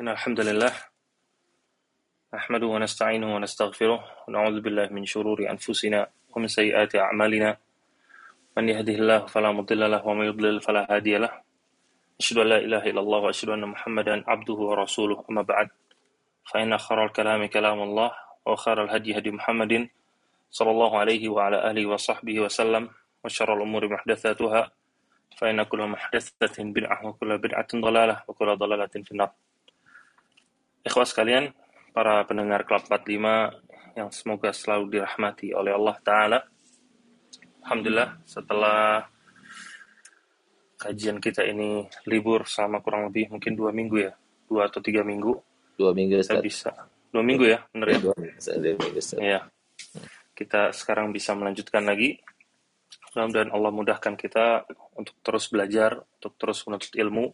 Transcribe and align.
إن 0.00 0.08
الحمد 0.08 0.40
لله 0.40 0.72
نحمده 2.34 2.66
ونستعينه 2.66 3.34
ونستغفره 3.34 4.00
ونعوذ 4.26 4.60
بالله 4.60 4.86
من 4.90 5.06
شرور 5.06 5.50
أنفسنا 5.50 6.10
ومن 6.34 6.48
سيئات 6.48 6.96
أعمالنا. 6.96 7.56
من 8.56 8.68
يهده 8.68 8.92
الله 8.92 9.20
فلا 9.26 9.52
مضل 9.52 9.90
له 9.90 10.06
ومن 10.06 10.26
يضلل 10.26 10.60
فلا 10.66 10.82
هادي 10.90 11.18
له. 11.18 11.30
أشهد 12.20 12.38
أن 12.38 12.46
لا 12.46 12.58
إله 12.58 12.82
إلا 12.90 13.00
الله 13.00 13.18
وأشهد 13.18 13.48
أن 13.48 13.64
محمدا 13.70 14.24
عبده 14.30 14.54
ورسوله. 14.54 15.24
أما 15.30 15.42
بعد 15.42 15.68
فإن 16.50 16.78
خير 16.78 17.04
الكلام 17.04 17.46
كلام 17.46 17.78
الله 17.82 18.10
وخير 18.46 18.84
الهدي 18.84 19.18
هدي 19.18 19.30
محمد 19.30 19.88
صلى 20.50 20.70
الله 20.70 20.98
عليه 20.98 21.28
وعلى 21.28 21.70
آله 21.70 21.86
وصحبه 21.86 22.40
وسلم 22.40 22.90
وشر 23.24 23.54
الأمور 23.56 23.88
محدثاتها. 23.88 24.62
فإن 25.38 25.62
كل 25.62 25.86
محدثة 25.86 26.56
بدعة 26.64 27.06
وكل 27.06 27.38
بدعة 27.38 27.70
ضلالة 27.74 28.22
وكل 28.28 28.56
ضلالة 28.56 28.94
في 29.06 29.12
النار. 29.12 29.30
Ikhwas 30.84 31.16
sekalian, 31.16 31.48
para 31.96 32.20
pendengar 32.28 32.68
Klub 32.68 32.84
45 32.84 33.96
yang 33.96 34.12
semoga 34.12 34.52
selalu 34.52 35.00
dirahmati 35.00 35.56
oleh 35.56 35.72
Allah 35.72 35.96
Ta'ala. 36.04 36.38
Alhamdulillah, 37.64 38.20
setelah 38.28 39.00
kajian 40.76 41.24
kita 41.24 41.40
ini 41.48 41.88
libur 42.04 42.44
selama 42.44 42.84
kurang 42.84 43.08
lebih 43.08 43.32
mungkin 43.32 43.56
dua 43.56 43.72
minggu 43.72 43.96
ya, 43.96 44.12
dua 44.44 44.68
atau 44.68 44.84
tiga 44.84 45.00
minggu. 45.00 45.32
Dua 45.80 45.96
minggu 45.96 46.20
Saya 46.20 46.44
bisa, 46.44 46.68
dua 47.08 47.24
minggu 47.24 47.48
ya, 47.48 47.64
benar 47.72 47.88
ya? 47.88 47.98
Dua 48.04 48.14
minggu, 48.20 48.36
dua 48.44 48.74
minggu 48.76 49.00
Iya. 49.24 49.40
Kita 50.36 50.68
sekarang 50.76 51.16
bisa 51.16 51.32
melanjutkan 51.32 51.88
lagi. 51.88 52.20
Mudah-mudahan 53.16 53.50
Allah 53.56 53.72
mudahkan 53.72 54.14
kita 54.20 54.68
untuk 55.00 55.16
terus 55.24 55.48
belajar, 55.48 55.96
untuk 56.20 56.36
terus 56.36 56.60
menuntut 56.68 56.92
ilmu, 56.92 57.32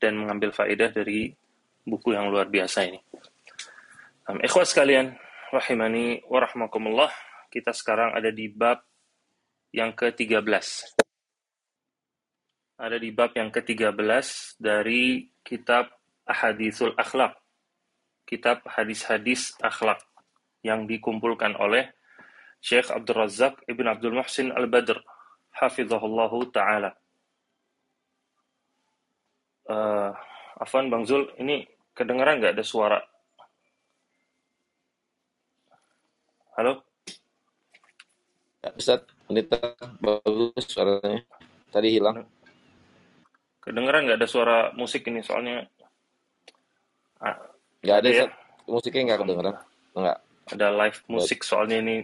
dan 0.00 0.16
mengambil 0.16 0.56
faedah 0.56 0.88
dari 0.88 1.36
buku 1.88 2.14
yang 2.14 2.28
luar 2.28 2.46
biasa 2.48 2.88
ini. 2.88 3.00
Um, 4.28 4.38
ikhwas 4.44 4.76
sekalian, 4.76 5.16
rahimani 5.48 6.20
wa 6.28 6.44
rahmakumullah, 6.44 7.12
kita 7.48 7.72
sekarang 7.72 8.12
ada 8.12 8.28
di 8.28 8.52
bab 8.52 8.84
yang 9.72 9.96
ke-13. 9.96 10.44
Ada 12.78 12.96
di 13.00 13.10
bab 13.10 13.32
yang 13.34 13.48
ke-13 13.48 13.96
dari 14.60 15.32
kitab 15.40 15.90
Ahadithul 16.28 16.92
Akhlak. 16.94 17.40
Kitab 18.28 18.60
hadis-hadis 18.68 19.56
akhlak 19.64 20.04
yang 20.60 20.84
dikumpulkan 20.84 21.56
oleh 21.56 21.88
Syekh 22.60 22.92
Abdul 22.92 23.24
Razak 23.24 23.64
Ibn 23.64 23.86
Abdul 23.96 24.12
Muhsin 24.12 24.52
Al-Badr 24.52 25.00
hafizahullahu 25.56 26.52
taala. 26.52 26.92
Uh, 29.64 30.12
Afwan 30.60 30.92
Bang 30.92 31.08
Zul, 31.08 31.24
ini 31.40 31.64
kedengaran 31.98 32.38
nggak 32.38 32.54
ada 32.54 32.62
suara? 32.62 33.02
Halo? 36.54 36.86
Ya, 38.62 38.70
Ustaz, 38.78 39.02
ini 39.26 39.42
bagus 39.98 40.64
suaranya. 40.70 41.26
Tadi 41.74 41.88
hilang. 41.90 42.22
Kedengaran 43.58 44.06
nggak 44.06 44.18
ada 44.22 44.30
suara 44.30 44.58
musik 44.78 45.10
ini 45.10 45.26
soalnya? 45.26 45.66
Ah, 47.18 47.34
Nggak 47.82 47.96
ada, 47.98 48.08
ya. 48.08 48.14
Ustaz. 48.14 48.30
Musiknya 48.70 49.02
nggak 49.10 49.20
kedengeran. 49.26 49.56
Nggak. 49.98 50.18
ada 50.48 50.68
live 50.72 50.98
musik 51.12 51.44
soalnya 51.44 51.76
ini 51.84 51.96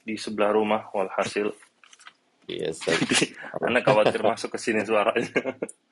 di 0.00 0.16
sebelah 0.16 0.56
rumah 0.56 0.88
walhasil. 0.94 1.52
Iya, 2.48 2.72
Ustaz. 2.74 2.96
Jadi, 3.02 3.36
Anak 3.66 3.82
khawatir 3.86 4.22
masuk 4.22 4.54
ke 4.54 4.58
sini 4.58 4.82
suaranya. 4.82 5.30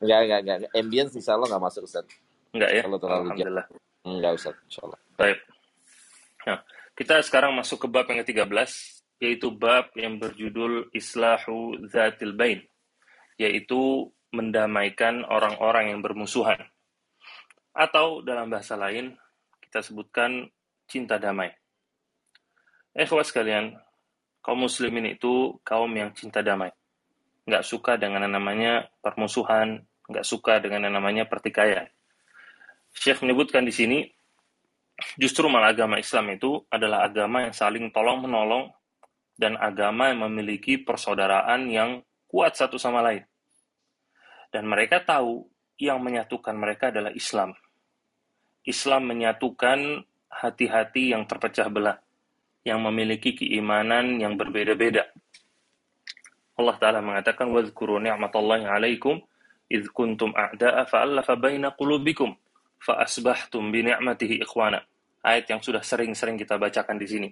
Nggak, 0.03 0.21
nggak, 0.27 0.41
nggak. 0.43 0.59
Ambience 0.75 1.15
insya 1.15 1.37
Allah 1.39 1.53
nggak 1.55 1.65
masuk, 1.71 1.87
Ustaz. 1.87 2.07
Enggak 2.55 2.71
ya? 2.73 2.83
Kalau 2.85 2.99
terlalu 2.99 3.13
jauh. 3.13 3.25
Alhamdulillah. 3.25 3.67
Nggak, 4.09 4.33
Ustaz. 4.41 4.57
Insya 4.69 4.81
Allah. 4.89 5.01
Baik. 5.19 5.39
Nah, 6.49 6.59
kita 6.97 7.15
sekarang 7.21 7.53
masuk 7.55 7.79
ke 7.85 7.89
bab 7.91 8.07
yang 8.09 8.25
ke-13, 8.25 8.71
yaitu 9.21 9.49
bab 9.53 9.93
yang 9.99 10.17
berjudul 10.17 10.89
Islahu 10.95 11.85
Zatil 11.91 12.33
Bain, 12.33 12.65
yaitu 13.37 14.09
mendamaikan 14.33 15.25
orang-orang 15.29 15.93
yang 15.93 16.01
bermusuhan. 16.01 16.59
Atau 17.77 18.25
dalam 18.25 18.49
bahasa 18.49 18.75
lain, 18.75 19.15
kita 19.63 19.85
sebutkan 19.85 20.49
cinta 20.89 21.21
damai. 21.21 21.53
Eh, 22.97 23.07
kawan 23.07 23.23
sekalian, 23.23 23.77
kaum 24.41 24.65
muslimin 24.65 25.15
itu 25.15 25.61
kaum 25.63 25.93
yang 25.93 26.11
cinta 26.17 26.41
damai. 26.41 26.73
Nggak 27.45 27.65
suka 27.65 28.01
dengan 28.01 28.25
yang 28.25 28.35
namanya 28.41 28.89
permusuhan, 29.05 29.85
nggak 30.09 30.25
suka 30.25 30.59
dengan 30.59 30.89
yang 30.89 30.97
namanya 30.99 31.29
pertikaian. 31.29 31.87
Syekh 32.94 33.26
menyebutkan 33.26 33.66
di 33.66 33.74
sini, 33.74 34.06
justru 35.18 35.50
malah 35.50 35.74
agama 35.74 35.98
Islam 35.98 36.38
itu 36.38 36.62
adalah 36.70 37.04
agama 37.10 37.44
yang 37.44 37.56
saling 37.56 37.90
tolong-menolong 37.90 38.70
dan 39.34 39.58
agama 39.58 40.14
yang 40.14 40.30
memiliki 40.30 40.78
persaudaraan 40.78 41.68
yang 41.68 42.06
kuat 42.30 42.54
satu 42.54 42.78
sama 42.78 43.02
lain. 43.02 43.26
Dan 44.54 44.70
mereka 44.70 45.02
tahu 45.02 45.50
yang 45.82 45.98
menyatukan 46.00 46.54
mereka 46.54 46.94
adalah 46.94 47.10
Islam. 47.12 47.58
Islam 48.64 49.10
menyatukan 49.10 50.06
hati-hati 50.30 51.12
yang 51.12 51.26
terpecah 51.26 51.68
belah, 51.68 51.98
yang 52.62 52.80
memiliki 52.86 53.34
keimanan 53.34 54.22
yang 54.22 54.38
berbeda-beda. 54.38 55.10
Allah 56.54 56.78
Ta'ala 56.78 57.02
mengatakan, 57.02 57.50
وَذْكُرُوا 57.50 57.98
نِعْمَةَ 57.98 58.30
اللَّهِ 58.30 58.62
عَلَيْكُمْ 58.70 59.16
إِذْ 59.74 59.84
كُنْتُمْ 59.90 60.38
أَعْدَاءَ 60.38 60.86
فَأَلَّفَ 60.86 61.28
بَيْنَ 61.42 61.66
قُلُوبِكُمْ 61.74 62.30
fa'asbahtum 62.83 63.71
bini'matihi 63.75 64.43
ikhwana. 64.43 64.83
Ayat 65.23 65.51
yang 65.51 65.61
sudah 65.61 65.83
sering-sering 65.83 66.39
kita 66.39 66.57
bacakan 66.57 66.97
di 66.97 67.07
sini. 67.07 67.29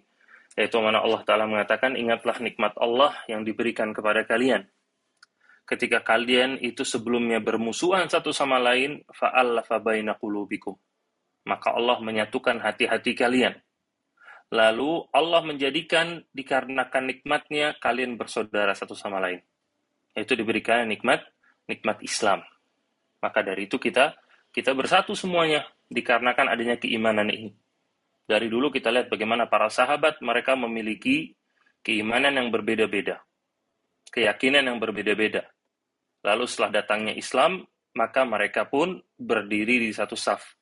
Yaitu 0.56 0.80
mana 0.80 1.04
Allah 1.04 1.22
Ta'ala 1.22 1.44
mengatakan, 1.44 1.94
ingatlah 1.94 2.40
nikmat 2.40 2.72
Allah 2.80 3.12
yang 3.28 3.44
diberikan 3.44 3.92
kepada 3.92 4.24
kalian. 4.24 4.64
Ketika 5.66 6.00
kalian 6.00 6.62
itu 6.62 6.86
sebelumnya 6.86 7.42
bermusuhan 7.42 8.06
satu 8.06 8.30
sama 8.30 8.56
lain, 8.62 9.02
fa'allafa 9.10 9.82
baina 9.82 10.14
qulubikum. 10.14 10.78
Maka 11.46 11.74
Allah 11.74 11.98
menyatukan 12.02 12.62
hati-hati 12.62 13.14
kalian. 13.18 13.54
Lalu 14.54 15.10
Allah 15.10 15.42
menjadikan 15.42 16.22
dikarenakan 16.30 17.10
nikmatnya 17.10 17.74
kalian 17.82 18.14
bersaudara 18.14 18.78
satu 18.78 18.94
sama 18.94 19.18
lain. 19.18 19.42
Yaitu 20.14 20.38
diberikan 20.38 20.86
nikmat, 20.86 21.26
nikmat 21.66 21.98
Islam. 22.02 22.46
Maka 23.18 23.42
dari 23.42 23.66
itu 23.66 23.82
kita 23.82 24.14
kita 24.56 24.72
bersatu 24.72 25.12
semuanya 25.12 25.68
dikarenakan 25.92 26.48
adanya 26.48 26.80
keimanan 26.80 27.28
ini. 27.28 27.52
Dari 28.24 28.48
dulu 28.48 28.72
kita 28.72 28.88
lihat 28.88 29.12
bagaimana 29.12 29.52
para 29.52 29.68
sahabat 29.68 30.24
mereka 30.24 30.56
memiliki 30.56 31.36
keimanan 31.84 32.40
yang 32.40 32.48
berbeda-beda. 32.48 33.20
Keyakinan 34.08 34.64
yang 34.64 34.80
berbeda-beda. 34.80 35.44
Lalu 36.24 36.48
setelah 36.48 36.80
datangnya 36.80 37.12
Islam, 37.12 37.68
maka 37.92 38.24
mereka 38.24 38.64
pun 38.64 38.96
berdiri 39.20 39.76
di 39.76 39.92
satu 39.92 40.16
saf. 40.16 40.56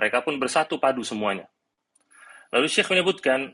Mereka 0.00 0.24
pun 0.24 0.40
bersatu 0.40 0.80
padu 0.80 1.04
semuanya. 1.04 1.52
Lalu 2.48 2.64
Syekh 2.64 2.96
menyebutkan, 2.96 3.52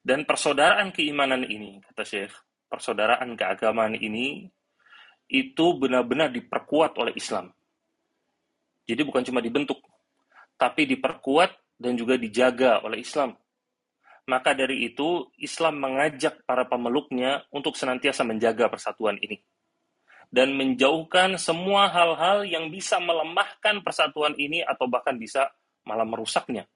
dan 0.00 0.22
persaudaraan 0.22 0.94
keimanan 0.94 1.42
ini, 1.42 1.82
kata 1.90 2.06
Syekh, 2.06 2.32
persaudaraan 2.70 3.34
keagamaan 3.34 3.98
ini, 3.98 4.46
itu 5.26 5.66
benar-benar 5.74 6.30
diperkuat 6.30 6.94
oleh 6.96 7.18
Islam. 7.18 7.50
Jadi 8.90 9.06
bukan 9.06 9.22
cuma 9.22 9.38
dibentuk, 9.38 9.78
tapi 10.58 10.90
diperkuat 10.90 11.78
dan 11.78 11.94
juga 11.94 12.18
dijaga 12.18 12.82
oleh 12.82 13.06
Islam. 13.06 13.38
Maka 14.26 14.50
dari 14.58 14.90
itu, 14.90 15.30
Islam 15.38 15.78
mengajak 15.78 16.42
para 16.42 16.66
pemeluknya 16.66 17.46
untuk 17.54 17.78
senantiasa 17.78 18.26
menjaga 18.26 18.66
persatuan 18.66 19.14
ini. 19.22 19.38
Dan 20.30 20.54
menjauhkan 20.54 21.38
semua 21.38 21.90
hal-hal 21.90 22.46
yang 22.46 22.70
bisa 22.70 22.98
melemahkan 22.98 23.82
persatuan 23.82 24.34
ini 24.38 24.62
atau 24.62 24.86
bahkan 24.86 25.18
bisa 25.18 25.50
malah 25.86 26.06
merusaknya. 26.06 26.66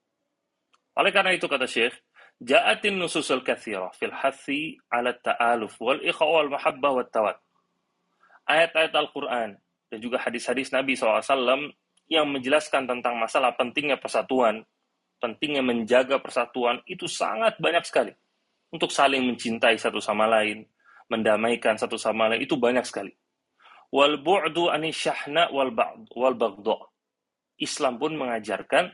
Oleh 0.94 1.10
karena 1.10 1.34
itu 1.34 1.46
kata 1.46 1.66
Syekh, 1.66 1.94
ja'atin 2.42 2.98
nususul 2.98 3.46
kathira 3.46 3.94
fil 3.94 4.14
hathi 4.14 4.78
ala 4.90 5.14
ta'aluf 5.14 5.78
wal 5.78 6.02
ikha 6.02 6.24
wal 6.26 6.50
mahabbah 6.50 6.92
wat 6.98 7.10
tawad. 7.14 7.36
Ayat-ayat 8.46 8.90
Al-Quran 8.90 9.54
dan 9.90 9.98
juga 10.02 10.18
hadis-hadis 10.18 10.74
Nabi 10.74 10.98
SAW 10.98 11.22
yang 12.08 12.28
menjelaskan 12.28 12.84
tentang 12.84 13.16
masalah 13.16 13.56
pentingnya 13.56 13.96
persatuan, 13.96 14.64
pentingnya 15.20 15.64
menjaga 15.64 16.20
persatuan, 16.20 16.84
itu 16.84 17.08
sangat 17.08 17.56
banyak 17.56 17.84
sekali. 17.86 18.12
Untuk 18.74 18.90
saling 18.90 19.24
mencintai 19.24 19.78
satu 19.78 20.02
sama 20.02 20.26
lain, 20.28 20.66
mendamaikan 21.08 21.78
satu 21.78 21.96
sama 21.96 22.28
lain, 22.32 22.44
itu 22.44 22.58
banyak 22.58 22.84
sekali. 22.84 23.12
Wal 23.94 24.20
bu'du 24.20 24.68
syahna 24.90 25.48
wal. 25.54 25.70
Islam 27.54 28.02
pun 28.02 28.18
mengajarkan 28.18 28.90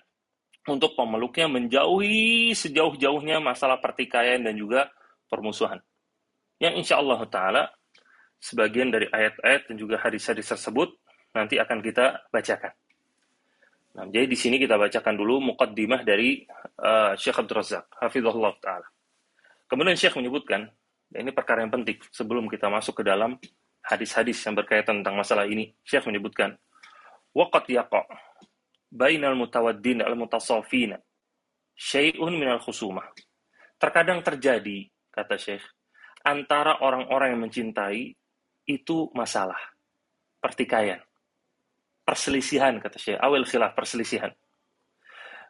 untuk 0.69 0.93
pemeluknya 0.93 1.49
menjauhi 1.49 2.53
sejauh-jauhnya 2.53 3.41
masalah 3.41 3.81
pertikaian 3.81 4.45
dan 4.45 4.53
juga 4.53 4.93
permusuhan. 5.33 5.81
Yang 6.61 6.85
insya 6.85 7.01
Allah 7.01 7.21
Ta'ala 7.25 7.63
sebagian 8.37 8.93
dari 8.93 9.09
ayat-ayat 9.09 9.73
dan 9.73 9.77
juga 9.81 9.97
hadis-hadis 10.05 10.53
tersebut 10.53 10.93
nanti 11.33 11.57
akan 11.57 11.81
kita 11.81 12.29
bacakan. 12.29 12.77
Nah, 13.91 14.07
jadi 14.07 14.31
di 14.31 14.39
sini 14.39 14.55
kita 14.63 14.79
bacakan 14.79 15.19
dulu 15.19 15.51
muqaddimah 15.51 16.07
dari 16.07 16.47
uh, 16.79 17.19
Syekh 17.19 17.43
Abdul 17.43 17.59
Razak, 17.59 17.91
hafizahullah 17.99 18.55
taala. 18.63 18.87
Kemudian 19.67 19.99
Syekh 19.99 20.15
menyebutkan, 20.15 20.71
dan 21.11 21.19
ini 21.27 21.35
perkara 21.35 21.67
yang 21.67 21.75
penting 21.75 21.99
sebelum 22.15 22.47
kita 22.47 22.71
masuk 22.71 23.03
ke 23.03 23.05
dalam 23.07 23.35
hadis-hadis 23.83 24.39
yang 24.47 24.55
berkaitan 24.55 25.03
tentang 25.03 25.19
masalah 25.19 25.43
ini. 25.51 25.75
Syekh 25.83 26.07
menyebutkan, 26.07 26.55
waqat 27.35 27.67
yaqa' 27.67 28.07
bainal 28.95 29.35
mutawaddin 29.35 30.07
al-mutasafina 30.07 31.03
syai'un 31.75 32.31
minal 32.31 32.63
khusumah. 32.63 33.11
Terkadang 33.75 34.23
terjadi, 34.23 34.87
kata 35.11 35.35
Syekh, 35.35 35.67
antara 36.23 36.79
orang-orang 36.79 37.35
yang 37.35 37.43
mencintai 37.43 38.15
itu 38.71 39.11
masalah, 39.19 39.59
pertikaian 40.39 41.03
perselisihan 42.11 42.75
kata 42.83 42.99
Syekh. 42.99 43.23
Awal 43.23 43.47
khilaf 43.47 43.79
perselisihan. 43.79 44.35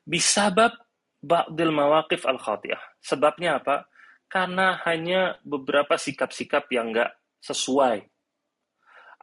Bisabab 0.04 0.76
ba'dil 1.24 1.72
mawaqif 1.72 2.28
al 2.28 2.36
khati'ah 2.36 3.00
sebabnya 3.00 3.64
apa? 3.64 3.88
Karena 4.28 4.76
hanya 4.84 5.40
beberapa 5.40 5.96
sikap-sikap 5.96 6.68
yang 6.68 6.92
enggak 6.92 7.16
sesuai. 7.40 8.04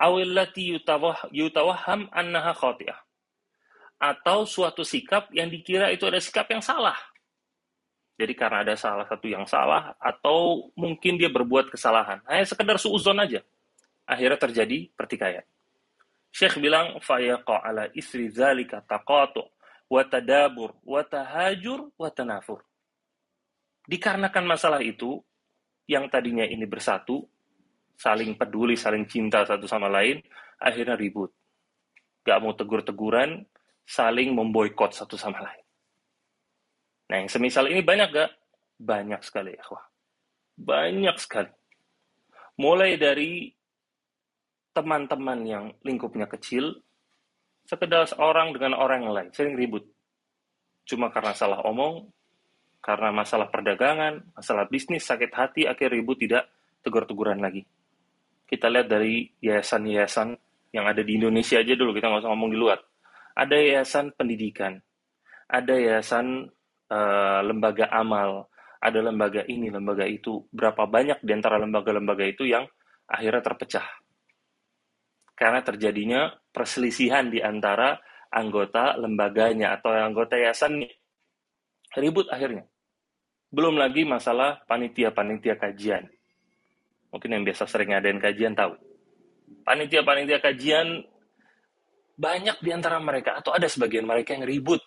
Awillati 0.01 0.77
yutawah, 0.77 1.29
yutawaham 1.29 2.09
annaha 2.09 2.57
khati'ah. 2.57 2.97
Atau 4.01 4.49
suatu 4.49 4.81
sikap 4.81 5.29
yang 5.29 5.53
dikira 5.53 5.93
itu 5.93 6.09
ada 6.09 6.17
sikap 6.17 6.49
yang 6.49 6.65
salah. 6.65 6.97
Jadi 8.17 8.33
karena 8.33 8.65
ada 8.65 8.73
salah 8.73 9.05
satu 9.05 9.29
yang 9.29 9.45
salah 9.45 9.93
atau 10.01 10.73
mungkin 10.73 11.21
dia 11.21 11.29
berbuat 11.29 11.69
kesalahan. 11.69 12.17
Hanya 12.25 12.49
sekedar 12.49 12.81
suuzon 12.81 13.21
aja. 13.21 13.45
Akhirnya 14.09 14.41
terjadi 14.41 14.89
pertikaian 14.97 15.45
Syekh 16.31 16.61
bilang 16.61 16.99
fayaqa 17.01 17.63
ala 17.63 17.89
isri 17.95 18.29
zalika 18.29 18.83
taqatu 18.83 19.41
wa 19.87 20.01
tadabur 20.03 20.75
wa 20.83 21.01
tahajur 21.01 21.91
wa 21.95 22.09
tanafur. 22.11 22.61
Dikarenakan 23.87 24.45
masalah 24.45 24.83
itu 24.83 25.23
yang 25.87 26.11
tadinya 26.11 26.43
ini 26.43 26.67
bersatu, 26.67 27.23
saling 27.95 28.35
peduli, 28.35 28.75
saling 28.75 29.07
cinta 29.07 29.47
satu 29.47 29.63
sama 29.65 29.87
lain, 29.87 30.19
akhirnya 30.59 30.99
ribut. 30.99 31.31
Gak 32.27 32.43
mau 32.43 32.51
tegur-teguran, 32.51 33.47
saling 33.87 34.35
memboikot 34.35 34.91
satu 34.91 35.15
sama 35.15 35.39
lain. 35.39 35.63
Nah, 37.07 37.23
yang 37.23 37.31
semisal 37.31 37.71
ini 37.71 37.79
banyak 37.79 38.11
gak? 38.11 38.31
Banyak 38.75 39.23
sekali, 39.23 39.55
ya. 39.55 39.63
Banyak 40.59 41.15
sekali. 41.23 41.55
Mulai 42.59 42.99
dari 42.99 43.47
teman-teman 44.77 45.41
yang 45.41 45.65
lingkupnya 45.81 46.29
kecil, 46.29 46.77
sekedar 47.65 48.05
seorang 48.05 48.53
dengan 48.53 48.77
orang 48.77 49.09
yang 49.09 49.13
lain, 49.17 49.29
sering 49.33 49.57
ribut. 49.57 49.89
Cuma 50.85 51.09
karena 51.09 51.33
salah 51.33 51.65
omong, 51.65 52.13
karena 52.77 53.09
masalah 53.09 53.49
perdagangan, 53.49 54.21
masalah 54.37 54.69
bisnis, 54.69 55.01
sakit 55.01 55.33
hati, 55.33 55.61
akhir 55.65 55.97
ribut 55.97 56.21
tidak 56.21 56.45
tegur-teguran 56.85 57.41
lagi. 57.41 57.65
Kita 58.45 58.69
lihat 58.69 58.85
dari 58.85 59.27
yayasan-yayasan 59.41 60.37
yang 60.71 60.85
ada 60.85 61.01
di 61.01 61.17
Indonesia 61.17 61.57
aja 61.57 61.73
dulu, 61.73 61.97
kita 61.97 62.05
nggak 62.05 62.21
usah 62.21 62.31
ngomong 62.31 62.53
di 62.53 62.59
luar. 62.61 62.77
Ada 63.33 63.57
yayasan 63.57 64.13
pendidikan, 64.13 64.77
ada 65.49 65.73
yayasan 65.73 66.53
uh, 66.93 67.41
lembaga 67.41 67.89
amal, 67.89 68.45
ada 68.77 68.99
lembaga 69.01 69.41
ini, 69.49 69.73
lembaga 69.73 70.05
itu. 70.05 70.45
Berapa 70.53 70.85
banyak 70.85 71.25
di 71.25 71.31
antara 71.33 71.57
lembaga-lembaga 71.57 72.23
itu 72.23 72.45
yang 72.45 72.63
akhirnya 73.09 73.41
terpecah 73.41 74.06
karena 75.37 75.61
terjadinya 75.61 76.33
perselisihan 76.49 77.29
di 77.29 77.37
antara 77.37 78.01
anggota 78.33 78.97
lembaganya 78.97 79.77
atau 79.77 79.93
anggota 79.93 80.33
yayasan 80.33 80.81
ribut 81.93 82.25
akhirnya. 82.33 82.65
Belum 83.53 83.79
lagi 83.79 84.03
masalah 84.03 84.65
panitia-panitia 84.65 85.55
kajian. 85.55 86.09
Mungkin 87.13 87.29
yang 87.31 87.43
biasa 87.47 87.69
sering 87.69 87.93
ngadain 87.93 88.19
kajian 88.19 88.57
tahu. 88.57 88.75
Panitia-panitia 89.63 90.43
kajian 90.43 91.05
banyak 92.17 92.57
di 92.59 92.69
antara 92.73 92.97
mereka 92.97 93.37
atau 93.39 93.53
ada 93.53 93.69
sebagian 93.69 94.03
mereka 94.03 94.35
yang 94.35 94.43
ribut. 94.43 94.81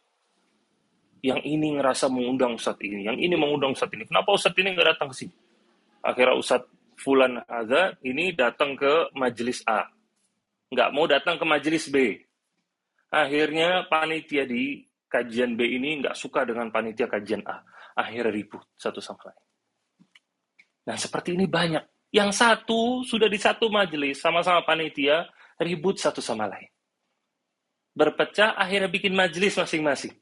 Yang 1.20 1.40
ini 1.46 1.76
ngerasa 1.78 2.08
mengundang 2.08 2.56
Ustadz 2.56 2.80
ini, 2.80 3.04
yang 3.04 3.16
ini 3.16 3.36
mengundang 3.36 3.76
Ustadz 3.76 3.92
ini. 3.92 4.08
Kenapa 4.08 4.32
Ustadz 4.34 4.56
ini 4.56 4.72
nggak 4.72 4.88
datang 4.96 5.08
ke 5.12 5.16
sini? 5.24 5.34
Akhirnya 6.00 6.36
Ustadz 6.36 6.68
Fulan 7.00 7.40
ada 7.48 7.96
ini 8.04 8.32
datang 8.36 8.76
ke 8.76 9.08
majelis 9.16 9.64
A 9.64 9.88
nggak 10.70 10.90
mau 10.94 11.04
datang 11.10 11.36
ke 11.36 11.44
majelis 11.44 11.90
B. 11.90 12.22
Akhirnya 13.10 13.90
panitia 13.90 14.46
di 14.46 14.86
kajian 15.10 15.58
B 15.58 15.66
ini 15.66 15.98
nggak 15.98 16.14
suka 16.14 16.46
dengan 16.46 16.70
panitia 16.70 17.10
kajian 17.10 17.42
A. 17.42 17.66
Akhirnya 17.98 18.30
ribut 18.30 18.62
satu 18.78 19.02
sama 19.02 19.34
lain. 19.34 19.42
Nah 20.86 20.96
seperti 20.96 21.34
ini 21.34 21.50
banyak. 21.50 21.82
Yang 22.14 22.42
satu 22.42 23.02
sudah 23.06 23.26
di 23.26 23.38
satu 23.38 23.70
majelis 23.70 24.18
sama-sama 24.22 24.62
panitia 24.62 25.26
ribut 25.58 25.98
satu 25.98 26.22
sama 26.22 26.46
lain. 26.46 26.70
Berpecah 27.90 28.54
akhirnya 28.54 28.86
bikin 28.86 29.14
majelis 29.14 29.58
masing-masing. 29.58 30.14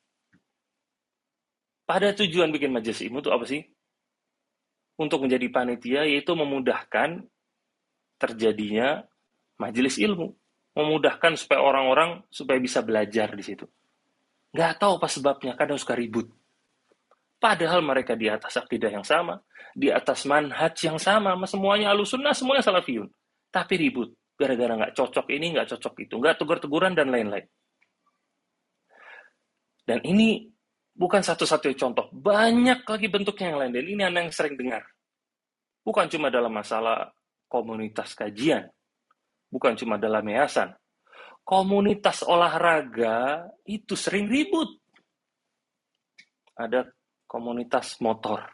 Pada 1.84 2.12
tujuan 2.16 2.52
bikin 2.52 2.72
majelis 2.72 3.00
ilmu 3.04 3.20
itu 3.20 3.30
apa 3.32 3.44
sih? 3.48 3.64
Untuk 4.96 5.24
menjadi 5.24 5.48
panitia 5.48 6.04
yaitu 6.08 6.32
memudahkan 6.36 7.24
terjadinya 8.18 9.04
majelis 9.58 9.98
ilmu, 9.98 10.37
memudahkan 10.78 11.34
supaya 11.34 11.58
orang-orang 11.58 12.22
supaya 12.30 12.62
bisa 12.62 12.86
belajar 12.86 13.34
di 13.34 13.42
situ. 13.42 13.66
Nggak 14.54 14.78
tahu 14.78 15.02
apa 15.02 15.08
sebabnya, 15.10 15.52
kadang 15.58 15.74
suka 15.74 15.98
ribut. 15.98 16.30
Padahal 17.38 17.82
mereka 17.82 18.14
di 18.14 18.30
atas 18.30 18.54
akidah 18.58 18.90
yang 18.90 19.02
sama, 19.02 19.42
di 19.74 19.90
atas 19.90 20.22
manhaj 20.26 20.74
yang 20.86 20.98
sama, 20.98 21.34
semuanya 21.50 21.90
alusunnah, 21.90 22.30
semuanya 22.30 22.62
salafiyun. 22.62 23.10
Tapi 23.50 23.74
ribut, 23.74 24.14
gara-gara 24.38 24.74
nggak 24.78 24.94
cocok 24.94 25.26
ini, 25.34 25.54
nggak 25.54 25.74
cocok 25.74 25.94
itu, 26.06 26.14
nggak 26.14 26.34
tegur-teguran, 26.38 26.94
dan 26.94 27.10
lain-lain. 27.10 27.46
Dan 29.82 29.98
ini 30.06 30.46
bukan 30.94 31.22
satu-satunya 31.22 31.78
contoh, 31.78 32.06
banyak 32.14 32.86
lagi 32.86 33.06
bentuknya 33.10 33.54
yang 33.54 33.58
lain, 33.66 33.72
dan 33.74 33.84
ini 33.86 34.02
anak 34.02 34.20
yang 34.30 34.34
sering 34.34 34.54
dengar. 34.54 34.82
Bukan 35.82 36.06
cuma 36.10 36.30
dalam 36.30 36.50
masalah 36.50 37.10
komunitas 37.46 38.14
kajian, 38.18 38.66
bukan 39.48 39.76
cuma 39.76 39.96
dalam 39.96 40.24
yayasan. 40.24 40.72
Komunitas 41.44 42.20
olahraga 42.24 43.48
itu 43.64 43.96
sering 43.96 44.28
ribut. 44.28 44.68
Ada 46.52 46.84
komunitas 47.24 47.96
motor. 48.04 48.44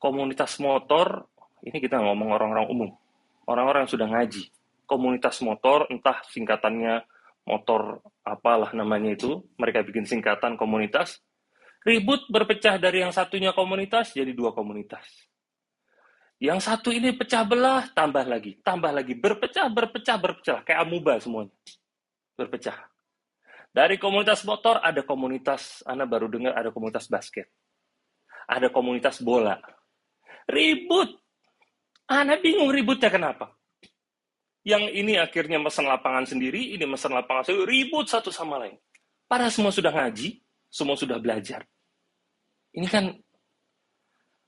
Komunitas 0.00 0.56
motor, 0.56 1.28
ini 1.60 1.76
kita 1.76 2.00
ngomong 2.00 2.32
orang-orang 2.32 2.66
umum. 2.72 2.90
Orang-orang 3.44 3.84
yang 3.84 3.92
sudah 3.92 4.08
ngaji. 4.08 4.48
Komunitas 4.88 5.44
motor, 5.44 5.84
entah 5.92 6.24
singkatannya 6.32 7.04
motor 7.44 8.00
apalah 8.24 8.72
namanya 8.72 9.12
itu, 9.12 9.44
mereka 9.60 9.84
bikin 9.84 10.08
singkatan 10.08 10.56
komunitas. 10.56 11.20
Ribut 11.84 12.24
berpecah 12.32 12.80
dari 12.80 13.04
yang 13.04 13.12
satunya 13.12 13.52
komunitas 13.52 14.16
jadi 14.16 14.32
dua 14.32 14.52
komunitas 14.52 15.29
yang 16.40 16.56
satu 16.56 16.88
ini 16.88 17.12
pecah 17.12 17.44
belah, 17.44 17.92
tambah 17.92 18.24
lagi, 18.24 18.56
tambah 18.64 18.88
lagi, 18.88 19.12
berpecah, 19.12 19.68
berpecah, 19.68 20.16
berpecah, 20.16 20.58
kayak 20.64 20.80
amuba 20.80 21.20
semuanya. 21.20 21.52
Berpecah. 22.32 22.80
Dari 23.70 24.00
komunitas 24.00 24.40
motor 24.48 24.80
ada 24.80 25.04
komunitas, 25.04 25.84
Anda 25.84 26.08
baru 26.08 26.32
dengar 26.32 26.56
ada 26.56 26.72
komunitas 26.72 27.12
basket. 27.12 27.44
Ada 28.48 28.72
komunitas 28.72 29.20
bola. 29.20 29.60
Ribut. 30.48 31.12
Anda 32.08 32.40
bingung 32.40 32.72
ributnya 32.72 33.12
kenapa? 33.12 33.52
Yang 34.64 34.96
ini 34.96 35.20
akhirnya 35.20 35.60
mesen 35.60 35.84
lapangan 35.84 36.24
sendiri, 36.24 36.72
ini 36.72 36.88
mesen 36.88 37.12
lapangan 37.12 37.52
sendiri, 37.52 37.68
ribut 37.68 38.08
satu 38.08 38.32
sama 38.32 38.64
lain. 38.64 38.80
Para 39.28 39.52
semua 39.52 39.76
sudah 39.76 39.92
ngaji, 39.92 40.40
semua 40.72 40.96
sudah 40.96 41.20
belajar. 41.20 41.68
Ini 42.72 42.88
kan 42.88 43.12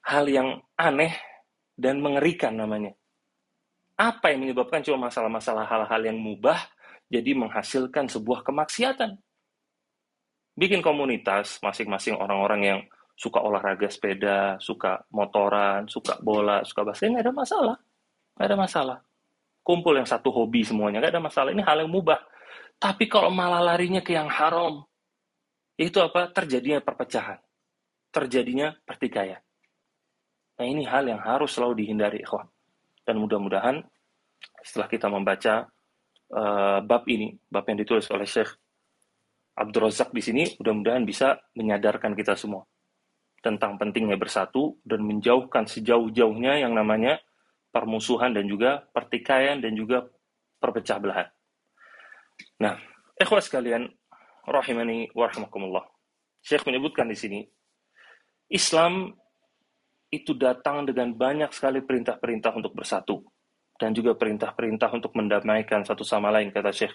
hal 0.08 0.25
yang 0.26 0.49
aneh 0.75 1.31
dan 1.76 2.00
mengerikan 2.00 2.54
namanya. 2.56 2.92
Apa 3.96 4.32
yang 4.32 4.48
menyebabkan 4.48 4.82
cuma 4.82 5.08
masalah-masalah 5.08 5.68
hal-hal 5.68 6.02
yang 6.02 6.18
mubah 6.18 6.58
jadi 7.12 7.36
menghasilkan 7.36 8.08
sebuah 8.08 8.40
kemaksiatan. 8.40 9.20
Bikin 10.56 10.80
komunitas 10.80 11.60
masing-masing 11.60 12.16
orang-orang 12.16 12.60
yang 12.64 12.80
suka 13.16 13.40
olahraga 13.40 13.88
sepeda, 13.92 14.56
suka 14.58 15.04
motoran, 15.12 15.88
suka 15.88 16.16
bola, 16.24 16.64
suka 16.64 16.88
basket, 16.88 17.12
nggak 17.12 17.24
ada 17.28 17.34
masalah. 17.36 17.76
Nggak 18.36 18.48
ada 18.48 18.56
masalah. 18.56 18.98
Kumpul 19.62 20.00
yang 20.00 20.08
satu 20.08 20.32
hobi 20.32 20.64
semuanya, 20.64 20.98
nggak 21.04 21.12
ada 21.14 21.22
masalah. 21.22 21.50
Ini 21.52 21.62
hal 21.62 21.84
yang 21.84 21.92
mubah. 21.92 22.18
Tapi 22.80 23.06
kalau 23.06 23.30
malah 23.30 23.62
larinya 23.62 24.02
ke 24.02 24.16
yang 24.16 24.26
haram, 24.26 24.82
itu 25.78 26.02
apa? 26.02 26.32
Terjadinya 26.34 26.82
perpecahan. 26.82 27.38
Terjadinya 28.12 28.74
pertikaian. 28.84 29.40
Nah 30.59 30.66
ini 30.66 30.85
hal 30.85 31.09
yang 31.09 31.21
harus 31.23 31.54
selalu 31.54 31.85
dihindari 31.85 32.21
ikhwan. 32.21 32.49
Dan 33.02 33.18
mudah-mudahan 33.18 33.82
setelah 34.62 34.88
kita 34.90 35.06
membaca 35.11 35.66
uh, 36.30 36.78
bab 36.82 37.02
ini, 37.11 37.35
bab 37.50 37.66
yang 37.66 37.78
ditulis 37.78 38.06
oleh 38.11 38.26
Syekh 38.26 38.54
Abdul 39.52 39.85
Razak 39.85 40.16
di 40.16 40.23
sini 40.25 40.42
mudah-mudahan 40.56 41.04
bisa 41.04 41.37
menyadarkan 41.52 42.16
kita 42.16 42.32
semua 42.32 42.64
tentang 43.44 43.76
pentingnya 43.76 44.16
bersatu 44.16 44.80
dan 44.87 45.04
menjauhkan 45.04 45.66
sejauh-jauhnya 45.66 46.62
yang 46.62 46.73
namanya 46.73 47.21
permusuhan 47.75 48.32
dan 48.32 48.47
juga 48.47 48.87
pertikaian 48.94 49.59
dan 49.59 49.75
juga 49.75 50.06
perpecah 50.62 51.02
belahan. 51.02 51.28
Nah, 52.62 52.78
ikhwas 53.18 53.50
sekalian, 53.50 53.90
rahimani 54.47 55.11
warahmatullah. 55.12 55.82
Syekh 56.38 56.64
menyebutkan 56.71 57.11
di 57.11 57.18
sini, 57.18 57.40
Islam 58.47 59.11
itu 60.12 60.37
datang 60.37 60.85
dengan 60.85 61.16
banyak 61.16 61.49
sekali 61.57 61.81
perintah-perintah 61.81 62.52
untuk 62.52 62.76
bersatu 62.76 63.25
dan 63.81 63.97
juga 63.97 64.12
perintah-perintah 64.12 64.92
untuk 64.92 65.16
mendamaikan 65.16 65.88
satu 65.88 66.04
sama 66.04 66.28
lain 66.28 66.52
kata 66.52 66.69
Syekh. 66.69 66.92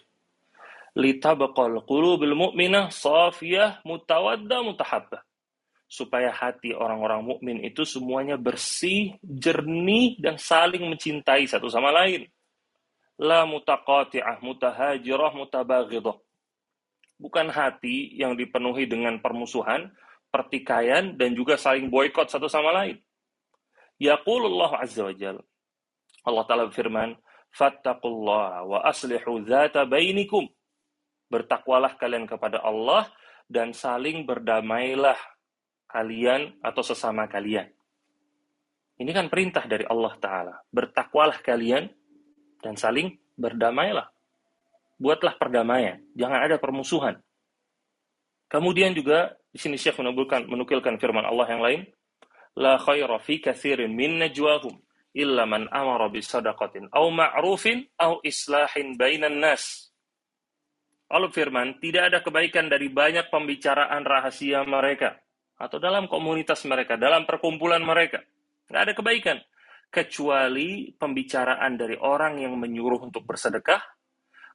Litabaqal 0.93 1.81
qulubil 1.89 2.37
mu'minah 2.37 2.93
safiyah 2.93 3.81
mutawadda 3.81 4.61
mutahabbah 4.61 5.21
supaya 5.87 6.29
hati 6.35 6.75
orang-orang 6.75 7.23
mukmin 7.23 7.57
itu 7.63 7.87
semuanya 7.87 8.35
bersih, 8.35 9.15
jernih 9.23 10.19
dan 10.19 10.35
saling 10.35 10.83
mencintai 10.83 11.47
satu 11.47 11.71
sama 11.71 11.95
lain. 11.95 12.27
La 13.17 13.47
mutaqati'ah, 13.49 14.43
mutahajirah, 14.43 15.31
mutabaghidah. 15.33 16.17
Bukan 17.17 17.49
hati 17.49 18.13
yang 18.13 18.37
dipenuhi 18.37 18.85
dengan 18.85 19.17
permusuhan, 19.17 19.89
pertikaian 20.29 21.17
dan 21.17 21.33
juga 21.33 21.57
saling 21.57 21.89
boykot 21.89 22.29
satu 22.29 22.45
sama 22.45 22.69
lain. 22.83 23.01
Yaqulullah 23.97 24.81
azza 24.81 25.05
wa 25.05 25.13
jalla. 25.13 25.43
Allah 26.27 26.43
Ta'ala 26.45 26.63
berfirman, 26.69 27.17
Fattakullah 27.53 28.67
wa 28.67 28.83
aslihu 28.85 29.41
dhata 29.41 29.87
bainikum. 29.87 30.45
Bertakwalah 31.27 31.97
kalian 31.99 32.29
kepada 32.29 32.61
Allah 32.63 33.09
dan 33.49 33.75
saling 33.75 34.23
berdamailah 34.23 35.17
kalian 35.87 36.55
atau 36.61 36.83
sesama 36.83 37.25
kalian. 37.27 37.67
Ini 38.97 39.11
kan 39.13 39.29
perintah 39.29 39.63
dari 39.65 39.85
Allah 39.87 40.13
Ta'ala. 40.17 40.55
Bertakwalah 40.73 41.39
kalian 41.41 41.89
dan 42.61 42.73
saling 42.75 43.17
berdamailah. 43.37 44.09
Buatlah 44.97 45.37
perdamaian. 45.37 46.01
Jangan 46.17 46.39
ada 46.41 46.57
permusuhan. 46.57 47.21
Kemudian 48.49 48.97
juga 48.97 49.37
di 49.53 49.59
sini 49.61 49.77
Syekh 49.77 50.01
menukilkan 50.01 50.97
firman 50.97 51.27
Allah 51.27 51.47
yang 51.49 51.61
lain. 51.61 51.81
La 52.57 52.81
khaira 52.81 53.21
fi 53.21 53.37
kathirin 53.37 53.93
min 53.93 54.17
najwahum 54.17 54.73
illa 55.13 55.45
man 55.45 55.69
amara 55.69 56.09
bisadaqatin 56.09 56.89
au 56.89 57.13
ma'rufin 57.13 57.85
au 58.01 58.17
islahin 58.25 58.97
bainan 58.97 59.37
nas. 59.37 59.93
Allah 61.07 61.31
firman, 61.31 61.79
tidak 61.79 62.11
ada 62.11 62.19
kebaikan 62.19 62.67
dari 62.67 62.91
banyak 62.91 63.31
pembicaraan 63.31 64.03
rahasia 64.03 64.65
mereka 64.67 65.15
atau 65.57 65.81
dalam 65.81 66.05
komunitas 66.05 66.61
mereka, 66.69 66.95
dalam 66.99 67.25
perkumpulan 67.25 67.81
mereka. 67.81 68.21
Nggak 68.69 68.81
ada 68.81 68.93
kebaikan. 68.93 69.37
Kecuali 69.87 70.91
pembicaraan 70.93 71.79
dari 71.79 71.95
orang 71.95 72.43
yang 72.43 72.59
menyuruh 72.59 73.07
untuk 73.07 73.23
bersedekah, 73.23 73.79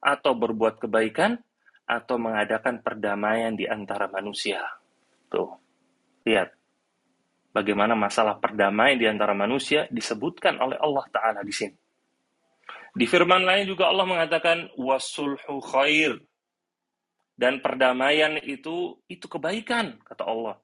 atau 0.03 0.31
berbuat 0.37 0.77
kebaikan, 0.83 1.41
atau 1.89 2.15
mengadakan 2.21 2.79
perdamaian 2.79 3.57
di 3.57 3.67
antara 3.67 4.07
manusia. 4.07 4.63
Tuh, 5.27 5.57
lihat. 6.23 6.62
Bagaimana 7.53 7.93
masalah 7.93 8.41
perdamaian 8.41 8.97
di 8.97 9.05
antara 9.05 9.37
manusia 9.37 9.85
disebutkan 9.93 10.57
oleh 10.57 10.77
Allah 10.81 11.05
Ta'ala 11.13 11.39
di 11.45 11.53
sini. 11.53 11.77
Di 12.93 13.05
firman 13.05 13.45
lain 13.45 13.69
juga 13.69 13.93
Allah 13.93 14.09
mengatakan, 14.09 14.73
wasulhu 14.73 15.61
khair. 15.61 16.17
Dan 17.33 17.61
perdamaian 17.61 18.41
itu, 18.41 18.97
itu 19.05 19.25
kebaikan, 19.29 20.01
kata 20.01 20.25
Allah. 20.25 20.57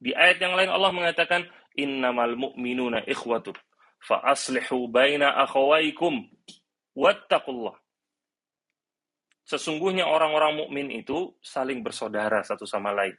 Di 0.00 0.12
ayat 0.16 0.40
yang 0.40 0.56
lain 0.56 0.72
Allah 0.72 0.92
mengatakan 0.92 1.46
innamal 1.76 2.34
mu'minuna 2.36 3.04
ikhwatu 3.06 3.54
fa 4.02 4.18
aslihu 4.26 4.90
baina 4.90 5.30
akhawaikum 5.46 6.26
wattaqullah. 6.98 7.78
Sesungguhnya 9.46 10.06
orang-orang 10.06 10.64
mukmin 10.64 10.88
itu 10.90 11.34
saling 11.42 11.82
bersaudara 11.82 12.42
satu 12.42 12.66
sama 12.66 12.90
lain. 12.94 13.14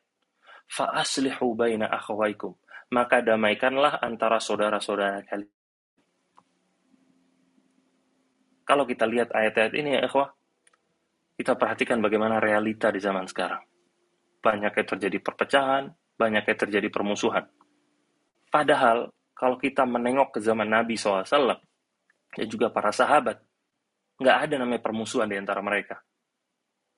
Fa 0.68 0.92
aslihu 0.92 1.56
baina 1.56 1.88
akhawaikum. 1.88 2.56
Maka 2.94 3.26
damaikanlah 3.26 3.98
antara 4.06 4.38
saudara-saudara 4.38 5.26
kalian. 5.26 5.50
Kalau 8.64 8.86
kita 8.86 9.10
lihat 9.10 9.34
ayat-ayat 9.34 9.74
ini 9.76 9.98
ya 9.98 10.02
ikhwah, 10.08 10.30
kita 11.36 11.58
perhatikan 11.58 12.00
bagaimana 12.00 12.38
realita 12.38 12.94
di 12.94 13.02
zaman 13.02 13.26
sekarang. 13.28 13.66
Banyak 14.40 14.72
yang 14.78 14.88
terjadi 14.88 15.18
perpecahan, 15.20 15.90
banyaknya 16.16 16.56
terjadi 16.56 16.88
permusuhan. 16.88 17.44
Padahal 18.48 19.10
kalau 19.34 19.58
kita 19.58 19.84
menengok 19.84 20.38
ke 20.38 20.40
zaman 20.40 20.70
Nabi 20.70 20.96
SAW 20.96 21.26
dan 22.34 22.46
juga 22.48 22.70
para 22.70 22.94
sahabat, 22.94 23.42
nggak 24.22 24.38
ada 24.48 24.56
namanya 24.62 24.82
permusuhan 24.86 25.28
di 25.28 25.36
antara 25.36 25.60
mereka. 25.60 26.00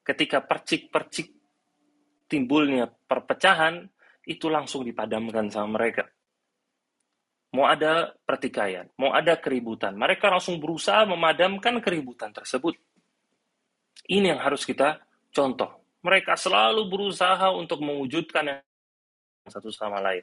Ketika 0.06 0.44
percik-percik 0.44 1.34
timbulnya 2.30 2.86
perpecahan, 2.86 3.90
itu 4.26 4.50
langsung 4.50 4.82
dipadamkan 4.82 5.48
sama 5.54 5.78
mereka. 5.82 6.10
Mau 7.56 7.64
ada 7.64 8.12
pertikaian, 8.28 8.90
mau 9.00 9.16
ada 9.16 9.40
keributan, 9.40 9.96
mereka 9.96 10.28
langsung 10.28 10.60
berusaha 10.60 11.08
memadamkan 11.08 11.80
keributan 11.80 12.36
tersebut. 12.36 12.76
Ini 14.12 14.36
yang 14.36 14.42
harus 14.44 14.68
kita 14.68 15.00
contoh. 15.32 15.82
Mereka 16.04 16.38
selalu 16.38 16.86
berusaha 16.86 17.50
untuk 17.56 17.82
mewujudkan 17.82 18.62
satu 19.48 19.74
sama 19.74 20.04
lain. 20.04 20.22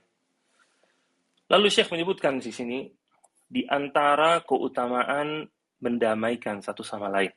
Lalu 1.51 1.67
Syekh 1.73 1.91
menyebutkan 1.91 2.39
di 2.39 2.53
sini 2.55 2.87
di 3.49 3.67
antara 3.67 4.41
keutamaan 4.47 5.45
mendamaikan 5.83 6.63
satu 6.63 6.87
sama 6.87 7.11
lain. 7.11 7.35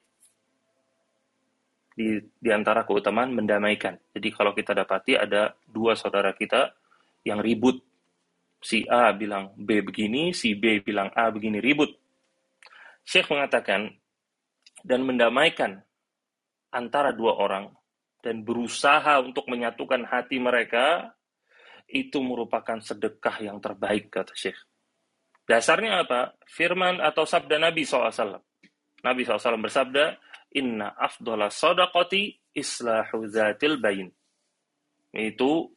Di, 1.95 2.19
di 2.19 2.49
antara 2.51 2.83
keutamaan 2.83 3.31
mendamaikan. 3.31 3.95
Jadi 4.11 4.27
kalau 4.35 4.51
kita 4.51 4.75
dapati 4.75 5.15
ada 5.15 5.55
dua 5.63 5.95
saudara 5.95 6.35
kita 6.35 6.75
yang 7.23 7.39
ribut. 7.39 7.79
Si 8.59 8.83
A 8.89 9.15
bilang 9.15 9.55
B 9.55 9.79
begini, 9.79 10.35
si 10.35 10.57
B 10.59 10.83
bilang 10.83 11.13
A 11.15 11.31
begini, 11.31 11.63
ribut. 11.63 11.93
Syekh 13.05 13.29
mengatakan, 13.29 13.93
dan 14.81 15.05
mendamaikan 15.05 15.85
antara 16.73 17.13
dua 17.13 17.37
orang, 17.37 17.69
dan 18.25 18.41
berusaha 18.41 19.21
untuk 19.21 19.45
menyatukan 19.45 20.01
hati 20.09 20.41
mereka, 20.41 21.13
itu 21.85 22.17
merupakan 22.25 22.81
sedekah 22.81 23.37
yang 23.45 23.61
terbaik, 23.61 24.09
kata 24.09 24.33
Syekh. 24.33 24.57
Dasarnya 25.45 26.01
apa? 26.01 26.33
Firman 26.49 26.97
atau 26.97 27.21
sabda 27.21 27.61
Nabi 27.61 27.85
SAW. 27.85 28.41
Nabi 29.05 29.21
SAW 29.21 29.61
bersabda, 29.61 30.17
Inna 30.55 30.95
afdola 30.95 31.51
sodakoti 31.51 32.31
islahu 32.55 33.27
zatil 33.27 33.75
bayin. 33.77 34.09
Itu 35.11 35.75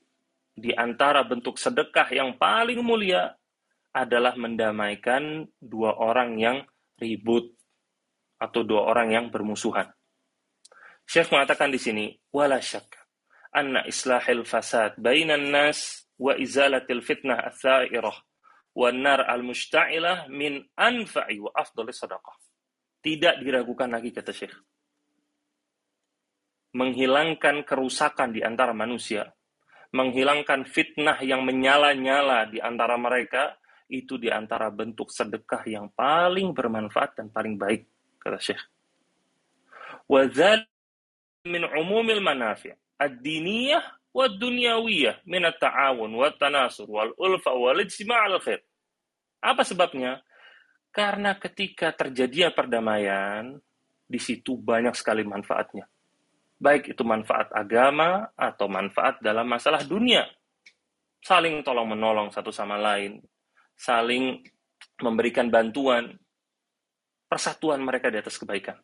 di 0.54 0.74
antara 0.74 1.26
bentuk 1.26 1.58
sedekah 1.58 2.06
yang 2.14 2.38
paling 2.38 2.82
mulia 2.82 3.34
adalah 3.94 4.38
mendamaikan 4.38 5.46
dua 5.58 5.98
orang 5.98 6.38
yang 6.38 6.58
ribut 6.98 7.50
atau 8.38 8.62
dua 8.62 8.86
orang 8.86 9.14
yang 9.14 9.26
bermusuhan. 9.34 9.90
Syekh 11.08 11.34
mengatakan 11.34 11.74
di 11.74 11.80
sini, 11.80 12.14
wala 12.30 12.62
syak 12.62 12.98
anna 13.54 13.82
islahil 13.88 14.44
fasad 14.44 14.94
bainan 15.00 15.50
nas 15.50 16.04
wa 16.20 16.36
izalatil 16.36 17.00
fitnah 17.00 17.48
atsairah 17.48 18.14
wa 18.76 18.88
nar 18.92 19.24
al 19.24 19.42
musta'ilah 19.42 20.28
min 20.30 20.62
anfa'i 20.76 21.40
wa 21.40 21.50
afdali 21.56 21.90
sadaqah. 21.90 22.47
Tidak 22.98 23.40
diragukan 23.40 23.88
lagi 23.88 24.10
kata 24.10 24.32
Syekh. 24.34 24.54
Menghilangkan 26.74 27.64
kerusakan 27.64 28.34
di 28.34 28.44
antara 28.44 28.76
manusia, 28.76 29.24
menghilangkan 29.94 30.68
fitnah 30.68 31.16
yang 31.24 31.46
menyala-nyala 31.46 32.50
di 32.50 32.60
antara 32.60 32.98
mereka, 33.00 33.56
itu 33.88 34.20
di 34.20 34.28
antara 34.28 34.68
bentuk 34.68 35.08
sedekah 35.08 35.64
yang 35.64 35.88
paling 35.96 36.52
bermanfaat 36.52 37.16
dan 37.16 37.32
paling 37.32 37.56
baik, 37.56 37.88
kata 38.20 38.36
Syekh. 38.36 38.62
Wa 40.04 40.28
min 41.48 41.64
umumil 41.64 42.20
manafi' 42.20 42.74
ad-diniyah 43.00 44.12
wa 44.12 44.26
dunyawiyah 44.28 45.24
min 45.24 45.46
at-ta'awun 45.48 46.10
wa 46.12 46.28
tanasur 46.34 46.90
wal 46.90 47.14
ulfa 47.16 47.54
wal 47.54 47.78
ijtima' 47.80 48.28
al 48.28 48.36
khair. 48.42 48.60
Apa 49.38 49.62
sebabnya? 49.62 50.20
Karena 50.88 51.36
ketika 51.36 51.94
terjadinya 51.94 52.50
perdamaian, 52.50 53.54
di 54.08 54.16
situ 54.16 54.56
banyak 54.56 54.96
sekali 54.96 55.22
manfaatnya. 55.22 55.84
Baik 56.58 56.96
itu 56.96 57.02
manfaat 57.06 57.52
agama 57.54 58.34
atau 58.34 58.66
manfaat 58.66 59.20
dalam 59.22 59.46
masalah 59.46 59.84
dunia. 59.84 60.26
Saling 61.22 61.62
tolong-menolong 61.62 62.32
satu 62.34 62.50
sama 62.50 62.80
lain, 62.80 63.20
saling 63.78 64.42
memberikan 64.98 65.52
bantuan, 65.52 66.18
persatuan 67.30 67.84
mereka 67.84 68.10
di 68.10 68.18
atas 68.18 68.40
kebaikan. 68.40 68.74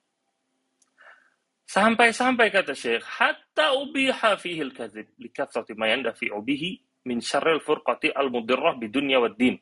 Sampai-sampai 1.65 2.53
kata 2.53 2.77
Syekh, 2.77 3.03
hatta 3.03 3.73
ubiha 3.75 4.37
fihi 4.37 4.61
al-kadzib 4.63 5.17
likathrati 5.17 5.73
ma 5.75 5.89
yandafi'u 5.89 6.37
bihi 6.45 6.79
min 7.09 7.25
syarril 7.25 7.59
furqati 7.65 8.13
al-mudirrah 8.13 8.77
bidunya 8.77 9.19
wad 9.19 9.35
din. 9.41 9.57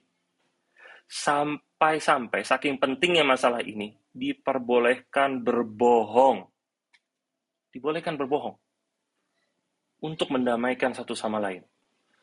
Sampai-sampai 1.83 2.47
saking 2.47 2.79
pentingnya 2.79 3.27
masalah 3.27 3.59
ini 3.59 3.91
diperbolehkan 4.15 5.43
berbohong. 5.43 6.47
Dibolehkan 7.75 8.15
berbohong 8.15 8.55
untuk 10.07 10.31
mendamaikan 10.31 10.95
satu 10.95 11.19
sama 11.19 11.43
lain. 11.43 11.67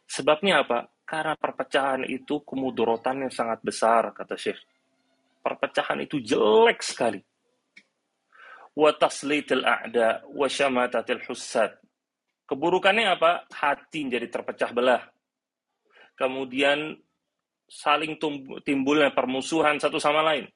Sebabnya 0.08 0.64
apa? 0.64 0.88
Karena 1.04 1.36
perpecahan 1.36 2.08
itu 2.08 2.40
kemudorotan 2.48 3.28
yang 3.28 3.34
sangat 3.36 3.60
besar, 3.60 4.16
kata 4.16 4.40
Syekh. 4.40 4.64
Perpecahan 5.44 6.08
itu 6.08 6.24
jelek 6.24 6.80
sekali 6.80 7.20
wa 8.80 8.96
taslitil 8.96 9.68
a'da 9.68 10.24
wa 10.40 10.48
syamatatil. 10.48 11.20
Keburukannya 12.48 13.12
apa? 13.12 13.44
Hati 13.52 14.08
jadi 14.08 14.32
terpecah 14.32 14.72
belah. 14.72 15.04
Kemudian 16.16 16.96
saling 17.70 18.18
timbulnya 18.66 19.14
permusuhan 19.14 19.78
satu 19.78 20.02
sama 20.02 20.26
lain. 20.26 20.50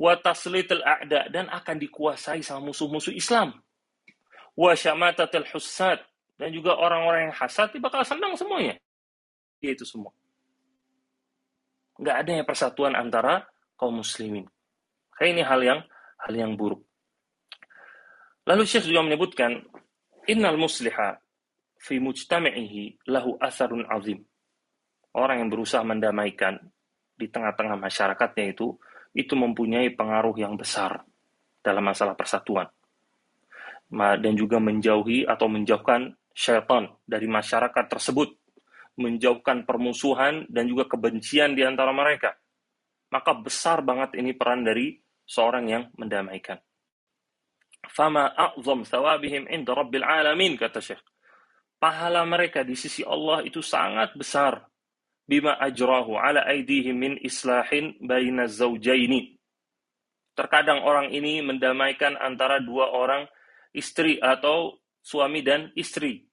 Wa 0.00 0.16
a'da 0.16 1.28
dan 1.28 1.52
akan 1.52 1.76
dikuasai 1.76 2.40
sama 2.40 2.72
musuh-musuh 2.72 3.12
Islam. 3.12 3.52
Wa 4.56 4.72
syamatatil 4.72 5.44
dan 6.40 6.48
juga 6.56 6.72
orang-orang 6.80 7.28
yang 7.28 7.36
hasad 7.36 7.68
bakal 7.76 8.00
senang 8.00 8.32
semuanya. 8.32 8.80
Itu 9.60 9.84
semua. 9.84 10.08
Nggak 12.00 12.16
adanya 12.16 12.44
persatuan 12.48 12.96
antara 12.96 13.44
kaum 13.76 14.00
muslimin. 14.00 14.48
Kayak 15.20 15.30
ini 15.36 15.42
hal 15.44 15.60
yang 15.60 15.80
hal 16.16 16.32
yang 16.32 16.56
buruk. 16.56 16.80
Lalu 18.48 18.64
Syekh 18.64 18.88
juga 18.88 19.04
menyebutkan, 19.04 19.60
Innal 20.32 20.56
musliha 20.56 21.20
fi 21.76 22.00
mujtama'ihi 22.00 23.04
lahu 23.12 23.36
asarun 23.36 23.84
azim. 23.92 24.24
Orang 25.16 25.42
yang 25.42 25.50
berusaha 25.50 25.82
mendamaikan 25.82 26.60
di 27.18 27.26
tengah-tengah 27.26 27.76
masyarakatnya 27.76 28.54
itu, 28.54 28.78
itu 29.12 29.34
mempunyai 29.34 29.90
pengaruh 29.94 30.36
yang 30.38 30.54
besar 30.54 31.02
dalam 31.60 31.82
masalah 31.82 32.14
persatuan. 32.14 32.70
Dan 33.90 34.38
juga 34.38 34.62
menjauhi 34.62 35.26
atau 35.26 35.50
menjauhkan 35.50 36.14
syaitan 36.30 36.94
dari 37.02 37.26
masyarakat 37.26 37.84
tersebut. 37.90 38.38
Menjauhkan 39.00 39.66
permusuhan 39.66 40.46
dan 40.46 40.70
juga 40.70 40.86
kebencian 40.86 41.58
di 41.58 41.66
antara 41.66 41.90
mereka. 41.90 42.38
Maka 43.10 43.34
besar 43.34 43.82
banget 43.82 44.14
ini 44.14 44.30
peran 44.30 44.62
dari 44.62 44.94
seorang 45.26 45.66
yang 45.66 45.84
mendamaikan 45.98 46.62
fama 47.90 48.30
a'zam 48.36 48.86
thawabihim 48.86 49.50
inda 49.50 49.74
rabbil 49.74 50.06
alamin 50.06 50.54
kata 50.54 50.78
Syekh. 50.78 51.02
Pahala 51.80 52.28
mereka 52.28 52.60
di 52.60 52.76
sisi 52.76 53.00
Allah 53.00 53.40
itu 53.40 53.64
sangat 53.64 54.12
besar 54.12 54.60
bima 55.30 55.54
ajrahu 55.62 56.18
ala 56.18 56.42
aidihim 56.50 56.98
min 56.98 57.14
islahin 57.22 57.94
baina 58.02 58.50
zaujaini. 58.50 59.38
Terkadang 60.34 60.82
orang 60.82 61.14
ini 61.14 61.38
mendamaikan 61.38 62.18
antara 62.18 62.58
dua 62.58 62.90
orang 62.90 63.30
istri 63.70 64.18
atau 64.18 64.82
suami 64.98 65.46
dan 65.46 65.70
istri. 65.78 66.26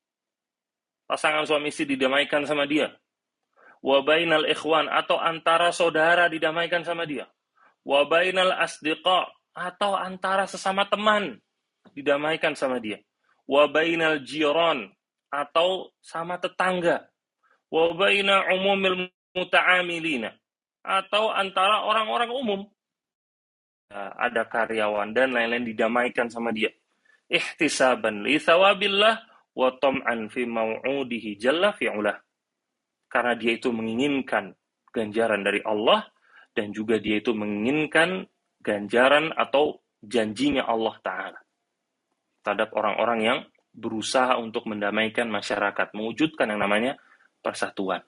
Pasangan 1.06 1.46
suami 1.46 1.70
istri 1.70 1.86
didamaikan 1.94 2.50
sama 2.50 2.66
dia. 2.66 2.90
Wa 3.86 4.02
bainal 4.02 4.50
ikhwan 4.50 4.90
atau 4.90 5.22
antara 5.22 5.70
saudara 5.70 6.26
didamaikan 6.26 6.82
sama 6.82 7.06
dia. 7.06 7.30
Wa 7.86 8.10
bainal 8.10 8.58
asdiqa 8.58 9.30
atau 9.54 9.94
antara 9.94 10.50
sesama 10.50 10.90
teman 10.90 11.38
didamaikan 11.94 12.58
sama 12.58 12.82
dia. 12.82 12.98
Wa 13.46 13.70
bainal 13.70 14.26
jiran 14.26 14.90
atau 15.30 15.94
sama 16.02 16.42
tetangga. 16.42 17.06
Wa 17.68 17.92
baina 17.94 18.48
umumil 18.56 19.12
muta'amilina 19.36 20.32
atau 20.88 21.30
antara 21.36 21.84
orang-orang 21.84 22.32
umum. 22.32 22.62
Nah, 23.92 24.12
ada 24.20 24.48
karyawan 24.48 25.12
dan 25.16 25.36
lain-lain 25.36 25.68
didamaikan 25.68 26.28
sama 26.32 26.52
dia. 26.56 26.72
Ihtisaban 27.28 28.24
li 28.24 28.40
thawabillah 28.40 29.16
wa 29.56 29.70
tam'an 29.80 30.32
fi 30.32 30.48
mau'udihi 30.48 31.36
jalla 31.36 31.76
fi'ulah. 31.76 32.16
Karena 33.08 33.36
dia 33.36 33.56
itu 33.56 33.72
menginginkan 33.72 34.52
ganjaran 34.92 35.44
dari 35.44 35.64
Allah 35.64 36.08
dan 36.52 36.72
juga 36.76 37.00
dia 37.00 37.20
itu 37.20 37.32
menginginkan 37.32 38.28
ganjaran 38.60 39.32
atau 39.36 39.80
janjinya 40.04 40.68
Allah 40.68 40.96
Ta'ala 41.00 41.40
terhadap 42.44 42.72
orang-orang 42.76 43.20
yang 43.24 43.40
berusaha 43.76 44.40
untuk 44.40 44.66
mendamaikan 44.66 45.30
masyarakat, 45.30 45.94
mewujudkan 45.94 46.50
yang 46.50 46.64
namanya 46.64 46.98
persatuan. 47.48 48.04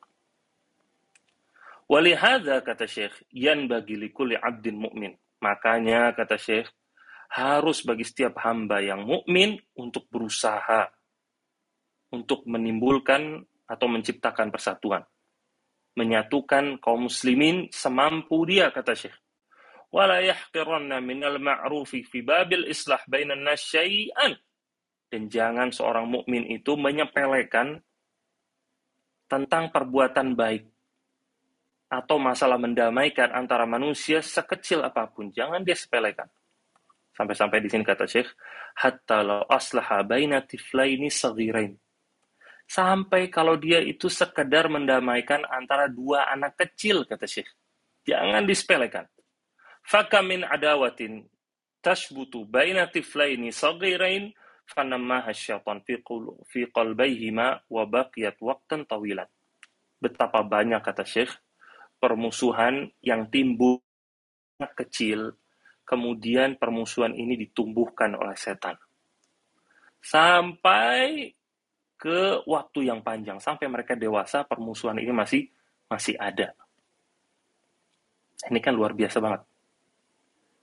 Walihada 1.88 2.60
kata 2.60 2.84
Syekh, 2.84 3.24
yan 3.32 3.72
bagi 3.72 3.96
likuli 3.96 4.36
abdin 4.36 4.76
mukmin. 4.76 5.16
Makanya 5.40 6.12
kata 6.12 6.36
Syekh, 6.36 6.68
harus 7.32 7.88
bagi 7.88 8.04
setiap 8.04 8.44
hamba 8.44 8.84
yang 8.84 9.08
mukmin 9.08 9.56
untuk 9.80 10.12
berusaha 10.12 10.92
untuk 12.12 12.44
menimbulkan 12.44 13.48
atau 13.64 13.88
menciptakan 13.88 14.52
persatuan. 14.52 15.08
Menyatukan 15.96 16.84
kaum 16.84 17.08
muslimin 17.08 17.72
semampu 17.72 18.44
dia 18.44 18.68
kata 18.76 18.92
Syekh 18.92 19.16
wala 19.90 20.22
yahqiranna 20.22 21.02
minal 21.02 21.42
ma'rufi 21.42 22.06
fi 22.06 22.22
babil 22.22 22.70
islah 22.70 23.02
nas 23.10 23.62
syai'an 23.66 24.38
dan 25.10 25.26
jangan 25.26 25.74
seorang 25.74 26.06
mukmin 26.06 26.46
itu 26.46 26.78
menyepelekan 26.78 27.82
tentang 29.30 29.70
perbuatan 29.70 30.34
baik 30.34 30.66
atau 31.90 32.18
masalah 32.18 32.58
mendamaikan 32.58 33.34
antara 33.34 33.70
manusia 33.70 34.20
sekecil 34.26 34.82
apa 34.82 35.06
pun. 35.10 35.30
Jangan 35.30 35.62
dia 35.62 35.78
sepelekan 35.78 36.28
sampai-sampai 37.20 37.60
di 37.60 37.68
sini 37.68 37.84
kata 37.84 38.08
Syekh 38.08 38.32
hatta 38.80 39.20
law 39.20 39.44
aslaha 39.52 40.00
baina 40.08 40.40
tiflaini 40.40 41.12
saghirain. 41.12 41.76
Sampai 42.64 43.28
kalau 43.28 43.60
dia 43.60 43.84
itu 43.84 44.08
sekedar 44.08 44.72
mendamaikan 44.72 45.44
antara 45.52 45.92
dua 45.92 46.32
anak 46.32 46.56
kecil 46.56 47.04
kata 47.04 47.28
Syekh. 47.28 47.52
Jangan 48.08 48.48
disepelekan. 48.48 49.04
Fakamin 49.84 50.48
adawatin 50.48 51.28
tashbutu 51.84 52.48
baina 52.48 52.88
tiflaini 52.88 53.52
saghirain 53.52 54.32
fanammaha 54.70 55.34
syaitan 55.34 55.82
fi 55.82 55.98
fi 56.46 56.62
qalbayhima 56.70 57.66
wa 57.66 57.84
baqiyat 57.90 58.38
waqtan 58.38 58.86
tawilan. 58.86 59.26
Betapa 60.00 60.46
banyak 60.46 60.80
kata 60.80 61.04
Syekh 61.04 61.34
permusuhan 62.00 62.88
yang 63.04 63.28
timbul 63.28 63.82
kecil 64.78 65.36
kemudian 65.84 66.56
permusuhan 66.56 67.18
ini 67.18 67.36
ditumbuhkan 67.36 68.14
oleh 68.14 68.38
setan. 68.38 68.78
Sampai 70.00 71.34
ke 72.00 72.46
waktu 72.48 72.88
yang 72.88 73.04
panjang 73.04 73.44
sampai 73.44 73.68
mereka 73.68 73.98
dewasa 73.98 74.48
permusuhan 74.48 74.96
ini 75.02 75.12
masih 75.12 75.44
masih 75.92 76.16
ada. 76.16 76.56
Ini 78.48 78.60
kan 78.64 78.72
luar 78.72 78.96
biasa 78.96 79.20
banget. 79.20 79.44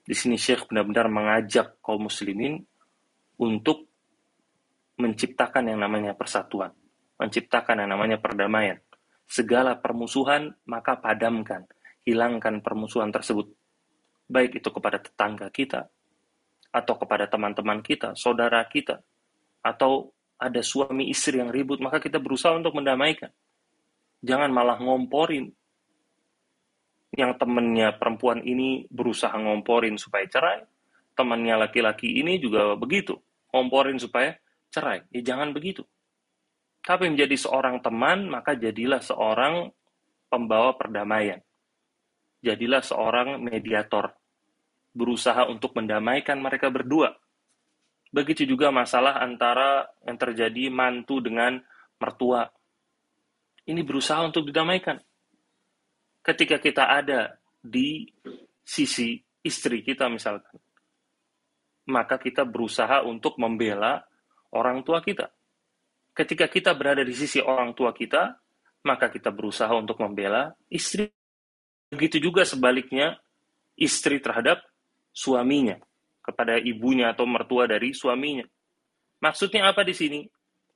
Di 0.06 0.14
sini 0.16 0.40
Syekh 0.40 0.70
benar-benar 0.70 1.12
mengajak 1.12 1.76
kaum 1.84 2.08
muslimin 2.08 2.62
untuk 3.36 3.90
menciptakan 4.96 5.72
yang 5.72 5.80
namanya 5.80 6.16
persatuan, 6.16 6.72
menciptakan 7.20 7.84
yang 7.84 7.90
namanya 7.92 8.16
perdamaian. 8.20 8.80
Segala 9.26 9.76
permusuhan 9.76 10.54
maka 10.64 10.96
padamkan, 10.96 11.66
hilangkan 12.06 12.62
permusuhan 12.64 13.10
tersebut. 13.10 13.50
Baik 14.26 14.58
itu 14.58 14.68
kepada 14.72 14.98
tetangga 14.98 15.50
kita, 15.52 15.90
atau 16.76 16.94
kepada 17.00 17.24
teman-teman 17.24 17.80
kita, 17.80 18.12
saudara 18.18 18.60
kita, 18.68 19.00
atau 19.64 20.12
ada 20.36 20.60
suami 20.60 21.08
istri 21.08 21.40
yang 21.40 21.48
ribut, 21.48 21.80
maka 21.80 21.96
kita 21.96 22.20
berusaha 22.20 22.52
untuk 22.52 22.76
mendamaikan. 22.76 23.32
Jangan 24.20 24.52
malah 24.52 24.76
ngomporin, 24.76 25.48
yang 27.16 27.32
temennya 27.40 27.96
perempuan 27.96 28.44
ini 28.44 28.84
berusaha 28.92 29.32
ngomporin 29.32 29.96
supaya 29.96 30.28
cerai, 30.28 30.60
temannya 31.16 31.56
laki-laki 31.56 32.20
ini 32.20 32.36
juga 32.36 32.76
begitu, 32.76 33.16
ngomporin 33.56 33.96
supaya 33.96 34.36
cerai. 34.76 35.00
Ya 35.08 35.24
jangan 35.24 35.56
begitu. 35.56 35.88
Tapi 36.84 37.08
menjadi 37.08 37.32
seorang 37.40 37.80
teman, 37.80 38.28
maka 38.28 38.52
jadilah 38.52 39.00
seorang 39.00 39.72
pembawa 40.28 40.76
perdamaian. 40.76 41.40
Jadilah 42.44 42.84
seorang 42.84 43.40
mediator. 43.40 44.12
Berusaha 44.92 45.48
untuk 45.48 45.72
mendamaikan 45.72 46.36
mereka 46.36 46.68
berdua. 46.68 47.16
Begitu 48.12 48.44
juga 48.44 48.68
masalah 48.68 49.18
antara 49.24 49.88
yang 50.04 50.20
terjadi 50.20 50.68
mantu 50.68 51.24
dengan 51.24 51.58
mertua. 51.98 52.46
Ini 53.66 53.82
berusaha 53.82 54.22
untuk 54.22 54.46
didamaikan 54.46 55.00
ketika 56.22 56.58
kita 56.62 56.86
ada 56.90 57.34
di 57.62 58.06
sisi 58.66 59.18
istri 59.46 59.82
kita 59.82 60.10
misalkan. 60.10 60.58
maka 61.86 62.18
kita 62.18 62.42
berusaha 62.42 63.06
untuk 63.06 63.38
membela 63.38 64.02
orang 64.54 64.84
tua 64.86 65.02
kita. 65.02 65.30
Ketika 66.16 66.48
kita 66.48 66.72
berada 66.72 67.04
di 67.04 67.12
sisi 67.12 67.42
orang 67.42 67.76
tua 67.76 67.92
kita, 67.92 68.36
maka 68.86 69.10
kita 69.10 69.34
berusaha 69.34 69.70
untuk 69.74 70.00
membela 70.00 70.54
istri. 70.70 71.10
Begitu 71.92 72.30
juga 72.30 72.46
sebaliknya, 72.46 73.18
istri 73.76 74.18
terhadap 74.18 74.62
suaminya, 75.12 75.76
kepada 76.24 76.58
ibunya 76.58 77.12
atau 77.12 77.28
mertua 77.28 77.70
dari 77.70 77.92
suaminya. 77.92 78.46
Maksudnya 79.22 79.70
apa 79.70 79.86
di 79.86 79.94
sini? 79.94 80.20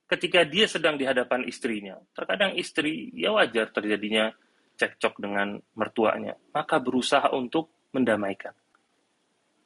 Ketika 0.07 0.43
dia 0.43 0.67
sedang 0.67 0.99
di 0.99 1.07
hadapan 1.07 1.47
istrinya, 1.47 1.95
terkadang 2.11 2.55
istri 2.59 3.11
ya 3.15 3.31
wajar 3.31 3.71
terjadinya 3.71 4.31
cekcok 4.75 5.23
dengan 5.23 5.55
mertuanya, 5.75 6.35
maka 6.51 6.83
berusaha 6.83 7.31
untuk 7.31 7.71
mendamaikan 7.95 8.51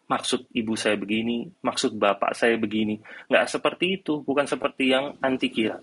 maksud 0.06 0.50
ibu 0.54 0.78
saya 0.78 0.96
begini, 0.98 1.50
maksud 1.66 1.98
bapak 1.98 2.38
saya 2.38 2.56
begini. 2.58 3.02
Nggak 3.30 3.46
seperti 3.50 4.02
itu, 4.02 4.22
bukan 4.22 4.46
seperti 4.46 4.94
yang 4.94 5.18
anti 5.22 5.50
kira. 5.50 5.82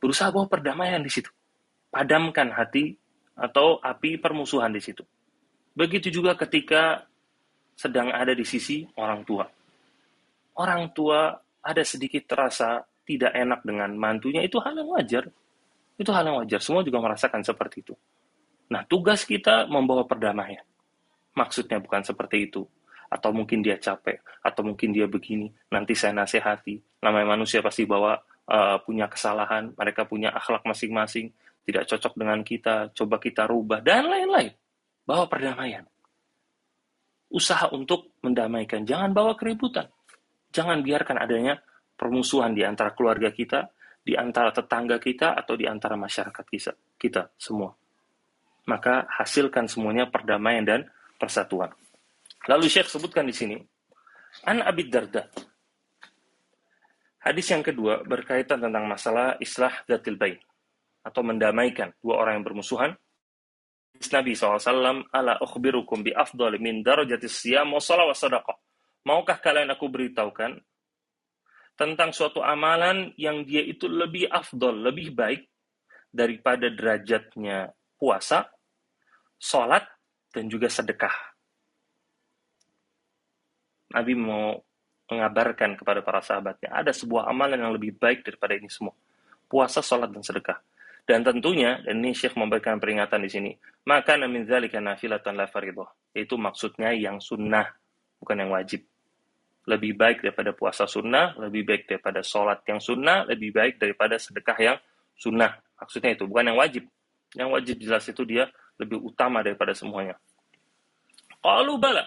Berusaha 0.00 0.32
bawa 0.32 0.48
perdamaian 0.48 1.04
di 1.04 1.12
situ. 1.12 1.28
Padamkan 1.92 2.50
hati 2.56 2.96
atau 3.36 3.76
api 3.78 4.16
permusuhan 4.16 4.72
di 4.72 4.80
situ. 4.80 5.04
Begitu 5.72 6.08
juga 6.12 6.36
ketika 6.36 7.04
sedang 7.76 8.12
ada 8.12 8.32
di 8.32 8.44
sisi 8.44 8.84
orang 8.96 9.24
tua. 9.24 9.44
Orang 10.56 10.92
tua 10.92 11.32
ada 11.64 11.82
sedikit 11.84 12.28
terasa 12.28 12.84
tidak 13.08 13.32
enak 13.32 13.60
dengan 13.64 13.92
mantunya, 13.96 14.44
itu 14.44 14.60
hal 14.60 14.76
yang 14.76 14.88
wajar. 14.92 15.24
Itu 15.96 16.12
hal 16.12 16.28
yang 16.28 16.44
wajar, 16.44 16.60
semua 16.60 16.84
juga 16.84 17.00
merasakan 17.00 17.40
seperti 17.44 17.84
itu. 17.84 17.94
Nah, 18.72 18.84
tugas 18.88 19.24
kita 19.28 19.68
membawa 19.68 20.04
perdamaian. 20.08 20.64
Maksudnya 21.32 21.80
bukan 21.80 22.04
seperti 22.04 22.48
itu 22.48 22.64
atau 23.12 23.28
mungkin 23.36 23.60
dia 23.60 23.76
capek, 23.76 24.24
atau 24.40 24.64
mungkin 24.64 24.96
dia 24.96 25.04
begini, 25.04 25.52
nanti 25.68 25.92
saya 25.92 26.16
nasihati. 26.16 26.80
Namanya 27.04 27.36
manusia 27.36 27.60
pasti 27.60 27.84
bawa 27.84 28.16
uh, 28.48 28.80
punya 28.80 29.04
kesalahan, 29.12 29.76
mereka 29.76 30.08
punya 30.08 30.32
akhlak 30.32 30.64
masing-masing, 30.64 31.28
tidak 31.68 31.84
cocok 31.92 32.16
dengan 32.16 32.40
kita, 32.40 32.88
coba 32.96 33.20
kita 33.20 33.44
rubah, 33.44 33.84
dan 33.84 34.08
lain-lain. 34.08 34.56
Bawa 35.04 35.28
perdamaian. 35.28 35.84
Usaha 37.28 37.68
untuk 37.76 38.16
mendamaikan, 38.24 38.88
jangan 38.88 39.12
bawa 39.12 39.36
keributan. 39.36 39.92
Jangan 40.52 40.80
biarkan 40.80 41.20
adanya 41.20 41.60
permusuhan 41.96 42.56
di 42.56 42.64
antara 42.64 42.96
keluarga 42.96 43.28
kita, 43.28 43.72
di 44.00 44.16
antara 44.16 44.52
tetangga 44.56 44.96
kita, 44.96 45.36
atau 45.36 45.52
di 45.52 45.68
antara 45.68 46.00
masyarakat 46.00 46.44
kita, 46.48 46.72
kita 46.96 47.28
semua. 47.36 47.76
Maka 48.68 49.04
hasilkan 49.20 49.68
semuanya 49.68 50.08
perdamaian 50.08 50.64
dan 50.64 50.80
persatuan. 51.20 51.72
Lalu 52.50 52.66
Syekh 52.66 52.90
sebutkan 52.90 53.22
di 53.22 53.34
sini, 53.34 53.56
An 54.48 54.64
Abid 54.64 54.90
Darda. 54.90 55.30
Hadis 57.22 57.46
yang 57.54 57.62
kedua 57.62 58.02
berkaitan 58.02 58.58
tentang 58.58 58.90
masalah 58.90 59.38
islah 59.38 59.70
datil 59.86 60.18
bain 60.18 60.42
atau 61.06 61.22
mendamaikan 61.22 61.94
dua 62.02 62.18
orang 62.18 62.42
yang 62.42 62.46
bermusuhan. 62.46 62.90
Nabi 64.02 64.34
SAW, 64.34 65.06
ala 65.14 65.38
ukhbirukum 65.38 66.02
bi 66.02 66.10
afdal 66.10 66.58
min 66.58 66.82
darajati 66.82 67.30
siyam 67.30 67.70
wa 67.70 67.78
wa 67.78 68.16
sadaqah. 68.16 68.56
Maukah 69.06 69.38
kalian 69.38 69.70
aku 69.70 69.86
beritahukan 69.86 70.58
tentang 71.78 72.10
suatu 72.10 72.42
amalan 72.42 73.14
yang 73.14 73.46
dia 73.46 73.62
itu 73.62 73.86
lebih 73.86 74.26
afdol, 74.26 74.82
lebih 74.82 75.14
baik 75.14 75.46
daripada 76.10 76.66
derajatnya 76.74 77.70
puasa, 77.94 78.50
sholat, 79.38 79.86
dan 80.34 80.50
juga 80.50 80.66
sedekah. 80.66 81.31
Nabi 83.92 84.12
mau 84.16 84.56
mengabarkan 85.12 85.76
kepada 85.76 86.00
para 86.00 86.24
sahabatnya, 86.24 86.72
ada 86.72 86.90
sebuah 86.90 87.28
amalan 87.28 87.60
yang 87.60 87.72
lebih 87.76 87.92
baik 88.00 88.24
daripada 88.24 88.56
ini 88.56 88.72
semua. 88.72 88.96
Puasa, 89.44 89.84
sholat, 89.84 90.08
dan 90.08 90.24
sedekah. 90.24 90.56
Dan 91.02 91.26
tentunya, 91.26 91.82
dan 91.82 91.98
ini 92.00 92.14
Syekh 92.14 92.38
memberikan 92.38 92.78
peringatan 92.78 93.26
di 93.26 93.30
sini, 93.30 93.50
maka 93.90 94.14
namin 94.14 94.46
zalika 94.46 94.78
nafilatan 94.78 95.34
la 95.34 95.50
faridah. 95.50 95.90
Itu 96.14 96.38
maksudnya 96.38 96.94
yang 96.94 97.18
sunnah, 97.18 97.66
bukan 98.22 98.38
yang 98.38 98.50
wajib. 98.54 98.86
Lebih 99.66 99.98
baik 99.98 100.22
daripada 100.22 100.54
puasa 100.54 100.86
sunnah, 100.86 101.34
lebih 101.42 101.66
baik 101.66 101.90
daripada 101.90 102.22
sholat 102.22 102.62
yang 102.64 102.78
sunnah, 102.78 103.26
lebih 103.26 103.50
baik 103.50 103.82
daripada 103.82 104.16
sedekah 104.16 104.58
yang 104.62 104.78
sunnah. 105.18 105.58
Maksudnya 105.76 106.14
itu, 106.14 106.24
bukan 106.24 106.54
yang 106.54 106.58
wajib. 106.58 106.86
Yang 107.34 107.48
wajib 107.50 107.76
jelas 107.82 108.04
itu 108.06 108.22
dia 108.22 108.46
lebih 108.78 109.02
utama 109.02 109.42
daripada 109.42 109.74
semuanya. 109.74 110.14
Qalu 111.42 111.74
bala, 111.82 112.06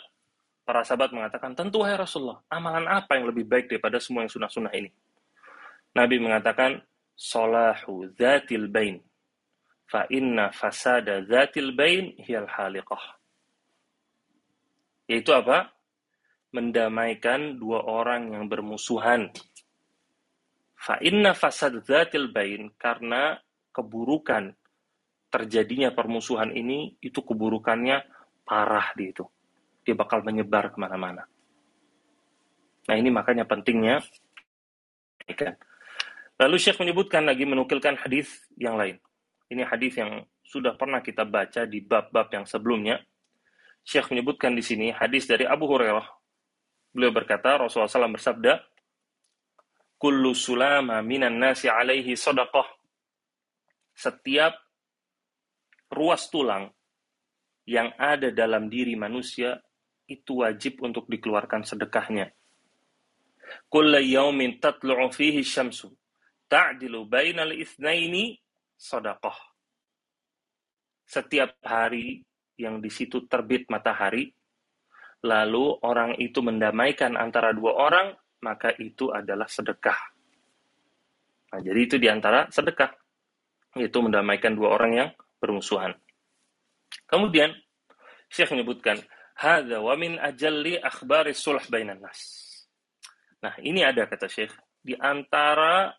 Para 0.66 0.82
sahabat 0.82 1.14
mengatakan, 1.14 1.54
tentu 1.54 1.86
wahai 1.86 1.94
Rasulullah, 1.94 2.42
amalan 2.50 2.90
apa 2.90 3.22
yang 3.22 3.30
lebih 3.30 3.46
baik 3.46 3.70
daripada 3.70 4.02
semua 4.02 4.26
yang 4.26 4.34
sunnah-sunnah 4.34 4.74
ini? 4.74 4.90
Nabi 5.94 6.18
mengatakan, 6.18 6.82
Solahu 7.14 8.10
zatil 8.18 8.66
bain, 8.74 8.98
fa 9.86 10.10
inna 10.10 10.50
fasada 10.50 11.22
zatil 11.22 11.78
bain 11.78 12.18
hiyal 12.18 12.50
haliqah. 12.50 13.22
Yaitu 15.06 15.38
apa? 15.38 15.70
Mendamaikan 16.50 17.62
dua 17.62 17.86
orang 17.86 18.34
yang 18.34 18.50
bermusuhan. 18.50 19.30
Fa 20.74 20.98
inna 20.98 21.38
fasad 21.38 21.78
zatil 21.86 22.34
bain, 22.34 22.74
karena 22.74 23.38
keburukan 23.70 24.50
terjadinya 25.30 25.94
permusuhan 25.94 26.58
ini, 26.58 26.98
itu 27.06 27.22
keburukannya 27.22 28.02
parah 28.42 28.90
di 28.98 29.14
itu 29.14 29.30
dia 29.86 29.94
bakal 29.94 30.26
menyebar 30.26 30.74
ke 30.74 30.78
mana-mana. 30.82 31.30
Nah 32.90 32.96
ini 32.98 33.14
makanya 33.14 33.46
pentingnya 33.46 34.02
Lalu 36.36 36.58
Syekh 36.60 36.84
menyebutkan 36.84 37.24
lagi 37.24 37.48
menukilkan 37.48 37.96
hadis 37.96 38.44
yang 38.60 38.76
lain. 38.76 39.00
Ini 39.48 39.64
hadis 39.64 39.96
yang 39.96 40.20
sudah 40.44 40.76
pernah 40.76 41.00
kita 41.00 41.24
baca 41.24 41.64
di 41.64 41.80
bab-bab 41.80 42.28
yang 42.36 42.44
sebelumnya. 42.44 43.00
Syekh 43.86 44.12
menyebutkan 44.12 44.52
di 44.52 44.60
sini 44.60 44.92
hadis 44.92 45.30
dari 45.30 45.48
Abu 45.48 45.70
Hurairah. 45.70 46.04
Beliau 46.92 47.16
berkata, 47.16 47.56
Rasulullah 47.56 47.92
SAW 47.92 48.18
bersabda, 48.20 48.54
Kullu 49.96 50.36
sulama 50.36 51.00
minan 51.00 51.40
nasi 51.40 51.72
alaihi 51.72 52.20
sadaqah. 52.20 52.68
Setiap 53.96 54.60
ruas 55.88 56.28
tulang 56.28 56.68
yang 57.64 57.96
ada 57.96 58.28
dalam 58.36 58.68
diri 58.68 59.00
manusia 59.00 59.56
itu 60.06 60.46
wajib 60.46 60.82
untuk 60.86 61.10
dikeluarkan 61.10 61.66
sedekahnya. 61.66 62.32
Kulla 63.70 64.02
yaumin 64.02 64.58
tatlu'u 64.58 65.10
fihi 65.14 65.46
syamsu 65.46 65.94
ta'dilu 66.50 67.06
bainal 67.10 67.54
itsnaini 67.54 68.38
sadaqah. 68.78 69.38
Setiap 71.06 71.62
hari 71.62 72.26
yang 72.58 72.82
di 72.82 72.90
situ 72.90 73.30
terbit 73.30 73.70
matahari, 73.70 74.34
lalu 75.22 75.78
orang 75.86 76.18
itu 76.18 76.42
mendamaikan 76.42 77.14
antara 77.18 77.54
dua 77.54 77.78
orang, 77.78 78.08
maka 78.42 78.74
itu 78.78 79.14
adalah 79.14 79.46
sedekah. 79.46 80.00
Nah, 81.54 81.60
jadi 81.62 81.80
itu 81.82 81.96
di 82.02 82.10
antara 82.10 82.50
sedekah, 82.50 82.90
yaitu 83.78 84.02
mendamaikan 84.02 84.58
dua 84.58 84.74
orang 84.74 84.92
yang 84.98 85.10
bermusuhan. 85.38 85.94
Kemudian, 87.06 87.54
Syekh 88.32 88.56
menyebutkan, 88.56 88.98
Hada 89.36 89.84
wa 89.84 89.92
min 90.00 90.16
ajalli 90.16 90.80
akhbari 90.80 91.36
sulh 91.36 91.60
bainan 91.68 92.00
nas. 92.00 92.48
Nah, 93.44 93.52
ini 93.60 93.84
ada 93.84 94.08
kata 94.08 94.32
Syekh 94.32 94.56
di 94.80 94.96
antara 94.96 95.92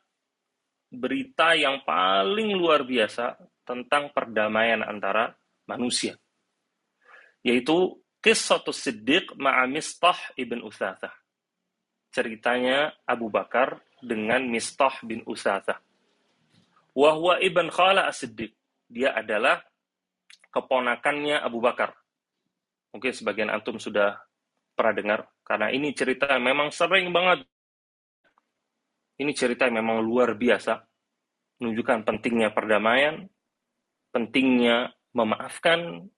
berita 0.88 1.53
yang 1.53 1.85
paling 1.85 2.57
luar 2.57 2.88
biasa 2.88 3.37
tentang 3.68 4.09
perdamaian 4.16 4.81
antara 4.81 5.37
manusia. 5.68 6.16
Yaitu 7.44 8.01
kisah 8.25 8.64
Siddiq 8.72 9.37
ma'a 9.37 9.68
Mistah 9.68 10.16
ibn 10.40 10.64
Uthathah. 10.64 11.12
Ceritanya 12.16 12.96
Abu 13.05 13.29
Bakar 13.29 13.85
dengan 14.01 14.49
Mistah 14.49 14.96
bin 15.05 15.20
Uthathah. 15.29 15.77
Wahwa 16.96 17.37
ibn 17.44 17.68
Khala 17.68 18.09
as-Siddiq. 18.09 18.57
Dia 18.88 19.12
adalah 19.12 19.61
keponakannya 20.49 21.37
Abu 21.37 21.61
Bakar 21.61 21.92
Mungkin 22.97 23.13
sebagian 23.13 23.53
antum 23.53 23.77
sudah 23.77 24.17
pernah 24.73 24.97
dengar, 24.97 25.21
karena 25.45 25.69
ini 25.69 25.93
cerita 25.93 26.33
memang 26.41 26.73
sering 26.73 27.13
banget. 27.13 27.45
Ini 29.21 29.37
cerita 29.37 29.69
memang 29.69 30.01
luar 30.01 30.33
biasa, 30.33 30.81
menunjukkan 31.61 32.09
pentingnya 32.09 32.57
perdamaian, 32.57 33.29
pentingnya 34.09 34.97
memaafkan, 35.13 36.09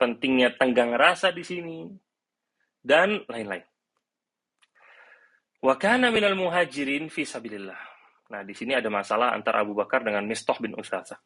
pentingnya 0.00 0.56
tenggang 0.56 0.96
rasa 0.96 1.28
di 1.28 1.44
sini, 1.44 1.92
dan 2.80 3.20
lain-lain. 3.28 3.68
Wa 5.60 5.76
kana 5.76 6.08
minal 6.08 6.40
muhajirin 6.40 7.12
fi 7.12 7.28
sabilillah. 7.28 7.80
Nah, 8.32 8.40
di 8.48 8.56
sini 8.56 8.72
ada 8.72 8.88
masalah 8.88 9.36
antara 9.36 9.60
Abu 9.60 9.76
Bakar 9.76 10.00
dengan 10.08 10.24
Mistah 10.24 10.56
bin 10.56 10.72
Usasa. 10.72 11.20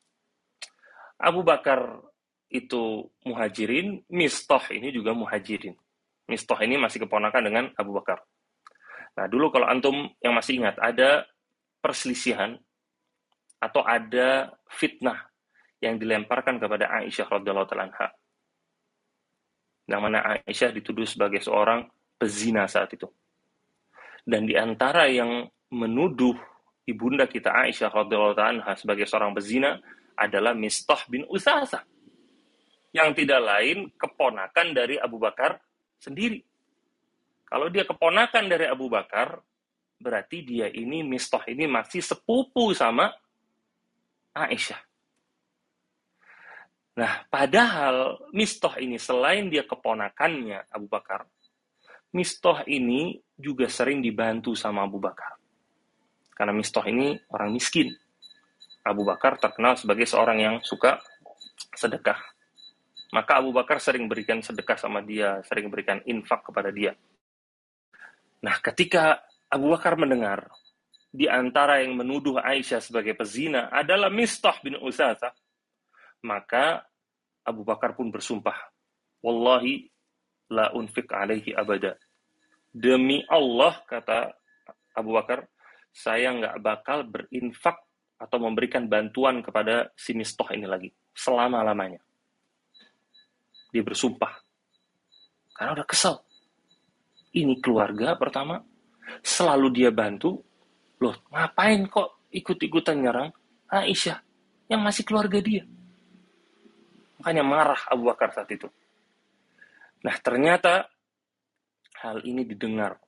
Abu 1.23 1.47
Bakar 1.47 2.03
itu 2.53 3.09
muhajirin, 3.25 4.05
Mistoh 4.13 4.63
ini 4.69 4.93
juga 4.93 5.17
muhajirin. 5.17 5.73
Mistoh 6.29 6.61
ini 6.61 6.77
masih 6.77 7.03
keponakan 7.09 7.43
dengan 7.43 7.65
Abu 7.75 7.97
Bakar. 7.97 8.21
Nah, 9.17 9.27
dulu 9.29 9.53
kalau 9.53 9.69
antum 9.69 10.09
yang 10.21 10.37
masih 10.37 10.61
ingat, 10.61 10.77
ada 10.81 11.25
perselisihan 11.81 12.57
atau 13.59 13.83
ada 13.85 14.53
fitnah 14.69 15.33
yang 15.83 15.99
dilemparkan 15.99 16.63
kepada 16.63 16.89
Aisyah 17.03 17.27
radhiyallahu 17.27 17.69
taala 17.69 17.91
Yang 19.91 20.01
mana 20.01 20.19
Aisyah 20.47 20.71
dituduh 20.71 21.05
sebagai 21.05 21.43
seorang 21.43 21.91
pezina 22.15 22.71
saat 22.71 22.95
itu. 22.95 23.11
Dan 24.23 24.47
di 24.47 24.55
antara 24.55 25.11
yang 25.11 25.51
menuduh 25.75 26.39
ibunda 26.87 27.27
kita 27.27 27.51
Aisyah 27.51 27.91
radhiyallahu 27.91 28.39
taala 28.39 28.73
sebagai 28.79 29.11
seorang 29.11 29.35
pezina 29.35 29.77
adalah 30.15 30.55
Mistah 30.55 31.03
bin 31.11 31.27
Usasa. 31.27 31.83
Yang 32.93 33.25
tidak 33.25 33.41
lain 33.41 33.89
keponakan 33.97 34.67
dari 34.77 35.01
Abu 35.01 35.17
Bakar 35.17 35.57
sendiri. 35.97 36.45
Kalau 37.49 37.69
dia 37.69 37.85
keponakan 37.85 38.49
dari 38.49 38.65
Abu 38.69 38.89
Bakar, 38.89 39.41
berarti 40.01 40.41
dia 40.41 40.69
ini 40.73 41.05
Mistah 41.05 41.45
ini 41.49 41.69
masih 41.69 42.01
sepupu 42.01 42.73
sama 42.73 43.13
Aisyah. 44.33 44.81
Nah, 46.93 47.25
padahal 47.29 48.29
Mistah 48.37 48.77
ini 48.81 49.01
selain 49.01 49.49
dia 49.49 49.65
keponakannya 49.65 50.69
Abu 50.69 50.89
Bakar, 50.89 51.25
Mistah 52.13 52.65
ini 52.69 53.17
juga 53.33 53.69
sering 53.73 54.05
dibantu 54.05 54.53
sama 54.53 54.85
Abu 54.85 55.01
Bakar. 55.01 55.41
Karena 56.37 56.53
Mistah 56.53 56.85
ini 56.89 57.17
orang 57.33 57.53
miskin. 57.53 57.89
Abu 58.85 59.07
Bakar 59.07 59.39
terkenal 59.41 59.79
sebagai 59.79 60.05
seorang 60.05 60.41
yang 60.41 60.57
suka 60.61 61.01
sedekah. 61.73 62.32
Maka 63.13 63.45
Abu 63.45 63.53
Bakar 63.53 63.77
sering 63.77 64.09
berikan 64.09 64.41
sedekah 64.41 64.81
sama 64.81 65.05
dia, 65.05 65.45
sering 65.45 65.69
berikan 65.69 66.01
infak 66.09 66.49
kepada 66.49 66.73
dia. 66.73 66.97
Nah, 68.41 68.57
ketika 68.65 69.21
Abu 69.53 69.69
Bakar 69.69 70.01
mendengar 70.01 70.49
di 71.13 71.29
antara 71.29 71.85
yang 71.85 71.93
menuduh 71.93 72.41
Aisyah 72.41 72.81
sebagai 72.81 73.13
pezina 73.13 73.69
adalah 73.69 74.09
Mistah 74.09 74.57
bin 74.65 74.81
Usasa, 74.81 75.29
maka 76.25 76.89
Abu 77.45 77.69
Bakar 77.69 77.93
pun 77.93 78.09
bersumpah, 78.09 78.57
Wallahi 79.21 79.93
la 80.51 80.73
unfik 80.73 81.13
alaihi 81.13 81.53
abada. 81.53 82.01
Demi 82.73 83.21
Allah, 83.29 83.77
kata 83.85 84.33
Abu 84.97 85.13
Bakar, 85.13 85.45
saya 85.93 86.33
nggak 86.33 86.57
bakal 86.65 87.05
berinfak 87.05 87.77
atau 88.17 88.39
memberikan 88.41 88.89
bantuan 88.89 89.45
kepada 89.45 89.93
si 89.93 90.17
Mistah 90.17 90.49
ini 90.57 90.65
lagi, 90.65 90.89
selama-lamanya. 91.13 92.01
Dia 93.73 93.83
bersumpah. 93.83 94.37
Karena 95.57 95.81
udah 95.81 95.89
kesel 95.89 96.21
ini 97.33 97.59
keluarga 97.65 98.15
pertama, 98.21 98.61
selalu 99.25 99.69
dia 99.73 99.91
bantu. 99.93 100.41
Loh, 101.01 101.17
ngapain 101.33 101.89
kok 101.89 102.29
ikut-ikutan 102.31 103.01
nyerang 103.01 103.33
Aisyah 103.73 104.21
yang 104.69 104.85
masih 104.85 105.03
keluarga 105.03 105.41
dia? 105.41 105.65
Makanya 107.19 107.45
marah 107.45 107.81
Abu 107.89 108.07
Bakar 108.07 108.31
saat 108.37 108.51
itu. 108.53 108.69
Nah, 110.03 110.17
ternyata 110.21 110.87
hal 112.03 112.23
ini 112.27 112.43
didengar 112.45 112.99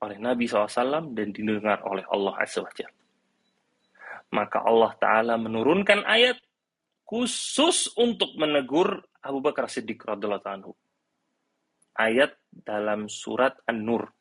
oleh 0.00 0.16
Nabi 0.20 0.44
SAW 0.48 1.12
dan 1.12 1.32
didengar 1.32 1.80
oleh 1.84 2.04
Allah 2.08 2.36
SWT. 2.44 2.84
Maka 4.32 4.64
Allah 4.64 4.92
Ta'ala 4.98 5.34
menurunkan 5.38 6.04
ayat 6.04 6.40
khusus 7.04 7.92
untuk 8.00 8.32
menegur 8.36 9.04
Abu 9.24 9.40
Bakar 9.40 9.72
Siddiq 9.72 10.04
radhiallahu 10.04 10.44
anhu 10.44 10.76
ayat 11.96 12.36
dalam 12.52 13.08
surat 13.08 13.56
An-Nur 13.64 14.12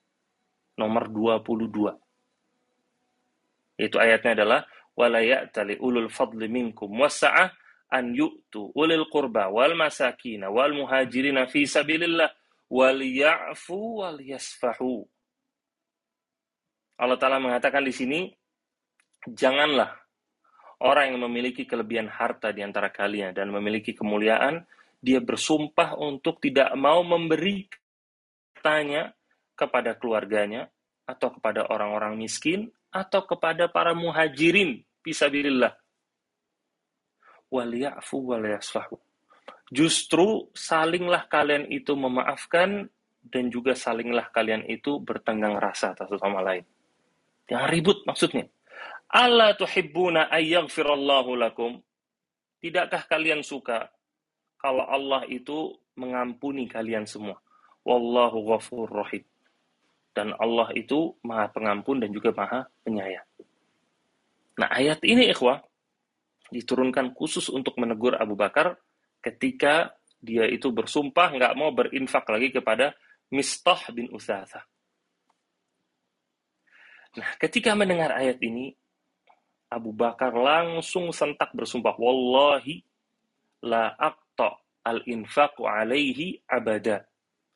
nomor 0.80 1.12
22. 1.12 3.84
Itu 3.84 4.00
ayatnya 4.00 4.32
adalah 4.42 4.64
wala 4.94 5.22
ya'tali 5.22 5.82
ulul 5.82 6.10
fadli 6.10 6.48
minkum 6.48 6.94
wasa'ah 6.94 7.50
an 7.94 8.14
yu'tu 8.14 8.74
ulil 8.74 9.06
qurba 9.10 9.50
wal 9.50 9.74
masakin 9.78 10.46
wal 10.50 10.74
muhajirin 10.74 11.38
fi 11.50 11.66
sabilillah 11.66 12.30
wal 12.70 13.02
ya'fu 13.02 14.02
wal 14.02 14.20
yasfahu. 14.22 15.06
Allah 16.98 17.18
Ta'ala 17.18 17.42
mengatakan 17.42 17.84
di 17.84 17.92
sini, 17.92 18.30
janganlah 19.28 19.98
orang 20.86 21.14
yang 21.14 21.26
memiliki 21.26 21.66
kelebihan 21.66 22.06
harta 22.06 22.54
di 22.54 22.62
antara 22.62 22.94
kalian 22.94 23.34
dan 23.34 23.50
memiliki 23.50 23.98
kemuliaan 23.98 24.62
dia 25.04 25.20
bersumpah 25.20 26.00
untuk 26.00 26.40
tidak 26.40 26.72
mau 26.80 27.04
memberi 27.04 27.68
tanya 28.64 29.12
kepada 29.52 30.00
keluarganya 30.00 30.72
atau 31.04 31.36
kepada 31.36 31.68
orang-orang 31.68 32.16
miskin 32.16 32.72
atau 32.88 33.28
kepada 33.28 33.68
para 33.68 33.92
muhajirin 33.92 34.80
fisabilillah. 35.04 35.76
Waliyafu 37.52 38.32
waliyasfahu. 38.32 38.96
Justru 39.76 40.48
salinglah 40.56 41.28
kalian 41.28 41.68
itu 41.68 41.92
memaafkan 42.00 42.88
dan 43.28 43.52
juga 43.52 43.76
salinglah 43.76 44.32
kalian 44.32 44.64
itu 44.72 45.04
bertenggang 45.04 45.60
rasa 45.60 45.92
satu 46.00 46.16
sama 46.16 46.40
lain. 46.40 46.64
Yang 47.52 47.64
ribut 47.76 47.98
maksudnya. 48.08 48.48
Allah 49.12 49.52
tuhibbuna 49.60 50.32
ayyaghfirallahu 50.32 51.36
lakum. 51.36 51.84
Tidakkah 52.64 53.04
kalian 53.06 53.44
suka 53.44 53.92
kalau 54.64 54.88
Allah 54.88 55.28
itu 55.28 55.76
mengampuni 56.00 56.72
kalian 56.72 57.04
semua. 57.04 57.36
Wallahu 57.84 58.48
ghafur 58.48 58.88
rahim. 58.88 59.28
Dan 60.16 60.32
Allah 60.40 60.72
itu 60.72 61.20
maha 61.20 61.52
pengampun 61.52 62.00
dan 62.00 62.16
juga 62.16 62.32
maha 62.32 62.64
penyayang. 62.88 63.28
Nah 64.56 64.70
ayat 64.72 65.04
ini 65.04 65.28
ikhwah, 65.36 65.60
diturunkan 66.48 67.12
khusus 67.12 67.52
untuk 67.52 67.76
menegur 67.76 68.16
Abu 68.16 68.40
Bakar 68.40 68.80
ketika 69.20 69.92
dia 70.24 70.48
itu 70.48 70.72
bersumpah 70.72 71.36
nggak 71.36 71.54
mau 71.60 71.76
berinfak 71.76 72.24
lagi 72.32 72.56
kepada 72.56 72.96
Mistah 73.34 73.92
bin 73.92 74.08
Usasa. 74.16 74.64
Nah, 77.14 77.30
ketika 77.38 77.78
mendengar 77.78 78.14
ayat 78.16 78.42
ini, 78.42 78.74
Abu 79.70 79.94
Bakar 79.94 80.34
langsung 80.34 81.10
sentak 81.14 81.54
bersumpah, 81.54 81.98
Wallahi 81.98 82.82
la 83.66 83.94
al-infaqu 84.84 85.66
alaihi 85.66 86.44
abada. 86.46 87.08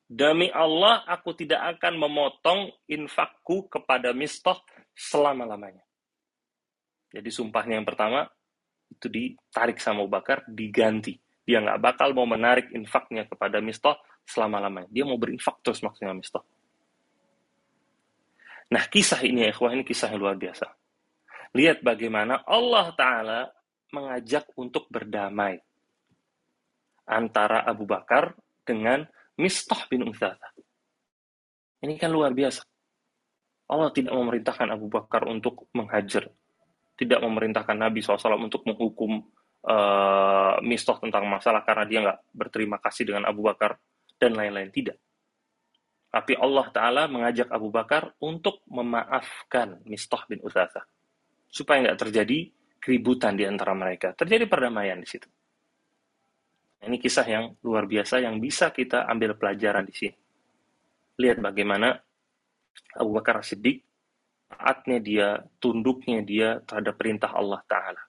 Demi 0.08 0.48
Allah, 0.56 1.04
aku 1.04 1.36
tidak 1.36 1.78
akan 1.78 2.00
memotong 2.00 2.72
infakku 2.88 3.68
kepada 3.68 4.16
Mistah 4.16 4.56
selama-lamanya. 4.96 5.84
Jadi 7.12 7.28
sumpahnya 7.28 7.76
yang 7.76 7.88
pertama, 7.88 8.24
itu 8.88 9.12
ditarik 9.12 9.84
sama 9.84 10.08
Abu 10.08 10.12
Bakar, 10.12 10.48
diganti. 10.48 11.20
Dia 11.44 11.60
nggak 11.60 11.80
bakal 11.84 12.16
mau 12.16 12.24
menarik 12.24 12.72
infaknya 12.72 13.28
kepada 13.28 13.60
Mistah 13.60 14.00
selama-lamanya. 14.24 14.88
Dia 14.88 15.04
mau 15.04 15.20
berinfak 15.20 15.60
terus 15.60 15.84
maksudnya 15.84 16.16
Mistah. 16.16 16.44
Nah, 18.68 18.84
kisah 18.88 19.20
ini 19.24 19.48
ya, 19.48 19.52
ikhwah, 19.52 19.76
ini 19.76 19.84
kisah 19.84 20.12
yang 20.12 20.24
luar 20.24 20.36
biasa. 20.40 20.68
Lihat 21.56 21.84
bagaimana 21.84 22.44
Allah 22.44 22.92
Ta'ala 22.96 23.42
mengajak 23.96 24.52
untuk 24.60 24.92
berdamai 24.92 25.56
antara 27.08 27.64
Abu 27.64 27.88
Bakar 27.88 28.36
dengan 28.68 29.08
Mistah 29.40 29.88
bin 29.88 30.04
Uthathah. 30.04 30.52
Ini 31.82 31.96
kan 31.96 32.12
luar 32.12 32.36
biasa. 32.36 32.66
Allah 33.68 33.92
tidak 33.92 34.16
memerintahkan 34.16 34.68
Abu 34.72 34.92
Bakar 34.92 35.28
untuk 35.28 35.72
menghajar. 35.72 36.28
Tidak 36.98 37.20
memerintahkan 37.22 37.78
Nabi 37.78 38.02
SAW 38.02 38.42
untuk 38.42 38.66
menghukum 38.66 39.22
uh, 39.68 40.58
Mistah 40.64 40.98
tentang 40.98 41.30
masalah 41.30 41.62
karena 41.62 41.86
dia 41.86 42.00
nggak 42.04 42.20
berterima 42.34 42.82
kasih 42.82 43.14
dengan 43.14 43.30
Abu 43.30 43.46
Bakar 43.46 43.78
dan 44.18 44.34
lain-lain. 44.34 44.74
Tidak. 44.74 44.98
Tapi 46.08 46.34
Allah 46.40 46.66
Ta'ala 46.74 47.04
mengajak 47.06 47.52
Abu 47.54 47.70
Bakar 47.70 48.16
untuk 48.24 48.64
memaafkan 48.72 49.84
Mistah 49.86 50.26
bin 50.26 50.42
Uthathah. 50.42 50.88
Supaya 51.52 51.86
nggak 51.86 52.00
terjadi 52.08 52.50
keributan 52.82 53.38
di 53.38 53.46
antara 53.46 53.78
mereka. 53.78 54.16
Terjadi 54.18 54.50
perdamaian 54.50 54.98
di 54.98 55.06
situ. 55.06 55.28
Ini 56.78 56.98
kisah 57.02 57.26
yang 57.26 57.46
luar 57.66 57.90
biasa 57.90 58.22
yang 58.22 58.38
bisa 58.38 58.70
kita 58.70 59.10
ambil 59.10 59.34
pelajaran 59.34 59.84
di 59.88 59.94
sini. 59.98 60.18
Lihat 61.18 61.42
bagaimana 61.42 61.98
Abu 62.94 63.18
Bakar 63.18 63.42
Siddiq 63.42 63.82
taatnya 64.48 64.98
dia, 65.02 65.28
tunduknya 65.60 66.24
dia 66.24 66.62
terhadap 66.64 66.96
perintah 66.96 67.34
Allah 67.34 67.60
Ta'ala. 67.68 68.04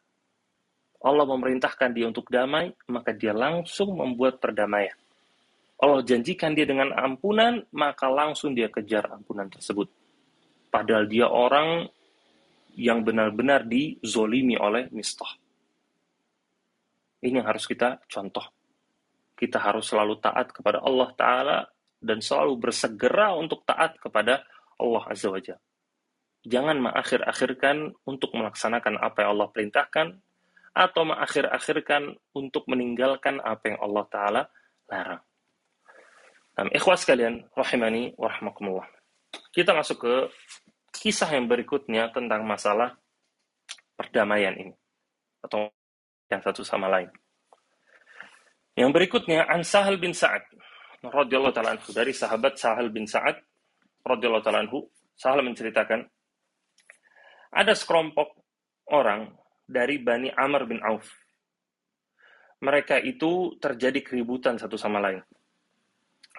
Allah 0.98 1.26
memerintahkan 1.26 1.94
dia 1.94 2.06
untuk 2.10 2.26
damai, 2.28 2.74
maka 2.90 3.14
dia 3.14 3.32
langsung 3.32 3.94
membuat 3.96 4.42
perdamaian. 4.42 4.94
Allah 5.78 6.02
janjikan 6.02 6.58
dia 6.58 6.66
dengan 6.66 6.90
ampunan, 6.90 7.62
maka 7.70 8.10
langsung 8.10 8.50
dia 8.50 8.66
kejar 8.66 9.06
ampunan 9.14 9.46
tersebut. 9.46 9.86
Padahal 10.68 11.06
dia 11.06 11.30
orang 11.30 11.86
yang 12.74 13.06
benar-benar 13.06 13.62
dizolimi 13.66 14.58
oleh 14.58 14.90
mistah. 14.90 15.38
Ini 17.22 17.42
yang 17.42 17.46
harus 17.46 17.66
kita 17.66 18.02
contoh 18.10 18.57
kita 19.38 19.62
harus 19.62 19.86
selalu 19.86 20.18
taat 20.18 20.50
kepada 20.50 20.82
Allah 20.82 21.08
Ta'ala 21.14 21.58
dan 22.02 22.18
selalu 22.18 22.58
bersegera 22.58 23.38
untuk 23.38 23.62
taat 23.62 23.94
kepada 24.02 24.42
Allah 24.82 25.02
Azza 25.06 25.30
wa 25.30 25.38
Jalla. 25.38 25.62
Jangan 26.42 26.76
mengakhir-akhirkan 26.82 27.94
untuk 28.02 28.34
melaksanakan 28.34 28.98
apa 28.98 29.22
yang 29.22 29.30
Allah 29.38 29.48
perintahkan 29.54 30.06
atau 30.74 31.02
mengakhir-akhirkan 31.06 32.18
untuk 32.34 32.66
meninggalkan 32.66 33.42
apa 33.42 33.74
yang 33.74 33.78
Allah 33.82 34.04
Ta'ala 34.10 34.42
larang. 34.90 35.22
Nah, 36.58 36.70
ikhwas 36.74 37.06
kalian, 37.06 37.46
rahimani 37.54 38.14
wa. 38.18 38.34
Kita 39.54 39.70
masuk 39.74 40.02
ke 40.02 40.14
kisah 40.90 41.30
yang 41.30 41.46
berikutnya 41.46 42.10
tentang 42.10 42.42
masalah 42.42 42.98
perdamaian 43.94 44.54
ini. 44.58 44.74
Atau 45.42 45.70
yang 46.26 46.42
satu 46.42 46.66
sama 46.66 46.90
lain. 46.90 47.10
Yang 48.78 48.90
berikutnya, 48.94 49.42
An 49.50 49.66
Sahal 49.66 49.98
bin 49.98 50.14
Sa'ad. 50.14 50.46
radhiyallahu 51.02 51.50
ta'ala 51.50 51.74
anhu. 51.74 51.90
Dari 51.90 52.14
sahabat 52.14 52.54
Sahal 52.54 52.94
bin 52.94 53.10
Sa'ad. 53.10 53.42
radhiyallahu 54.06 54.44
ta'ala 54.46 54.62
anhu. 54.62 54.86
Sahal 55.18 55.42
menceritakan, 55.42 56.06
ada 57.50 57.74
sekelompok 57.74 58.38
orang 58.94 59.34
dari 59.66 59.98
Bani 59.98 60.30
Amr 60.30 60.70
bin 60.70 60.78
Auf. 60.86 61.10
Mereka 62.62 63.02
itu 63.02 63.58
terjadi 63.58 63.98
keributan 63.98 64.54
satu 64.54 64.78
sama 64.78 65.02
lain. 65.02 65.26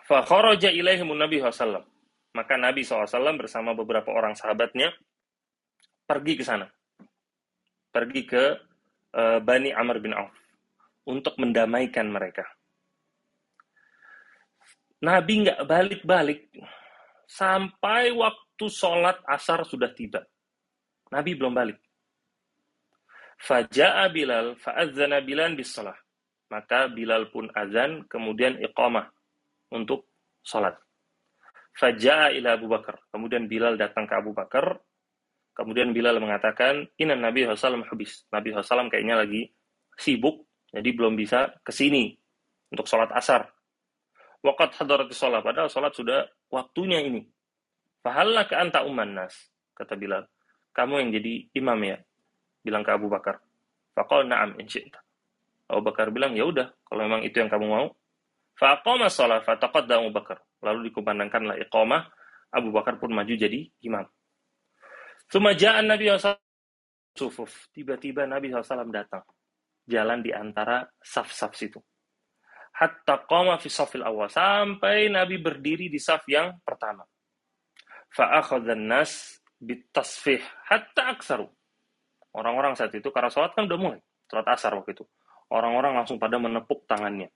Fakharaja 0.07 0.71
ilaihimun 0.71 1.19
Nabi 1.19 1.43
SAW. 1.43 1.83
Maka 2.31 2.55
Nabi 2.55 2.87
SAW 2.87 3.35
bersama 3.35 3.75
beberapa 3.75 4.15
orang 4.15 4.33
sahabatnya 4.33 4.95
pergi 6.07 6.39
ke 6.39 6.43
sana. 6.47 6.71
Pergi 7.91 8.21
ke 8.23 8.43
uh, 9.11 9.39
Bani 9.43 9.75
Amr 9.75 9.99
bin 9.99 10.15
Auf. 10.15 10.33
Untuk 11.09 11.33
mendamaikan 11.41 12.05
mereka. 12.05 12.45
Nabi 15.01 15.47
nggak 15.47 15.65
balik-balik 15.65 16.53
sampai 17.25 18.13
waktu 18.13 18.65
sholat 18.69 19.17
asar 19.25 19.65
sudah 19.65 19.89
tiba. 19.95 20.21
Nabi 21.09 21.33
belum 21.33 21.55
balik. 21.55 21.79
Faja'a 23.39 24.11
Bilal 24.11 24.59
fa'adzana 24.59 25.23
Bilal 25.23 25.55
bisalah. 25.55 25.95
Maka 26.51 26.91
Bilal 26.91 27.31
pun 27.31 27.47
azan, 27.55 28.03
kemudian 28.09 28.59
iqamah 28.59 29.07
untuk 29.71 30.09
sholat. 30.43 30.75
Faja'a 31.77 32.35
ila 32.35 32.59
Abu 32.59 32.67
Bakar. 32.67 32.99
Kemudian 33.13 33.47
Bilal 33.47 33.79
datang 33.79 34.09
ke 34.09 34.13
Abu 34.17 34.35
Bakar. 34.35 34.81
Kemudian 35.55 35.95
Bilal 35.95 36.19
mengatakan, 36.19 36.89
Inna 36.99 37.15
Nabi 37.15 37.47
SAW 37.47 37.87
habis. 37.87 38.27
Nabi 38.33 38.51
SAW 38.51 38.91
kayaknya 38.91 39.23
lagi 39.23 39.47
sibuk, 39.95 40.48
jadi 40.69 40.89
belum 40.93 41.17
bisa 41.17 41.57
ke 41.65 41.73
sini 41.73 42.13
untuk 42.69 42.85
sholat 42.85 43.09
asar. 43.15 43.49
Waqat 44.39 44.79
hadarati 44.79 45.11
sholat. 45.11 45.43
Padahal 45.43 45.67
sholat 45.67 45.91
sudah 45.91 46.23
waktunya 46.53 47.01
ini. 47.03 47.25
Fahalla 47.99 48.47
ke 48.47 48.55
anta 48.55 48.85
umman 48.87 49.11
nas. 49.17 49.35
Kata 49.75 49.99
Bilal 49.99 50.23
kamu 50.73 50.93
yang 51.03 51.09
jadi 51.19 51.33
imam 51.59 51.79
ya 51.83 51.97
bilang 52.63 52.83
ke 52.85 52.91
Abu 52.93 53.11
Bakar 53.11 53.41
Fakol 53.91 54.29
na'am 54.29 54.55
insyi'ta 54.55 54.99
Abu 55.69 55.81
Bakar 55.85 56.13
bilang 56.13 56.37
ya 56.39 56.45
udah 56.47 56.71
kalau 56.87 57.03
memang 57.03 57.21
itu 57.25 57.35
yang 57.41 57.49
kamu 57.49 57.67
mau 57.67 57.91
faqama 58.55 59.11
shalah 59.11 59.43
fataqadda 59.43 59.99
Abu 59.99 60.15
Bakar 60.15 60.39
lalu 60.63 60.87
dikumandangkanlah 60.91 61.59
iqamah 61.67 62.07
Abu 62.53 62.69
Bakar 62.71 62.95
pun 62.95 63.11
maju 63.13 63.33
jadi 63.33 63.67
imam 63.83 64.05
Sumajaan 65.29 65.85
Nabi 65.85 66.09
SAW 66.09 66.39
tiba-tiba 67.69 68.25
Nabi 68.25 68.49
SAW 68.49 68.89
datang 68.89 69.27
jalan 69.89 70.21
di 70.21 70.29
antara 70.29 70.85
saf-saf 71.01 71.57
situ 71.57 71.81
hatta 72.77 73.25
qama 73.25 73.57
fi 73.57 73.67
safil 73.67 74.05
awal 74.05 74.29
sampai 74.29 75.09
Nabi 75.09 75.41
berdiri 75.41 75.89
di 75.89 75.97
saf 75.97 76.23
yang 76.29 76.61
pertama 76.61 77.03
fa 78.13 78.41
nas 78.77 79.39
bitasfih 79.59 80.39
hatta 80.65 81.13
aksaru. 81.13 81.45
Orang-orang 82.31 82.79
saat 82.79 82.95
itu 82.95 83.11
karena 83.11 83.27
sholat 83.27 83.53
kan 83.53 83.67
udah 83.67 83.79
mulai, 83.79 83.99
sholat 84.31 84.47
asar 84.55 84.73
waktu 84.79 84.95
itu. 84.95 85.05
Orang-orang 85.51 85.97
langsung 85.99 86.17
pada 86.17 86.39
menepuk 86.39 86.87
tangannya. 86.87 87.27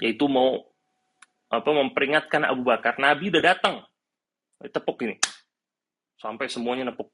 Yaitu 0.00 0.30
mau 0.30 0.62
apa 1.50 1.66
memperingatkan 1.66 2.46
Abu 2.46 2.62
Bakar, 2.64 2.96
Nabi 2.96 3.28
udah 3.28 3.42
datang. 3.42 3.82
Tepuk 4.62 4.98
ini. 5.06 5.18
Sampai 6.18 6.50
semuanya 6.50 6.90
nepuk. 6.90 7.10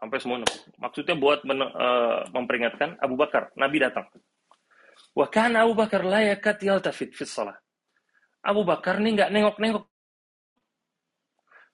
Sampai 0.00 0.16
semua. 0.16 0.40
Maksudnya 0.80 1.14
buat 1.20 1.44
men, 1.44 1.60
uh, 1.60 2.24
memperingatkan 2.32 2.96
Abu 3.04 3.20
Bakar, 3.20 3.52
Nabi 3.52 3.84
datang. 3.84 4.08
Wa 5.12 5.28
kana 5.28 5.68
Abu 5.68 5.76
Bakar 5.76 6.00
layakat 6.00 6.64
yaltafit 6.64 7.12
fit 7.12 7.28
salat. 7.28 7.60
Abu 8.40 8.64
Bakar 8.64 8.96
nih 8.96 9.20
nggak 9.20 9.30
nengok-nengok 9.30 9.84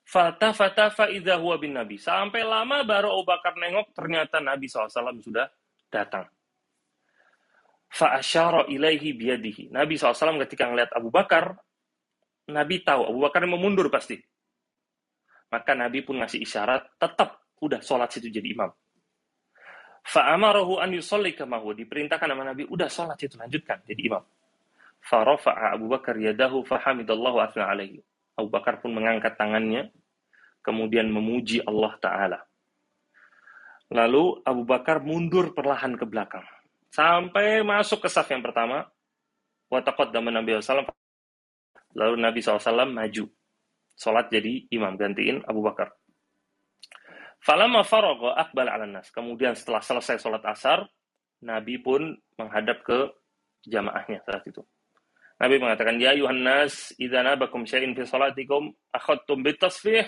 Fata 0.07 0.55
fata 0.55 0.87
faida 0.87 1.35
huwa 1.35 1.59
bin 1.59 1.75
Nabi. 1.75 1.99
Sampai 1.99 2.39
lama 2.39 2.87
baru 2.87 3.11
Abu 3.11 3.27
Bakar 3.27 3.59
nengok, 3.59 3.91
ternyata 3.91 4.39
Nabi 4.39 4.71
SAW 4.71 5.19
sudah 5.19 5.51
datang. 5.91 6.31
Fa'asyara 7.91 8.71
ilaihi 8.71 9.11
biyadihi. 9.11 9.67
Nabi 9.67 9.99
SAW 9.99 10.39
ketika 10.47 10.71
ngeliat 10.71 10.95
Abu 10.95 11.11
Bakar, 11.11 11.59
Nabi 12.47 12.87
tahu 12.87 13.03
Abu 13.03 13.19
Bakar 13.19 13.43
mau 13.51 13.59
mundur 13.59 13.91
pasti. 13.91 14.15
Maka 15.51 15.75
Nabi 15.75 15.99
pun 16.07 16.23
ngasih 16.23 16.39
isyarat, 16.39 16.87
tetap 16.95 17.43
udah 17.61 17.79
sholat 17.81 18.09
situ 18.13 18.29
jadi 18.29 18.53
imam. 18.53 18.71
Fa'amarahu 20.07 20.79
an 20.79 20.95
yusolli 20.95 21.35
kamahu. 21.35 21.75
Diperintahkan 21.75 22.31
sama 22.31 22.43
Nabi, 22.47 22.63
udah 22.69 22.87
sholat 22.87 23.17
situ 23.19 23.35
lanjutkan 23.35 23.83
jadi 23.83 24.01
imam. 24.07 24.23
Farafa'a 25.03 25.75
Abu 25.75 25.87
Bakar 25.91 26.15
yadahu 26.19 26.63
fahamidallahu 26.63 27.39
asna 27.43 27.67
alaihi. 27.67 28.03
Abu 28.37 28.53
Bakar 28.53 28.79
pun 28.79 28.93
mengangkat 28.93 29.35
tangannya, 29.35 29.89
kemudian 30.61 31.09
memuji 31.09 31.63
Allah 31.65 31.93
Ta'ala. 31.97 32.39
Lalu 33.87 34.43
Abu 34.43 34.67
Bakar 34.67 34.99
mundur 34.99 35.55
perlahan 35.55 35.95
ke 35.95 36.03
belakang. 36.03 36.43
Sampai 36.91 37.63
masuk 37.63 38.03
ke 38.03 38.09
saf 38.11 38.27
yang 38.27 38.43
pertama. 38.43 38.87
Watakot 39.71 40.11
dan 40.11 40.27
Nabi 40.27 40.59
SAW. 40.59 40.87
Lalu 41.95 42.15
Nabi 42.19 42.39
SAW 42.43 42.87
maju. 42.87 43.25
Sholat 43.97 44.29
jadi 44.29 44.67
imam, 44.69 44.93
gantiin 44.99 45.41
Abu 45.47 45.63
Bakar. 45.63 45.95
Falama 47.47 47.79
farogo 47.87 48.35
akbal 48.35 48.67
ala 48.67 48.83
nas. 48.83 49.07
Kemudian 49.07 49.55
setelah 49.55 49.79
selesai 49.79 50.19
sholat 50.19 50.43
asar, 50.43 50.83
Nabi 51.47 51.79
pun 51.79 52.11
menghadap 52.35 52.83
ke 52.83 53.07
jamaahnya 53.63 54.19
saat 54.27 54.43
itu. 54.51 54.67
Nabi 55.39 55.55
mengatakan, 55.55 55.95
Ya 55.95 56.11
Yuhannas, 56.11 56.91
idza 56.99 57.23
nabakum 57.23 57.63
syai'in 57.63 57.95
fi 57.95 58.03
salatikum, 58.03 58.75
akhadtum 58.91 59.47
bitasfih. 59.47 60.03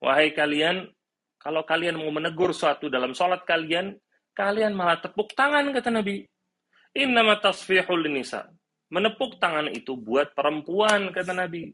Wahai 0.00 0.32
kalian, 0.32 0.88
kalau 1.36 1.68
kalian 1.68 2.00
mau 2.00 2.08
menegur 2.08 2.56
suatu 2.56 2.88
dalam 2.88 3.12
sholat 3.12 3.44
kalian, 3.44 3.92
kalian 4.32 4.72
malah 4.72 5.04
tepuk 5.04 5.36
tangan, 5.36 5.68
kata 5.68 5.92
Nabi. 5.92 6.24
Innama 6.96 7.44
tasfihul 7.44 8.08
nisa. 8.08 8.48
Menepuk 8.88 9.36
tangan 9.36 9.68
itu 9.68 10.00
buat 10.00 10.32
perempuan, 10.32 11.12
kata 11.12 11.36
Nabi. 11.36 11.68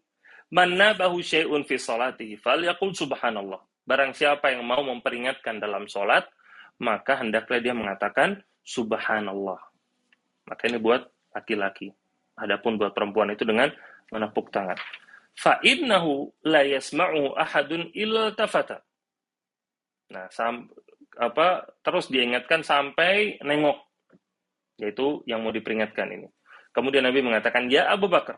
Mana 0.50 0.98
bahu 0.98 1.22
syai'un 1.22 1.62
fi 1.62 1.78
salatihi, 1.78 2.42
fal 2.42 2.58
yakul 2.58 2.90
subhanallah. 2.90 3.62
Barang 3.86 4.10
siapa 4.12 4.50
yang 4.50 4.66
mau 4.66 4.82
memperingatkan 4.82 5.62
dalam 5.62 5.86
sholat, 5.86 6.26
maka 6.82 7.22
hendaklah 7.22 7.62
dia 7.62 7.70
mengatakan 7.70 8.42
subhanallah. 8.66 9.62
Maka 10.50 10.62
ini 10.66 10.82
buat 10.82 11.06
laki-laki. 11.30 11.94
Adapun 12.36 12.76
buat 12.76 12.92
perempuan 12.92 13.30
itu 13.30 13.46
dengan 13.46 13.70
menepuk 14.10 14.50
tangan. 14.50 14.76
Fa 15.38 15.62
innahu 15.62 16.34
la 16.44 16.66
yasma'u 16.66 17.38
ahadun 17.38 17.94
illa 17.94 18.34
tafata. 18.34 18.82
Nah, 20.10 20.26
sam, 20.34 20.66
apa 21.16 21.64
terus 21.80 22.10
diingatkan 22.10 22.66
sampai 22.66 23.38
nengok. 23.40 23.78
Yaitu 24.82 25.24
yang 25.24 25.40
mau 25.40 25.54
diperingatkan 25.54 26.10
ini. 26.10 26.28
Kemudian 26.74 27.06
Nabi 27.06 27.24
mengatakan, 27.24 27.72
"Ya 27.72 27.88
Abu 27.88 28.10
Bakar, 28.12 28.36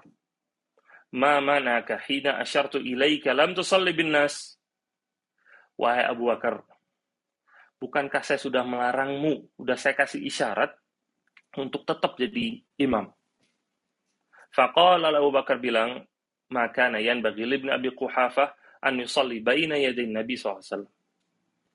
ma 1.11 1.43
manaka 1.43 1.99
hina 2.07 2.39
asyartu 2.39 2.79
ilaika 2.79 3.35
lam 3.35 3.57
tusalli 3.59 3.91
bin 3.91 4.15
nas?" 4.15 4.58
Wahai 5.79 6.11
Abu 6.11 6.27
Bakar, 6.27 6.67
bukankah 7.79 8.27
saya 8.27 8.43
sudah 8.43 8.67
melarangmu, 8.67 9.55
sudah 9.63 9.79
saya 9.79 9.95
kasih 9.95 10.27
isyarat 10.27 10.75
untuk 11.55 11.87
tetap 11.87 12.19
jadi 12.19 12.59
imam? 12.83 13.07
Faqala 14.51 15.15
Abu 15.15 15.31
Bakar 15.31 15.63
bilang, 15.63 16.03
maka 16.51 16.91
nayan 16.91 17.23
bagi 17.23 17.47
Ibn 17.47 17.79
Abi 17.79 17.95
Quhafah 17.95 18.83
an 18.83 18.99
yusalli 18.99 19.39
baina 19.39 19.79
yaday 19.79 20.11
Nabi 20.11 20.35
SAW. 20.35 20.83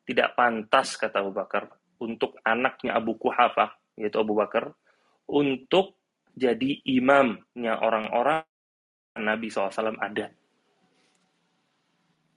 Tidak 0.04 0.36
pantas, 0.36 1.00
kata 1.00 1.24
Abu 1.24 1.32
Bakar, 1.32 1.72
untuk 2.04 2.36
anaknya 2.44 3.00
Abu 3.00 3.16
Quhafah, 3.16 3.96
yaitu 3.96 4.20
Abu 4.20 4.36
Bakar, 4.36 4.76
untuk 5.32 5.96
jadi 6.36 6.84
imamnya 6.84 7.80
orang-orang 7.80 8.44
Nabi 9.16 9.48
SAW 9.48 9.96
ada. 9.96 10.28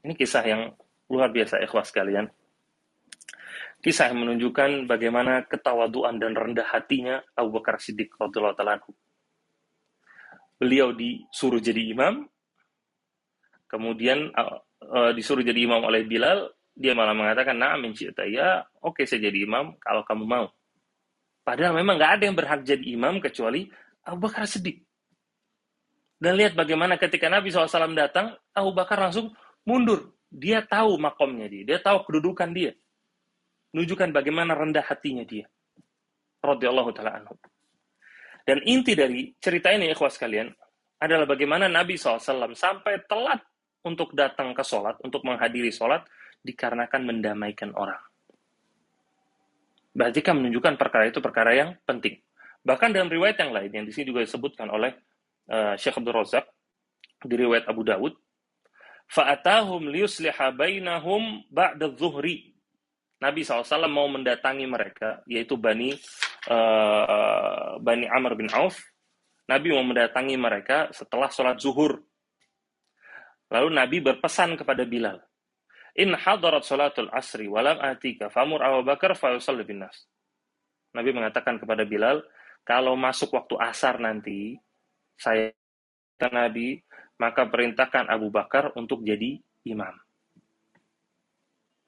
Ini 0.07 0.15
kisah 0.15 0.45
yang 0.47 0.63
luar 1.11 1.31
biasa 1.31 1.63
ikhlas 1.63 1.91
kalian. 1.95 2.31
Kisah 3.81 4.11
yang 4.11 4.27
menunjukkan 4.27 4.91
bagaimana 4.91 5.47
ketawaduan 5.47 6.19
dan 6.19 6.35
rendah 6.35 6.67
hatinya 6.67 7.23
Abu 7.39 7.61
Bakar 7.61 7.79
Siddiq 7.79 8.11
radhiyallahu 8.19 8.57
taala 8.59 8.83
beliau 10.57 10.93
disuruh 10.97 11.61
jadi 11.61 11.93
imam, 11.93 12.25
kemudian 13.69 14.33
uh, 14.33 14.61
uh, 14.83 15.11
disuruh 15.13 15.45
jadi 15.45 15.69
imam 15.69 15.85
oleh 15.85 16.09
Bilal, 16.09 16.49
dia 16.73 16.93
malah 16.97 17.17
mengatakan, 17.17 17.57
nah 17.57 17.77
mencita 17.77 18.25
ya, 18.25 18.65
oke 18.85 19.05
saya 19.05 19.29
jadi 19.29 19.45
imam 19.45 19.77
kalau 19.81 20.05
kamu 20.05 20.25
mau. 20.25 20.47
Padahal 21.47 21.79
memang 21.79 22.01
nggak 22.01 22.13
ada 22.21 22.25
yang 22.27 22.37
berhak 22.37 22.61
jadi 22.67 22.85
imam 22.85 23.23
kecuali 23.23 23.71
Abu 24.03 24.27
Bakar 24.27 24.49
Siddiq. 24.49 24.83
Dan 26.17 26.41
lihat 26.41 26.57
bagaimana 26.57 26.97
ketika 26.97 27.29
Nabi 27.29 27.53
SAW 27.53 27.93
datang, 27.93 28.33
Abu 28.57 28.73
Bakar 28.73 28.97
langsung 28.97 29.37
mundur. 29.69 30.16
Dia 30.37 30.61
tahu 30.61 31.01
makomnya 31.01 31.49
dia, 31.49 31.65
dia 31.65 31.79
tahu 31.81 32.05
kedudukan 32.05 32.53
dia. 32.53 32.77
Menunjukkan 33.73 34.13
bagaimana 34.13 34.53
rendah 34.53 34.85
hatinya 34.85 35.25
dia. 35.25 35.49
Radiyallahu 36.45 36.93
ta'ala 36.93 37.25
anhu. 37.25 37.33
Dan 38.45 38.61
inti 38.69 38.93
dari 38.93 39.33
cerita 39.41 39.73
ini, 39.73 39.89
ikhwas 39.91 40.21
sekalian, 40.21 40.53
adalah 41.01 41.25
bagaimana 41.25 41.73
Nabi 41.73 41.97
SAW 41.97 42.53
sampai 42.53 43.09
telat 43.09 43.41
untuk 43.83 44.13
datang 44.13 44.53
ke 44.53 44.61
sholat, 44.61 45.01
untuk 45.01 45.25
menghadiri 45.25 45.73
sholat, 45.73 46.05
dikarenakan 46.45 47.01
mendamaikan 47.01 47.73
orang. 47.73 47.99
Berarti 49.97 50.21
kan 50.21 50.37
menunjukkan 50.37 50.77
perkara 50.77 51.09
itu 51.09 51.25
perkara 51.25 51.57
yang 51.57 51.81
penting. 51.89 52.21
Bahkan 52.61 52.93
dalam 52.93 53.09
riwayat 53.09 53.41
yang 53.41 53.57
lain, 53.57 53.71
yang 53.73 53.85
di 53.89 53.93
sini 53.97 54.13
juga 54.13 54.21
disebutkan 54.21 54.69
oleh 54.69 54.93
uh, 55.49 55.73
Syekh 55.81 55.97
Abdul 55.97 56.13
Razak, 56.13 56.45
di 57.25 57.35
riwayat 57.35 57.65
Abu 57.65 57.83
Dawud, 57.83 58.13
fa'atahum 59.11 59.91
liyusliha 59.91 60.55
bainahum 60.55 61.47
ba'da 61.51 61.93
zuhri. 61.95 62.55
Nabi 63.17 63.49
SAW 63.49 63.89
mau 63.89 64.07
mendatangi 64.13 64.69
mereka, 64.69 65.25
yaitu 65.25 65.57
Bani 65.57 65.97
uh, 66.53 67.81
Bani 67.81 68.05
Amr 68.13 68.37
bin 68.37 68.53
Auf, 68.53 68.77
Nabi 69.49 69.73
mau 69.73 69.87
mendatangi 69.87 70.37
mereka 70.37 70.93
setelah 70.93 71.33
sholat 71.33 71.57
zuhur. 71.57 72.05
Lalu 73.49 73.69
Nabi 73.73 73.97
berpesan 74.03 74.59
kepada 74.59 74.85
Bilal, 74.85 75.23
In 75.97 76.13
hadarat 76.13 76.61
sholatul 76.61 77.09
asri 77.09 77.49
walam 77.49 77.81
atika 77.81 78.29
famur 78.29 78.61
Abu 78.61 78.85
Bakar 78.85 79.17
fayusal 79.17 79.65
bin 79.65 79.81
nas. 79.81 80.05
Nabi 80.93 81.17
mengatakan 81.17 81.57
kepada 81.57 81.89
Bilal, 81.89 82.21
kalau 82.69 82.93
masuk 83.01 83.33
waktu 83.33 83.57
asar 83.65 83.97
nanti, 83.97 84.61
saya 85.17 85.57
Nabi, 86.21 86.85
maka 87.17 87.49
perintahkan 87.49 88.09
Abu 88.09 88.29
Bakar 88.29 88.77
untuk 88.77 89.05
jadi 89.05 89.41
imam. 89.65 89.95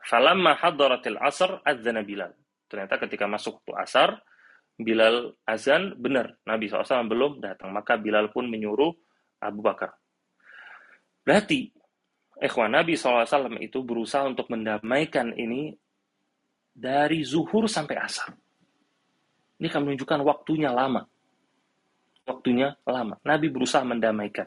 Falamma 0.00 0.56
hadaratil 0.56 1.20
asr 1.20 1.60
adzana 1.62 2.00
Bilal. 2.00 2.32
Ternyata 2.68 2.96
ketika 3.04 3.28
masuk 3.28 3.60
waktu 3.60 3.72
asar, 3.80 4.10
Bilal 4.78 5.34
azan, 5.42 5.98
benar, 5.98 6.38
Nabi 6.46 6.70
SAW 6.70 7.10
belum 7.10 7.42
datang. 7.42 7.74
Maka 7.74 7.98
Bilal 7.98 8.30
pun 8.30 8.46
menyuruh 8.46 8.94
Abu 9.42 9.60
Bakar. 9.60 9.92
Berarti, 11.26 11.68
ikhwan 12.38 12.72
Nabi 12.72 12.94
SAW 12.94 13.58
itu 13.58 13.82
berusaha 13.82 14.24
untuk 14.24 14.48
mendamaikan 14.48 15.34
ini 15.34 15.74
dari 16.72 17.26
zuhur 17.26 17.66
sampai 17.66 17.96
asar. 17.98 18.30
Ini 19.58 19.66
akan 19.66 19.82
menunjukkan 19.90 20.20
waktunya 20.22 20.70
lama. 20.70 21.02
Waktunya 22.22 22.78
lama. 22.86 23.18
Nabi 23.26 23.50
berusaha 23.50 23.82
mendamaikan. 23.82 24.46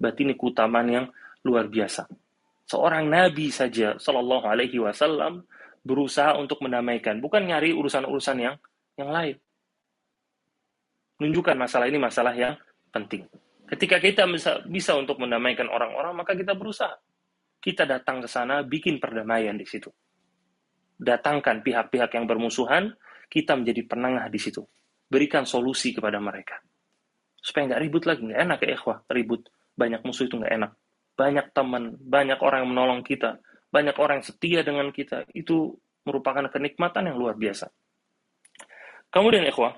Berarti 0.00 0.24
ini 0.24 0.34
keutamaan 0.34 0.88
yang 0.88 1.06
luar 1.44 1.68
biasa. 1.68 2.08
Seorang 2.64 3.04
Nabi 3.12 3.52
saja, 3.52 4.00
Shallallahu 4.00 4.48
Alaihi 4.48 4.80
Wasallam, 4.80 5.44
berusaha 5.84 6.40
untuk 6.40 6.64
mendamaikan, 6.64 7.20
bukan 7.20 7.44
nyari 7.44 7.76
urusan-urusan 7.76 8.36
yang 8.40 8.56
yang 8.96 9.12
lain 9.12 9.36
menunjukkan 11.20 11.56
masalah 11.60 11.86
ini 11.86 12.00
masalah 12.00 12.32
yang 12.32 12.56
penting. 12.88 13.28
Ketika 13.68 14.00
kita 14.00 14.24
bisa, 14.26 14.64
bisa 14.66 14.96
untuk 14.96 15.20
mendamaikan 15.20 15.68
orang-orang, 15.68 16.16
maka 16.16 16.32
kita 16.34 16.56
berusaha. 16.56 16.96
Kita 17.60 17.84
datang 17.84 18.24
ke 18.24 18.28
sana, 18.28 18.64
bikin 18.64 18.96
perdamaian 18.98 19.54
di 19.54 19.68
situ. 19.68 19.92
Datangkan 20.96 21.60
pihak-pihak 21.60 22.16
yang 22.16 22.24
bermusuhan, 22.24 22.96
kita 23.28 23.54
menjadi 23.54 23.84
penengah 23.84 24.26
di 24.32 24.40
situ. 24.40 24.64
Berikan 25.06 25.44
solusi 25.44 25.92
kepada 25.92 26.18
mereka. 26.18 26.58
Supaya 27.36 27.70
nggak 27.70 27.82
ribut 27.84 28.02
lagi, 28.08 28.20
nggak 28.26 28.40
enak 28.40 28.58
ya 28.64 28.70
ikhwah, 28.74 28.98
ribut. 29.12 29.42
Banyak 29.74 30.02
musuh 30.06 30.26
itu 30.26 30.38
nggak 30.38 30.54
enak. 30.54 30.72
Banyak 31.14 31.46
teman, 31.52 31.98
banyak 32.00 32.38
orang 32.40 32.64
yang 32.64 32.70
menolong 32.72 33.00
kita, 33.04 33.38
banyak 33.68 33.96
orang 34.00 34.20
yang 34.22 34.26
setia 34.26 34.60
dengan 34.64 34.88
kita. 34.90 35.28
Itu 35.36 35.78
merupakan 36.04 36.48
kenikmatan 36.48 37.12
yang 37.12 37.16
luar 37.20 37.36
biasa. 37.36 37.68
Kemudian 39.10 39.44
ikhwah, 39.46 39.74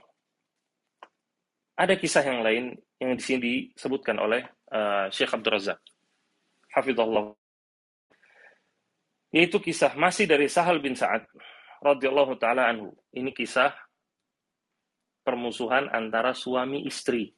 ada 1.76 1.94
kisah 1.96 2.22
yang 2.22 2.44
lain 2.44 2.76
yang 3.00 3.16
di 3.16 3.22
sini 3.24 3.40
disebutkan 3.74 4.20
oleh 4.20 4.44
uh, 4.70 5.08
Syekh 5.08 5.34
Abdul 5.34 5.56
Razak. 5.56 5.80
Hafizullah. 6.72 7.34
Yaitu 9.32 9.58
kisah 9.58 9.96
masih 9.96 10.28
dari 10.28 10.46
Sahal 10.46 10.78
bin 10.84 10.92
Sa'ad 10.92 11.24
radhiyallahu 11.80 12.36
taala 12.36 12.68
anhu. 12.68 12.92
Ini 13.16 13.32
kisah 13.32 13.72
permusuhan 15.24 15.88
antara 15.88 16.36
suami 16.36 16.84
istri. 16.84 17.32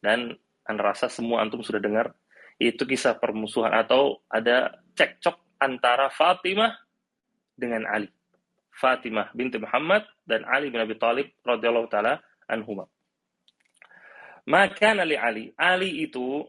Dan 0.00 0.32
anda 0.70 0.94
rasa 0.94 1.10
semua 1.10 1.42
antum 1.42 1.60
sudah 1.60 1.82
dengar 1.82 2.14
itu 2.60 2.84
kisah 2.84 3.16
permusuhan 3.16 3.72
atau 3.72 4.20
ada 4.28 4.78
cekcok 4.94 5.58
antara 5.58 6.12
Fatimah 6.12 6.76
dengan 7.56 7.88
Ali. 7.88 8.12
Fatimah 8.76 9.32
binti 9.36 9.60
Muhammad 9.60 10.04
dan 10.24 10.44
Ali 10.48 10.72
bin 10.72 10.80
Abi 10.80 10.96
Thalib 10.96 11.32
radhiyallahu 11.44 11.88
taala 11.88 12.20
anhuma. 12.48 12.88
Maka 14.48 14.96
Ali 14.96 15.16
Ali, 15.16 15.44
Ali 15.56 16.04
itu 16.04 16.44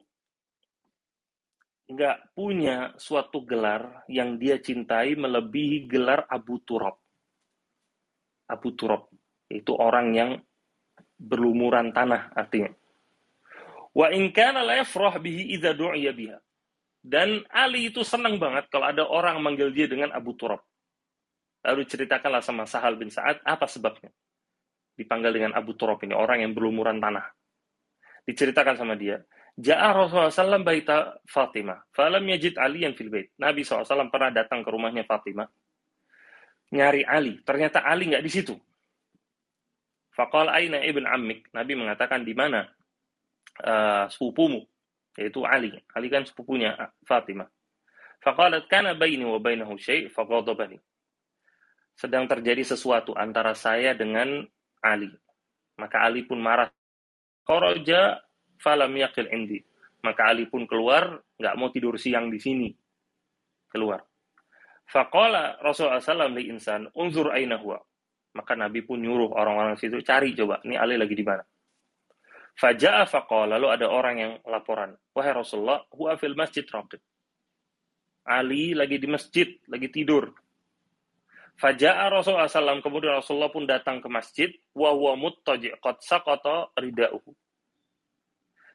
nggak 1.92 2.32
punya 2.32 2.96
suatu 2.96 3.44
gelar 3.44 4.08
yang 4.08 4.40
dia 4.40 4.60
cintai 4.64 5.20
melebihi 5.20 5.92
gelar 5.92 6.24
Abu 6.32 6.64
Turab. 6.64 6.96
Abu 8.48 8.72
Turab 8.80 9.12
itu 9.52 9.76
orang 9.76 10.08
yang 10.16 10.32
berlumuran 11.20 11.92
tanah 11.92 12.32
artinya. 12.32 12.72
Wa 13.92 14.08
in 14.12 14.32
kana 14.32 14.64
la 14.64 14.82
yafrah 14.82 15.20
bihi 15.20 15.56
idza 15.56 15.76
du'iya 15.76 16.16
biha. 16.16 16.38
Dan 17.02 17.42
Ali 17.50 17.90
itu 17.90 18.06
senang 18.06 18.38
banget 18.38 18.70
kalau 18.70 18.86
ada 18.86 19.04
orang 19.10 19.42
manggil 19.42 19.74
dia 19.74 19.90
dengan 19.90 20.14
Abu 20.14 20.38
Turab. 20.38 20.62
Lalu 21.66 21.86
ceritakanlah 21.86 22.42
sama 22.46 22.66
Sahal 22.66 22.98
bin 22.98 23.10
Sa'ad 23.10 23.42
apa 23.42 23.66
sebabnya 23.66 24.10
dipanggil 25.02 25.34
dengan 25.34 25.58
Abu 25.58 25.74
Turab 25.74 25.98
ini, 26.06 26.14
orang 26.14 26.46
yang 26.46 26.54
berlumuran 26.54 27.02
tanah. 27.02 27.26
Diceritakan 28.22 28.78
sama 28.78 28.94
dia. 28.94 29.18
Ja'a 29.58 29.92
Rasulullah 29.92 30.32
SAW 30.32 30.64
baita 30.64 31.20
Fatimah. 31.26 31.90
Falam 31.92 32.24
yajid 32.30 32.56
Ali 32.62 32.86
yang 32.86 32.94
fil 32.94 33.10
bait. 33.10 33.34
Nabi 33.42 33.66
SAW 33.66 34.14
pernah 34.14 34.30
datang 34.32 34.62
ke 34.62 34.70
rumahnya 34.70 35.04
Fatimah. 35.04 35.50
Nyari 36.72 37.04
Ali. 37.04 37.42
Ternyata 37.44 37.84
Ali 37.84 38.14
nggak 38.14 38.24
di 38.24 38.32
situ. 38.32 38.56
Fakal 40.14 40.48
aina 40.54 40.80
ibn 40.86 41.04
ammik. 41.04 41.52
Nabi 41.52 41.74
mengatakan 41.76 42.24
di 42.24 42.32
mana 42.32 42.64
uh, 43.60 44.08
sepupumu. 44.08 44.64
Yaitu 45.20 45.44
Ali. 45.44 45.76
Ali 45.92 46.08
kan 46.08 46.24
sepupunya 46.24 46.72
Fatimah. 47.04 47.52
Faqalat 48.24 48.70
kana 48.72 48.96
baini 48.96 49.28
wa 49.28 49.42
bainahu 49.42 49.76
syai'. 49.76 50.08
Sedang 51.98 52.26
terjadi 52.26 52.64
sesuatu 52.64 53.12
antara 53.18 53.52
saya 53.52 53.92
dengan 53.92 54.46
Ali. 54.80 55.12
Maka 55.76 56.08
Ali 56.08 56.24
pun 56.24 56.40
marah. 56.40 56.72
Kharaja 57.44 58.22
falam 58.62 58.94
yakil 58.96 59.28
indi. 59.34 59.60
Maka 60.02 60.34
Ali 60.34 60.50
pun 60.50 60.66
keluar, 60.66 61.22
nggak 61.38 61.56
mau 61.58 61.70
tidur 61.70 61.98
siang 61.98 62.30
di 62.30 62.42
sini. 62.42 62.70
Keluar. 63.70 64.02
Faqala 64.90 65.62
Rasulullah 65.62 66.04
SAW 66.04 66.36
li 66.36 66.52
insan, 66.52 66.90
unzur 66.98 67.32
aina 67.32 67.56
huwa. 67.62 67.80
Maka 68.36 68.56
Nabi 68.56 68.84
pun 68.84 69.00
nyuruh 69.00 69.32
orang-orang 69.36 69.76
situ, 69.76 70.00
cari 70.04 70.36
coba, 70.36 70.60
ini 70.64 70.76
Ali 70.76 70.96
lagi 70.96 71.16
di 71.16 71.24
mana. 71.24 71.44
Faja'a 72.56 73.08
faqala, 73.08 73.58
lalu 73.58 73.68
ada 73.74 73.88
orang 73.90 74.16
yang 74.20 74.34
laporan. 74.46 74.94
Wahai 75.16 75.34
Rasulullah, 75.34 75.82
huwa 75.92 76.14
fil 76.20 76.38
masjid 76.38 76.66
raqib. 76.68 77.02
Ali 78.28 78.78
lagi 78.78 79.02
di 79.02 79.08
masjid, 79.10 79.48
lagi 79.66 79.90
tidur. 79.90 80.30
Faja'a 81.58 82.10
Rasulullah 82.10 82.50
SAW, 82.50 82.82
kemudian 82.82 83.18
Rasulullah 83.18 83.54
pun 83.54 83.66
datang 83.66 84.02
ke 84.02 84.10
masjid, 84.10 84.50
wa 84.74 84.94
huwa 84.94 85.18
muttaji' 85.18 85.78
qad 85.82 86.02
saqata 86.02 86.74
rida'uhu. 86.78 87.32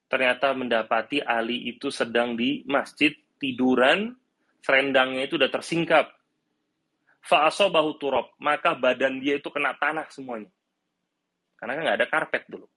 Ternyata 0.07 0.55
mendapati 0.55 1.19
Ali 1.19 1.67
itu 1.67 1.91
sedang 1.91 2.39
di 2.39 2.63
masjid 2.71 3.11
tiduran, 3.43 4.15
serendangnya 4.63 5.27
itu 5.27 5.35
udah 5.35 5.51
tersingkap. 5.51 6.15
Fa'asobahu 7.27 7.99
turab, 7.99 8.31
maka 8.39 8.79
badan 8.79 9.19
dia 9.19 9.43
itu 9.43 9.51
kena 9.51 9.75
tanah 9.75 10.07
semuanya. 10.15 10.51
Karena 11.59 11.75
kan 11.75 11.83
nggak 11.83 11.99
ada 11.99 12.07
karpet 12.07 12.47
dulu. 12.47 12.71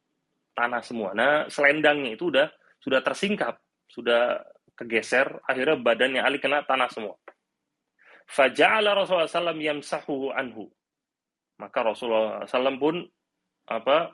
Tanah 0.60 0.84
semua. 0.84 1.16
Nah, 1.16 1.47
selendangnya 1.47 2.20
itu 2.20 2.28
udah 2.28 2.51
sudah 2.84 2.99
tersingkap, 2.99 3.55
sudah 3.88 4.43
kegeser, 4.76 5.39
akhirnya 5.47 5.80
badannya 5.80 6.20
Ali 6.20 6.43
kena 6.43 6.68
tanah 6.68 6.91
semua. 6.91 7.16
Faja'ala 8.28 8.91
Rasulullah 8.91 9.32
SAW 9.32 9.55
yamsahuhu 9.55 10.36
anhu. 10.36 10.68
Maka 11.64 11.80
Rasulullah 11.84 12.43
SAW 12.43 12.76
pun 12.76 12.95
apa 13.72 14.12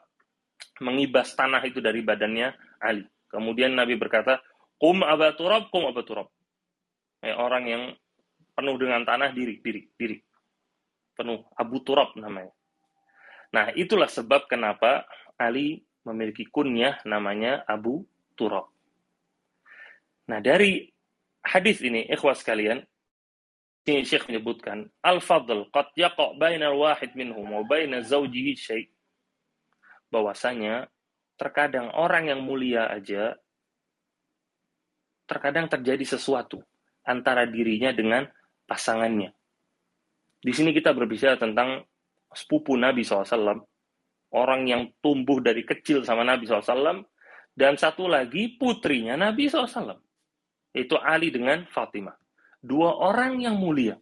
mengibas 0.86 1.34
tanah 1.34 1.66
itu 1.66 1.82
dari 1.82 2.06
badannya 2.06 2.54
Ali. 2.82 3.06
Kemudian 3.26 3.74
Nabi 3.74 3.98
berkata, 3.98 4.38
Kum 4.76 5.02
abaturab, 5.02 5.72
kum 5.72 5.88
abaturab. 5.90 6.28
Ya, 7.26 7.40
orang 7.40 7.64
yang 7.66 7.84
penuh 8.56 8.76
dengan 8.78 9.02
tanah 9.02 9.32
diri, 9.32 9.60
diri, 9.64 9.88
diri. 9.96 10.18
Penuh 11.16 11.48
Abu 11.56 11.80
Turab 11.82 12.12
namanya. 12.20 12.52
Nah, 13.56 13.72
itulah 13.72 14.12
sebab 14.12 14.52
kenapa 14.52 15.08
Ali 15.40 15.85
memiliki 16.06 16.46
kunyah 16.48 17.02
namanya 17.04 17.66
Abu 17.66 18.06
Turab. 18.38 18.70
Nah, 20.30 20.40
dari 20.42 20.86
hadis 21.42 21.82
ini, 21.82 22.06
ikhwas 22.10 22.42
sekalian, 22.46 22.82
ini 23.86 24.02
Syekh 24.02 24.30
menyebutkan, 24.30 24.90
Al-Fadl 25.06 25.70
qad 25.70 25.94
yaqa' 25.94 26.38
bainal 26.42 26.78
wahid 26.78 27.14
minhum 27.14 27.46
wa 27.46 27.62
baina 27.62 28.02
zawjihi 28.02 28.58
syai' 28.58 28.90
bahwasanya 30.10 30.90
terkadang 31.38 31.92
orang 31.94 32.32
yang 32.32 32.42
mulia 32.42 32.90
aja 32.90 33.36
terkadang 35.26 35.70
terjadi 35.70 36.18
sesuatu 36.18 36.62
antara 37.06 37.46
dirinya 37.46 37.94
dengan 37.94 38.26
pasangannya. 38.66 39.34
Di 40.42 40.54
sini 40.54 40.74
kita 40.74 40.94
berbicara 40.94 41.38
tentang 41.38 41.86
sepupu 42.34 42.78
Nabi 42.78 43.02
SAW, 43.02 43.62
orang 44.36 44.68
yang 44.68 44.92
tumbuh 45.00 45.40
dari 45.40 45.64
kecil 45.64 46.04
sama 46.04 46.28
Nabi 46.28 46.44
SAW, 46.44 47.08
dan 47.56 47.80
satu 47.80 48.12
lagi 48.12 48.60
putrinya 48.60 49.16
Nabi 49.16 49.48
SAW, 49.48 49.96
yaitu 50.76 51.00
Ali 51.00 51.32
dengan 51.32 51.64
Fatimah. 51.72 52.20
Dua 52.60 53.00
orang 53.00 53.40
yang 53.40 53.56
mulia, 53.56 53.96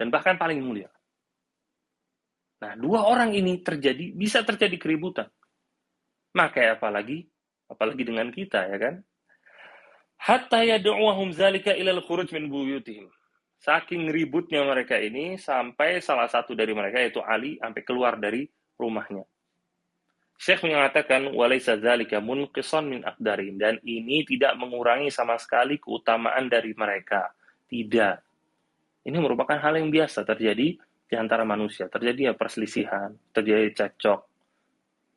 dan 0.00 0.08
bahkan 0.08 0.40
paling 0.40 0.64
mulia. 0.64 0.88
Nah, 2.64 2.72
dua 2.80 3.04
orang 3.04 3.36
ini 3.36 3.60
terjadi, 3.60 4.16
bisa 4.16 4.40
terjadi 4.40 4.80
keributan. 4.80 5.28
Maka 6.32 6.72
apalagi, 6.80 7.28
apalagi 7.68 8.02
dengan 8.08 8.32
kita, 8.32 8.72
ya 8.72 8.78
kan? 8.80 8.94
Hatta 10.16 10.64
yadu'wahum 10.64 11.36
zalika 11.36 11.76
ilal 11.76 12.00
khuruj 12.00 12.32
min 12.32 12.48
buyutihim. 12.48 13.12
Saking 13.60 14.08
ributnya 14.08 14.64
mereka 14.64 14.96
ini, 14.96 15.36
sampai 15.36 16.00
salah 16.00 16.28
satu 16.28 16.56
dari 16.56 16.72
mereka, 16.72 17.00
yaitu 17.00 17.20
Ali, 17.20 17.60
sampai 17.60 17.82
keluar 17.84 18.16
dari 18.16 18.48
rumahnya. 18.76 19.24
Syekh 20.36 20.68
mengatakan, 20.68 21.32
walaysa 21.32 21.80
zalika 21.80 22.20
munqisan 22.20 22.92
min 22.92 23.00
akdarin. 23.02 23.56
Dan 23.56 23.80
ini 23.80 24.20
tidak 24.28 24.52
mengurangi 24.60 25.08
sama 25.08 25.40
sekali 25.40 25.80
keutamaan 25.80 26.52
dari 26.52 26.76
mereka. 26.76 27.32
Tidak. 27.66 28.16
Ini 29.08 29.16
merupakan 29.16 29.56
hal 29.56 29.80
yang 29.80 29.88
biasa 29.88 30.28
terjadi 30.28 30.76
di 30.76 31.14
antara 31.16 31.48
manusia. 31.48 31.88
Terjadi 31.88 32.30
ya 32.30 32.34
perselisihan, 32.36 33.16
terjadi 33.32 33.72
cekcok. 33.72 34.20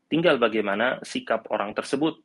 Tinggal 0.08 0.40
bagaimana 0.40 1.04
sikap 1.04 1.52
orang 1.52 1.76
tersebut. 1.76 2.16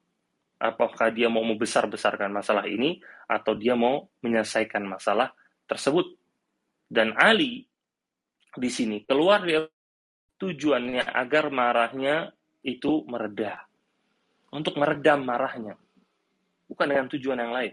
Apakah 0.62 1.10
dia 1.10 1.26
mau 1.26 1.42
membesar-besarkan 1.42 2.30
masalah 2.30 2.64
ini 2.70 3.02
atau 3.26 3.58
dia 3.58 3.74
mau 3.74 4.06
menyelesaikan 4.22 4.86
masalah 4.86 5.34
tersebut. 5.66 6.14
Dan 6.86 7.10
Ali 7.18 7.66
di 8.54 8.70
sini 8.70 9.02
keluar 9.02 9.42
dari 9.42 9.73
tujuannya 10.44 11.08
agar 11.08 11.48
marahnya 11.48 12.36
itu 12.60 13.04
meredah. 13.08 13.64
Untuk 14.52 14.76
meredam 14.76 15.24
marahnya. 15.24 15.80
Bukan 16.68 16.86
dengan 16.86 17.08
tujuan 17.08 17.40
yang 17.40 17.52
lain. 17.56 17.72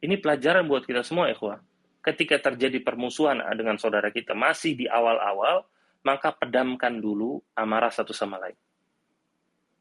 Ini 0.00 0.14
pelajaran 0.22 0.64
buat 0.70 0.86
kita 0.86 1.02
semua, 1.02 1.28
ikhwah 1.28 1.58
ketika 2.06 2.38
terjadi 2.38 2.78
permusuhan 2.86 3.42
dengan 3.58 3.74
saudara 3.82 4.14
kita 4.14 4.30
masih 4.38 4.78
di 4.78 4.86
awal-awal, 4.86 5.66
maka 6.06 6.30
pedamkan 6.30 7.02
dulu 7.02 7.42
amarah 7.58 7.90
satu 7.90 8.14
sama 8.14 8.38
lain. 8.38 8.54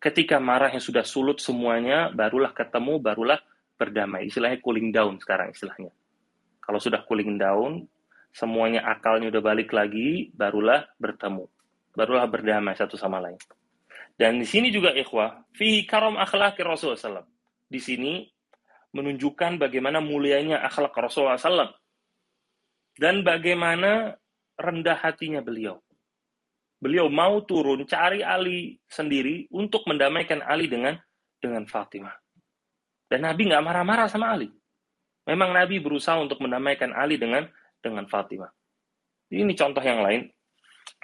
Ketika 0.02 0.42
marah 0.42 0.74
yang 0.74 0.82
sudah 0.82 1.06
sulut 1.06 1.38
semuanya, 1.38 2.10
barulah 2.10 2.50
ketemu, 2.50 2.98
barulah 2.98 3.38
berdamai. 3.78 4.26
Istilahnya 4.26 4.58
cooling 4.58 4.90
down 4.90 5.22
sekarang 5.22 5.54
istilahnya. 5.54 5.94
Kalau 6.66 6.82
sudah 6.82 7.06
cooling 7.06 7.38
down, 7.38 7.86
semuanya 8.34 8.90
akalnya 8.90 9.30
udah 9.30 9.44
balik 9.46 9.70
lagi, 9.70 10.34
barulah 10.34 10.90
bertemu. 10.98 11.46
Barulah 11.96 12.28
berdamai 12.28 12.76
satu 12.76 13.00
sama 13.00 13.24
lain. 13.24 13.40
Dan 14.16 14.40
di 14.40 14.48
sini 14.48 14.72
juga 14.72 14.92
ikhwah, 14.96 15.48
fi 15.56 15.84
karam 15.88 16.16
akhlaki 16.16 16.64
Rasulullah 16.64 17.24
SAW. 17.24 17.28
Di 17.68 17.80
sini 17.80 18.24
menunjukkan 18.96 19.60
bagaimana 19.60 20.00
mulianya 20.00 20.64
akhlak 20.64 20.96
Rasulullah 20.96 21.36
SAW 21.36 21.76
dan 22.96 23.28
bagaimana 23.28 24.16
rendah 24.56 24.96
hatinya 24.96 25.44
beliau. 25.44 25.84
Beliau 26.80 27.12
mau 27.12 27.44
turun 27.44 27.84
cari 27.84 28.24
Ali 28.24 28.80
sendiri 28.88 29.52
untuk 29.52 29.84
mendamaikan 29.88 30.40
Ali 30.44 30.72
dengan 30.72 30.96
dengan 31.44 31.68
Fatimah. 31.68 32.16
Dan 33.12 33.28
Nabi 33.28 33.52
nggak 33.52 33.64
marah-marah 33.64 34.08
sama 34.08 34.32
Ali. 34.32 34.48
Memang 35.28 35.52
Nabi 35.52 35.82
berusaha 35.84 36.16
untuk 36.22 36.40
mendamaikan 36.40 36.96
Ali 36.96 37.20
dengan 37.20 37.48
dengan 37.84 38.08
Fatimah. 38.08 38.52
Ini 39.34 39.52
contoh 39.58 39.84
yang 39.84 40.06
lain 40.06 40.30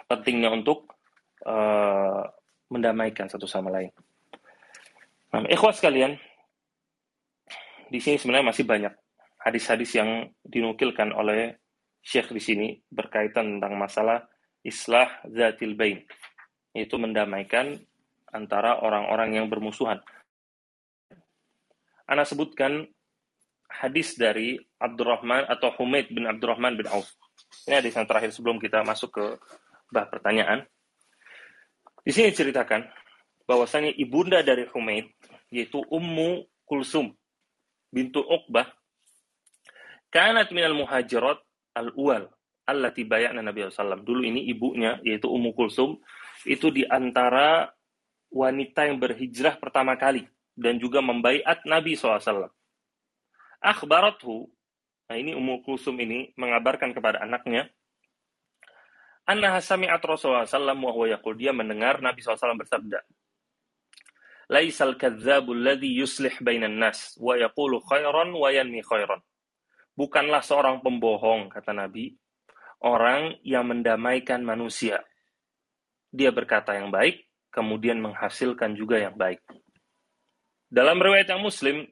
pentingnya 0.10 0.52
untuk 0.52 0.92
uh, 1.48 2.24
mendamaikan 2.72 3.28
satu 3.28 3.48
sama 3.48 3.72
lain. 3.72 3.92
Nah, 5.32 5.48
ikhwas 5.48 5.80
sekalian, 5.80 6.20
di 7.88 8.00
sini 8.00 8.20
sebenarnya 8.20 8.52
masih 8.52 8.68
banyak 8.68 8.94
hadis-hadis 9.42 9.96
yang 9.96 10.30
dinukilkan 10.44 11.12
oleh 11.16 11.58
Syekh 12.02 12.34
di 12.34 12.42
sini 12.42 12.68
berkaitan 12.90 13.58
tentang 13.58 13.78
masalah 13.78 14.26
islah 14.66 15.22
zatil 15.30 15.78
bain, 15.78 16.02
yaitu 16.74 16.98
mendamaikan 16.98 17.78
antara 18.32 18.82
orang-orang 18.82 19.38
yang 19.38 19.46
bermusuhan. 19.52 20.02
Ana 22.10 22.26
sebutkan 22.26 22.90
hadis 23.70 24.20
dari 24.20 24.60
Abdurrahman 24.82 25.48
atau 25.48 25.72
Humaid 25.80 26.12
bin 26.12 26.28
Abdurrahman 26.28 26.76
bin 26.76 26.90
Auf. 26.92 27.08
Ini 27.70 27.80
hadis 27.80 27.96
yang 27.96 28.10
terakhir 28.10 28.34
sebelum 28.34 28.60
kita 28.60 28.84
masuk 28.84 29.16
ke 29.16 29.26
bah 29.92 30.08
pertanyaan. 30.08 30.64
Di 32.02 32.10
sini 32.16 32.34
ceritakan 32.34 32.88
bahwasanya 33.46 33.94
ibunda 34.00 34.42
dari 34.42 34.66
Humaid 34.72 35.12
yaitu 35.52 35.84
Ummu 35.86 36.48
Kulsum 36.66 37.12
bintu 37.92 38.24
Uqbah 38.24 38.72
kanat 40.10 40.50
minal 40.56 40.74
muhajirat 40.74 41.44
al-uwal 41.76 42.32
allati 42.66 43.04
bayana 43.04 43.44
Nabi 43.44 43.68
SAW. 43.68 44.02
Dulu 44.02 44.24
ini 44.24 44.48
ibunya 44.48 44.98
yaitu 45.04 45.28
Ummu 45.28 45.52
Kulsum 45.52 46.00
itu 46.48 46.72
di 46.72 46.88
antara 46.88 47.70
wanita 48.32 48.88
yang 48.88 48.98
berhijrah 48.98 49.60
pertama 49.60 50.00
kali 50.00 50.26
dan 50.56 50.80
juga 50.80 51.04
membaiat 51.04 51.64
Nabi 51.68 52.00
SAW. 52.00 52.48
Akhbarathu, 53.62 54.50
nah 55.12 55.16
ini 55.20 55.36
Ummu 55.36 55.62
Kulsum 55.68 56.00
ini 56.02 56.34
mengabarkan 56.40 56.96
kepada 56.96 57.22
anaknya, 57.22 57.70
Anna 59.30 59.62
sami'at 59.62 60.02
Rasulullah 60.02 60.50
SAW 60.50 60.76
wa 60.76 61.06
yaqul, 61.08 61.38
dia 61.38 61.54
mendengar 61.54 62.02
Nabi 62.02 62.22
SAW 62.22 62.58
bersabda, 62.58 63.00
Laisal 64.52 65.00
kadzabul 65.00 65.64
ladhi 65.64 65.96
yuslih 65.96 66.36
bainan 66.44 66.76
nas 66.76 67.16
wa 67.16 67.40
yaqulu 67.40 67.80
khairan 67.88 68.36
wa 68.36 68.52
yanmi 68.52 68.84
khairan 68.84 69.24
bukanlah 69.96 70.42
seorang 70.44 70.80
pembohong, 70.82 71.52
kata 71.52 71.76
Nabi, 71.76 72.16
orang 72.82 73.38
yang 73.46 73.68
mendamaikan 73.68 74.42
manusia. 74.42 75.04
Dia 76.12 76.34
berkata 76.34 76.76
yang 76.76 76.92
baik, 76.92 77.28
kemudian 77.54 78.00
menghasilkan 78.02 78.76
juga 78.76 79.00
yang 79.00 79.16
baik. 79.16 79.40
Dalam 80.72 81.00
riwayat 81.00 81.30
yang 81.30 81.44
Muslim, 81.44 81.88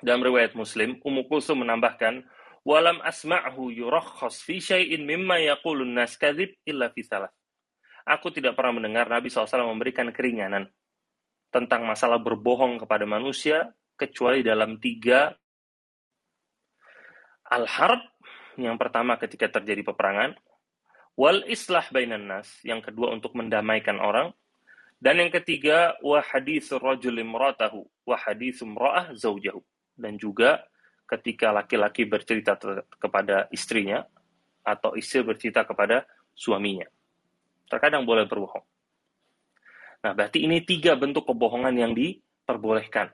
dalam 0.00 0.22
riwayat 0.24 0.54
Muslim, 0.56 1.00
Ummu 1.00 1.28
Kulsum 1.28 1.64
menambahkan, 1.64 2.24
"Walam 2.66 3.00
asma'hu 3.00 3.72
yurakhas 3.72 4.44
fi 4.44 4.60
syai'in 4.60 5.04
mimma 5.04 5.40
yaqulun 5.40 5.96
nas 5.96 6.16
kadzib 6.16 6.54
illa 6.64 6.92
fi 6.92 7.00
salah." 7.04 7.30
Aku 8.08 8.32
tidak 8.32 8.56
pernah 8.56 8.80
mendengar 8.80 9.06
Nabi 9.06 9.28
SAW 9.28 9.70
memberikan 9.70 10.08
keringanan 10.10 10.66
tentang 11.52 11.84
masalah 11.84 12.18
berbohong 12.18 12.80
kepada 12.80 13.04
manusia 13.04 13.70
kecuali 13.94 14.40
dalam 14.40 14.80
tiga 14.80 15.34
Al-harb. 17.50 17.98
Yang 18.54 18.78
pertama 18.78 19.18
ketika 19.18 19.50
terjadi 19.50 19.82
peperangan, 19.82 20.38
wal 21.18 21.42
islah 21.50 21.82
bainan 21.90 22.30
nas. 22.30 22.46
Yang 22.62 22.90
kedua 22.90 23.10
untuk 23.10 23.34
mendamaikan 23.34 23.98
orang, 23.98 24.30
dan 25.00 25.16
yang 25.16 25.32
ketiga 25.32 25.98
wa 26.04 26.20
haditsu 26.20 26.76
rajul 26.76 27.16
imratahu 27.16 27.88
wa 28.04 28.16
imra'ah 28.20 29.16
zaujahu 29.16 29.64
dan 29.96 30.20
juga 30.20 30.60
ketika 31.10 31.50
laki-laki 31.50 32.06
bercerita 32.06 32.54
kepada 33.02 33.50
istrinya 33.50 34.06
atau 34.62 34.94
istri 34.94 35.26
bercerita 35.26 35.66
kepada 35.66 36.06
suaminya. 36.38 36.86
Terkadang 37.66 38.06
boleh 38.06 38.30
berbohong. 38.30 38.62
Nah, 40.00 40.12
berarti 40.14 40.46
ini 40.46 40.62
tiga 40.62 40.94
bentuk 40.94 41.26
kebohongan 41.26 41.74
yang 41.74 41.92
diperbolehkan 41.92 43.10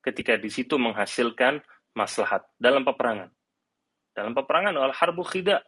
ketika 0.00 0.38
di 0.40 0.48
situ 0.48 0.78
menghasilkan 0.80 1.60
maslahat 1.92 2.46
dalam 2.56 2.86
peperangan. 2.86 3.28
Dalam 4.14 4.32
peperangan 4.32 4.74
al 4.78 4.94
harbu 4.94 5.26
khida. 5.26 5.60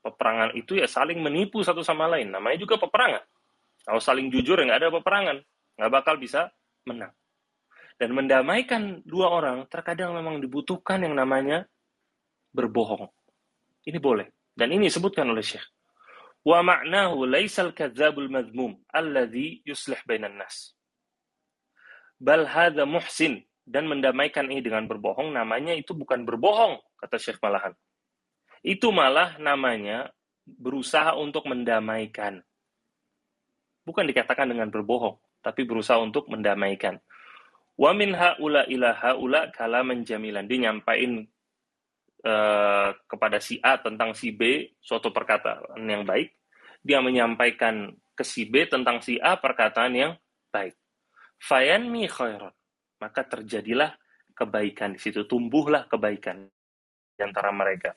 Peperangan 0.00 0.56
itu 0.56 0.80
ya 0.80 0.88
saling 0.88 1.20
menipu 1.20 1.60
satu 1.60 1.84
sama 1.84 2.08
lain. 2.08 2.32
Namanya 2.32 2.56
juga 2.56 2.80
peperangan. 2.80 3.20
Kalau 3.84 4.00
saling 4.00 4.32
jujur 4.32 4.56
ya 4.56 4.64
nggak 4.64 4.80
ada 4.80 4.90
peperangan. 4.92 5.36
Nggak 5.76 5.92
bakal 5.92 6.14
bisa 6.16 6.48
menang. 6.88 7.12
Dan 8.00 8.16
mendamaikan 8.16 9.04
dua 9.04 9.28
orang 9.28 9.68
terkadang 9.68 10.16
memang 10.16 10.40
dibutuhkan 10.40 11.04
yang 11.04 11.12
namanya 11.12 11.68
berbohong. 12.56 13.12
Ini 13.84 14.00
boleh. 14.00 14.32
Dan 14.56 14.72
ini 14.72 14.88
disebutkan 14.88 15.28
oleh 15.28 15.44
Syekh. 15.44 15.68
Wa 16.40 16.64
ma'nahu 16.64 17.28
laisal 17.28 17.76
kadzabul 17.76 18.32
madhmum 18.32 18.80
alladhi 18.88 19.60
yuslih 19.68 20.00
bainan 20.08 20.40
nas. 20.40 20.72
Bal 22.16 22.48
hadha 22.48 22.88
muhsin 22.88 23.44
dan 23.68 23.84
mendamaikan 23.84 24.48
ini 24.48 24.64
dengan 24.64 24.88
berbohong 24.88 25.36
namanya 25.36 25.76
itu 25.76 25.92
bukan 25.92 26.24
berbohong 26.24 26.80
kata 26.96 27.20
Syekh 27.20 27.36
malahan. 27.44 27.76
Itu 28.64 28.92
malah 28.92 29.36
namanya 29.36 30.08
berusaha 30.44 31.16
untuk 31.16 31.44
mendamaikan. 31.48 32.40
Bukan 33.84 34.04
dikatakan 34.08 34.48
dengan 34.48 34.68
berbohong, 34.68 35.16
tapi 35.40 35.64
berusaha 35.64 35.96
untuk 35.96 36.28
mendamaikan. 36.28 37.00
Wa 37.80 37.96
min 37.96 38.12
haula 38.12 38.68
ila 38.68 38.92
haula 38.92 39.48
kalaman 39.56 40.04
jamilan. 40.04 40.44
Dia 40.44 40.68
nyampain 40.68 41.24
uh, 42.28 42.92
kepada 43.08 43.40
si 43.40 43.56
A 43.64 43.80
tentang 43.80 44.12
si 44.12 44.36
B 44.36 44.76
suatu 44.84 45.08
perkataan 45.08 45.80
yang 45.88 46.04
baik. 46.04 46.36
Dia 46.84 47.00
menyampaikan 47.00 47.88
ke 48.12 48.20
si 48.20 48.44
B 48.44 48.68
tentang 48.68 49.00
si 49.00 49.16
A 49.16 49.40
perkataan 49.40 49.96
yang 49.96 50.12
baik. 50.52 50.76
Fayanmi 51.40 52.04
khairan. 52.04 52.52
Maka 53.00 53.24
terjadilah 53.24 53.96
kebaikan 54.36 54.92
di 54.92 55.00
situ, 55.00 55.24
tumbuhlah 55.24 55.88
kebaikan 55.88 56.52
di 57.16 57.22
antara 57.24 57.48
mereka. 57.48 57.96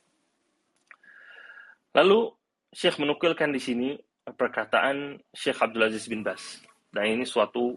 Lalu 1.91 2.31
Syekh 2.71 3.03
menukilkan 3.03 3.51
di 3.51 3.59
sini 3.59 3.89
perkataan 4.23 5.19
Syekh 5.35 5.59
Abdul 5.59 5.91
Aziz 5.91 6.07
bin 6.07 6.23
Bas. 6.23 6.63
Dan 6.87 7.19
ini 7.19 7.27
suatu 7.27 7.75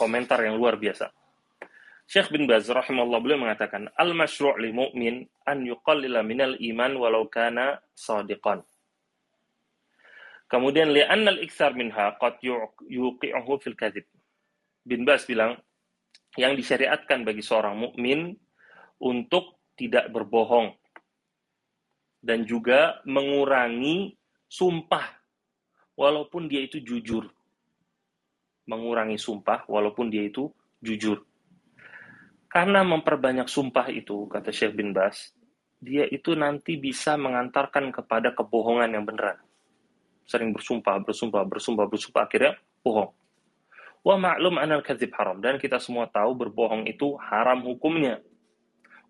komentar 0.00 0.40
yang 0.40 0.56
luar 0.56 0.80
biasa. 0.80 1.23
Syekh 2.04 2.28
bin 2.36 2.44
Baz 2.44 2.68
rahimahullah 2.68 3.20
beliau 3.24 3.40
mengatakan 3.40 3.88
al-masyru' 3.96 4.60
li 4.60 4.76
mu'min 4.76 5.24
an 5.48 5.64
yuqallila 5.64 6.20
minal 6.20 6.52
iman 6.52 6.92
walau 7.00 7.24
kana 7.32 7.80
sadiqan. 7.96 8.60
Kemudian 10.44 10.92
li'anna 10.92 11.32
al-iktsar 11.32 11.72
minha 11.72 12.12
qad 12.20 12.38
yuqi'uhu 12.44 13.52
fil 13.64 13.74
kadzib. 13.74 14.04
Bin 14.84 15.08
Baz 15.08 15.24
bilang 15.24 15.56
yang 16.36 16.52
disyariatkan 16.52 17.24
bagi 17.24 17.40
seorang 17.40 17.72
mukmin 17.72 18.36
untuk 19.00 19.64
tidak 19.74 20.12
berbohong 20.12 20.76
dan 22.20 22.44
juga 22.44 23.00
mengurangi 23.08 24.12
sumpah 24.44 25.08
walaupun 25.96 26.52
dia 26.52 26.62
itu 26.62 26.84
jujur. 26.84 27.32
Mengurangi 28.68 29.16
sumpah 29.16 29.64
walaupun 29.68 30.12
dia 30.12 30.28
itu 30.28 30.52
jujur. 30.84 31.24
Karena 32.54 32.86
memperbanyak 32.86 33.50
sumpah 33.50 33.90
itu, 33.90 34.30
kata 34.30 34.54
Syekh 34.54 34.78
bin 34.78 34.94
Bas, 34.94 35.34
dia 35.82 36.06
itu 36.06 36.38
nanti 36.38 36.78
bisa 36.78 37.18
mengantarkan 37.18 37.90
kepada 37.90 38.30
kebohongan 38.30 38.94
yang 38.94 39.02
beneran. 39.02 39.42
Sering 40.22 40.54
bersumpah, 40.54 41.02
bersumpah, 41.02 41.42
bersumpah, 41.42 41.90
bersumpah, 41.90 42.22
akhirnya 42.30 42.54
bohong. 42.86 43.10
Wa 44.06 44.14
ma'lum 44.14 44.62
anal 44.62 44.86
kadzib 44.86 45.10
haram. 45.18 45.42
Dan 45.42 45.58
kita 45.58 45.82
semua 45.82 46.06
tahu 46.06 46.46
berbohong 46.46 46.86
itu 46.86 47.18
haram 47.26 47.58
hukumnya. 47.66 48.22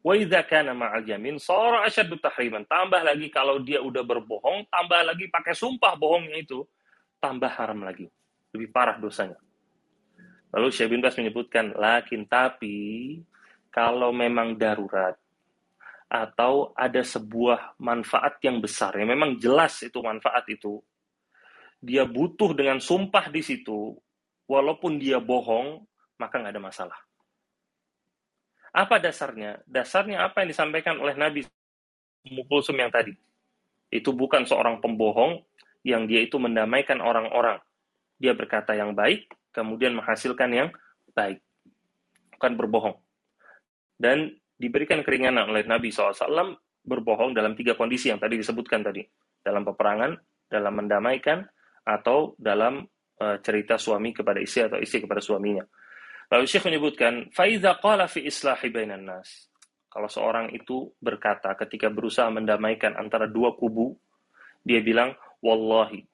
Wa 0.00 0.16
idza 0.16 0.40
kana 0.48 0.72
ma'al 0.72 1.04
yamin 1.04 1.36
sara 1.36 1.84
asyaddu 1.84 2.16
tahriman. 2.24 2.64
Tambah 2.64 3.04
lagi 3.04 3.28
kalau 3.28 3.60
dia 3.60 3.84
udah 3.84 4.08
berbohong, 4.08 4.72
tambah 4.72 5.04
lagi 5.04 5.28
pakai 5.28 5.52
sumpah 5.52 5.92
bohongnya 6.00 6.40
itu, 6.40 6.64
tambah 7.20 7.52
haram 7.52 7.84
lagi. 7.84 8.08
Lebih 8.56 8.72
parah 8.72 8.96
dosanya. 8.96 9.36
Lalu 10.48 10.72
Syekh 10.72 10.96
bin 10.96 11.04
Bas 11.04 11.12
menyebutkan, 11.20 11.76
lakin 11.76 12.24
tapi 12.24 13.20
kalau 13.74 14.14
memang 14.14 14.54
darurat 14.54 15.18
atau 16.06 16.70
ada 16.78 17.02
sebuah 17.02 17.74
manfaat 17.82 18.38
yang 18.46 18.62
besar, 18.62 18.94
yang 18.94 19.10
memang 19.10 19.34
jelas 19.34 19.82
itu 19.82 19.98
manfaat 19.98 20.46
itu, 20.46 20.78
dia 21.82 22.06
butuh 22.06 22.54
dengan 22.54 22.78
sumpah 22.78 23.34
di 23.34 23.42
situ, 23.42 23.98
walaupun 24.46 25.02
dia 25.02 25.18
bohong, 25.18 25.82
maka 26.22 26.38
nggak 26.38 26.54
ada 26.54 26.62
masalah. 26.62 26.98
Apa 28.70 29.02
dasarnya? 29.02 29.58
Dasarnya 29.66 30.22
apa 30.22 30.46
yang 30.46 30.54
disampaikan 30.54 30.94
oleh 31.02 31.18
Nabi 31.18 31.42
Mukulsum 32.30 32.78
yang 32.78 32.94
tadi. 32.94 33.10
Itu 33.90 34.14
bukan 34.14 34.46
seorang 34.46 34.78
pembohong 34.78 35.42
yang 35.82 36.06
dia 36.06 36.22
itu 36.22 36.38
mendamaikan 36.38 37.02
orang-orang. 37.02 37.58
Dia 38.22 38.38
berkata 38.38 38.78
yang 38.78 38.94
baik, 38.94 39.26
kemudian 39.50 39.98
menghasilkan 39.98 40.50
yang 40.54 40.68
baik. 41.10 41.42
Bukan 42.34 42.54
berbohong 42.54 43.03
dan 43.99 44.31
diberikan 44.59 45.03
keringanan 45.03 45.47
oleh 45.51 45.63
Nabi 45.63 45.91
SAW 45.91 46.55
berbohong 46.83 47.35
dalam 47.35 47.55
tiga 47.55 47.75
kondisi 47.75 48.11
yang 48.11 48.19
tadi 48.19 48.39
disebutkan 48.39 48.83
tadi 48.83 49.03
dalam 49.39 49.63
peperangan, 49.63 50.15
dalam 50.51 50.73
mendamaikan, 50.75 51.43
atau 51.85 52.35
dalam 52.37 52.83
uh, 53.19 53.37
cerita 53.41 53.79
suami 53.79 54.13
kepada 54.13 54.37
istri 54.43 54.67
atau 54.67 54.77
istri 54.77 55.01
kepada 55.03 55.23
suaminya. 55.23 55.63
Lalu 56.29 56.45
Syekh 56.45 56.69
menyebutkan, 56.69 57.33
فَإِذَا 57.33 57.81
قَالَ 57.81 58.05
فِي 58.05 58.29
إِصْلَاحِ 58.29 58.69
بَيْنَ 58.69 58.93
النَّاسِ 58.93 59.29
Kalau 59.89 60.05
seorang 60.05 60.53
itu 60.53 60.93
berkata 61.01 61.49
ketika 61.57 61.89
berusaha 61.89 62.29
mendamaikan 62.29 62.93
antara 62.93 63.25
dua 63.25 63.57
kubu, 63.57 63.97
dia 64.61 64.85
bilang, 64.85 65.17
Wallahi, 65.41 66.05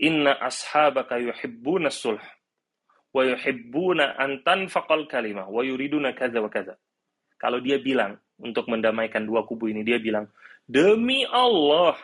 inna 0.00 0.40
ashabaka 0.40 1.20
yuhibbuna 1.20 1.92
sulh, 1.92 2.22
wa 3.12 3.22
yuhibbuna 3.28 4.16
an 4.16 4.40
tanfaqal 4.40 5.04
kalimah, 5.04 5.44
wa 5.52 5.60
yuriduna 5.60 6.16
kaza 6.16 6.40
wa 6.40 6.48
kaza. 6.48 6.80
Kalau 7.41 7.57
dia 7.57 7.81
bilang 7.81 8.21
untuk 8.37 8.69
mendamaikan 8.69 9.25
dua 9.25 9.41
kubu 9.49 9.73
ini, 9.73 9.81
dia 9.81 9.97
bilang, 9.97 10.29
demi 10.69 11.25
Allah, 11.25 11.97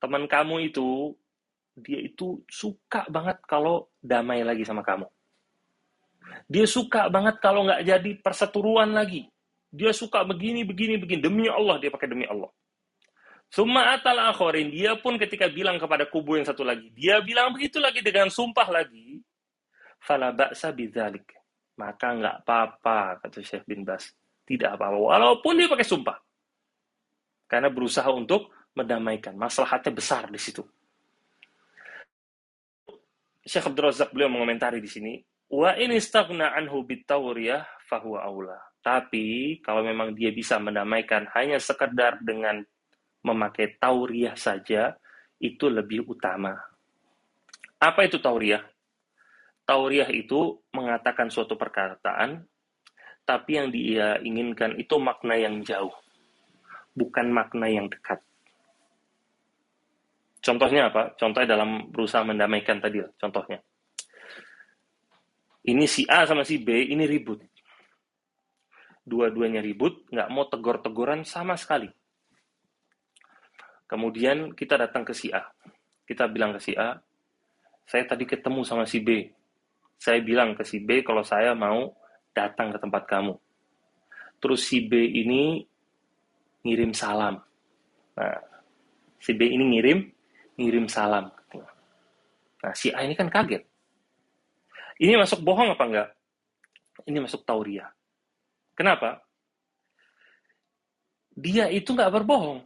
teman 0.00 0.24
kamu 0.24 0.72
itu, 0.72 1.12
dia 1.76 2.00
itu 2.00 2.40
suka 2.48 3.04
banget 3.12 3.44
kalau 3.44 3.92
damai 4.00 4.40
lagi 4.40 4.64
sama 4.64 4.80
kamu. 4.80 5.04
Dia 6.48 6.64
suka 6.64 7.12
banget 7.12 7.44
kalau 7.44 7.68
nggak 7.68 7.84
jadi 7.84 8.10
perseturuan 8.24 8.96
lagi. 8.96 9.28
Dia 9.68 9.92
suka 9.92 10.24
begini, 10.24 10.64
begini, 10.64 10.96
begini. 10.96 11.20
Demi 11.20 11.44
Allah, 11.52 11.76
dia 11.76 11.92
pakai 11.92 12.08
demi 12.08 12.24
Allah. 12.24 12.48
Summa 13.52 13.92
atal 13.92 14.16
akhorin, 14.32 14.72
dia 14.72 14.96
pun 14.96 15.20
ketika 15.20 15.46
bilang 15.52 15.76
kepada 15.76 16.08
kubu 16.08 16.40
yang 16.40 16.48
satu 16.48 16.64
lagi, 16.64 16.88
dia 16.96 17.20
bilang 17.20 17.52
begitu 17.52 17.78
lagi 17.78 18.00
dengan 18.00 18.32
sumpah 18.32 18.66
lagi. 18.72 19.20
Fala 20.00 20.32
ba'sa 20.32 20.72
bidzalik 20.72 21.35
maka 21.76 22.16
nggak 22.16 22.36
apa-apa, 22.44 23.20
kata 23.24 23.40
Syekh 23.44 23.64
bin 23.68 23.84
Bas. 23.84 24.08
Tidak 24.46 24.68
apa-apa, 24.76 24.96
walaupun 24.96 25.58
dia 25.58 25.68
pakai 25.68 25.86
sumpah. 25.86 26.16
Karena 27.46 27.70
berusaha 27.70 28.06
untuk 28.10 28.50
mendamaikan. 28.74 29.38
Maslahatnya 29.38 29.92
besar 29.94 30.28
di 30.28 30.40
situ. 30.40 30.62
Syekh 33.46 33.70
Abdul 33.70 33.86
Razak 33.90 34.10
beliau 34.10 34.26
mengomentari 34.26 34.82
di 34.82 34.90
sini, 34.90 35.14
wa 35.54 35.78
ini 35.78 36.02
stagna 36.02 36.50
anhu 36.50 36.82
bitawriyah 36.82 37.86
fahuwa 37.86 38.26
aula. 38.26 38.58
Tapi 38.82 39.58
kalau 39.62 39.86
memang 39.86 40.14
dia 40.14 40.34
bisa 40.34 40.58
mendamaikan 40.58 41.30
hanya 41.38 41.62
sekedar 41.62 42.18
dengan 42.22 42.62
memakai 43.22 43.78
tauriah 43.78 44.34
saja, 44.34 44.94
itu 45.38 45.66
lebih 45.70 46.06
utama. 46.06 46.54
Apa 47.78 48.06
itu 48.06 48.18
tauriah? 48.18 48.62
Tauriah 49.66 50.06
itu 50.14 50.62
mengatakan 50.70 51.26
suatu 51.26 51.58
perkataan, 51.58 52.46
tapi 53.26 53.58
yang 53.58 53.74
dia 53.74 54.14
inginkan 54.22 54.78
itu 54.78 54.94
makna 55.02 55.34
yang 55.34 55.58
jauh, 55.66 55.90
bukan 56.94 57.26
makna 57.34 57.66
yang 57.66 57.90
dekat. 57.90 58.22
Contohnya 60.38 60.86
apa? 60.86 61.18
Contohnya 61.18 61.58
dalam 61.58 61.90
berusaha 61.90 62.22
mendamaikan 62.22 62.78
tadi, 62.78 63.02
contohnya. 63.18 63.58
Ini 65.66 65.82
si 65.90 66.06
A 66.06 66.22
sama 66.30 66.46
si 66.46 66.62
B, 66.62 66.86
ini 66.86 67.02
ribut. 67.02 67.42
Dua-duanya 69.02 69.58
ribut, 69.58 70.06
nggak 70.14 70.30
mau 70.30 70.46
tegor-tegoran 70.46 71.26
sama 71.26 71.58
sekali. 71.58 71.90
Kemudian 73.90 74.54
kita 74.54 74.78
datang 74.78 75.02
ke 75.02 75.10
si 75.10 75.34
A. 75.34 75.42
Kita 76.06 76.30
bilang 76.30 76.54
ke 76.54 76.62
si 76.62 76.78
A, 76.78 76.94
saya 77.82 78.06
tadi 78.06 78.22
ketemu 78.30 78.62
sama 78.62 78.86
si 78.86 79.02
B 79.02 79.35
saya 79.96 80.20
bilang 80.20 80.52
ke 80.54 80.62
si 80.62 80.84
B 80.84 81.00
kalau 81.02 81.24
saya 81.24 81.56
mau 81.56 81.92
datang 82.36 82.72
ke 82.72 82.78
tempat 82.78 83.08
kamu. 83.08 83.34
Terus 84.38 84.60
si 84.68 84.84
B 84.84 84.92
ini 84.96 85.64
ngirim 86.64 86.92
salam. 86.92 87.40
Nah, 88.16 88.40
si 89.16 89.32
B 89.32 89.48
ini 89.48 89.64
ngirim 89.76 89.98
ngirim 90.60 90.86
salam. 90.88 91.32
Nah, 92.60 92.74
si 92.76 92.92
A 92.92 93.04
ini 93.04 93.16
kan 93.16 93.28
kaget. 93.32 93.64
Ini 94.96 95.16
masuk 95.20 95.44
bohong 95.44 95.76
apa 95.76 95.84
enggak? 95.84 96.08
Ini 97.04 97.18
masuk 97.20 97.44
tauria. 97.44 97.88
Kenapa? 98.72 99.20
Dia 101.36 101.68
itu 101.68 101.92
nggak 101.92 102.12
berbohong 102.12 102.64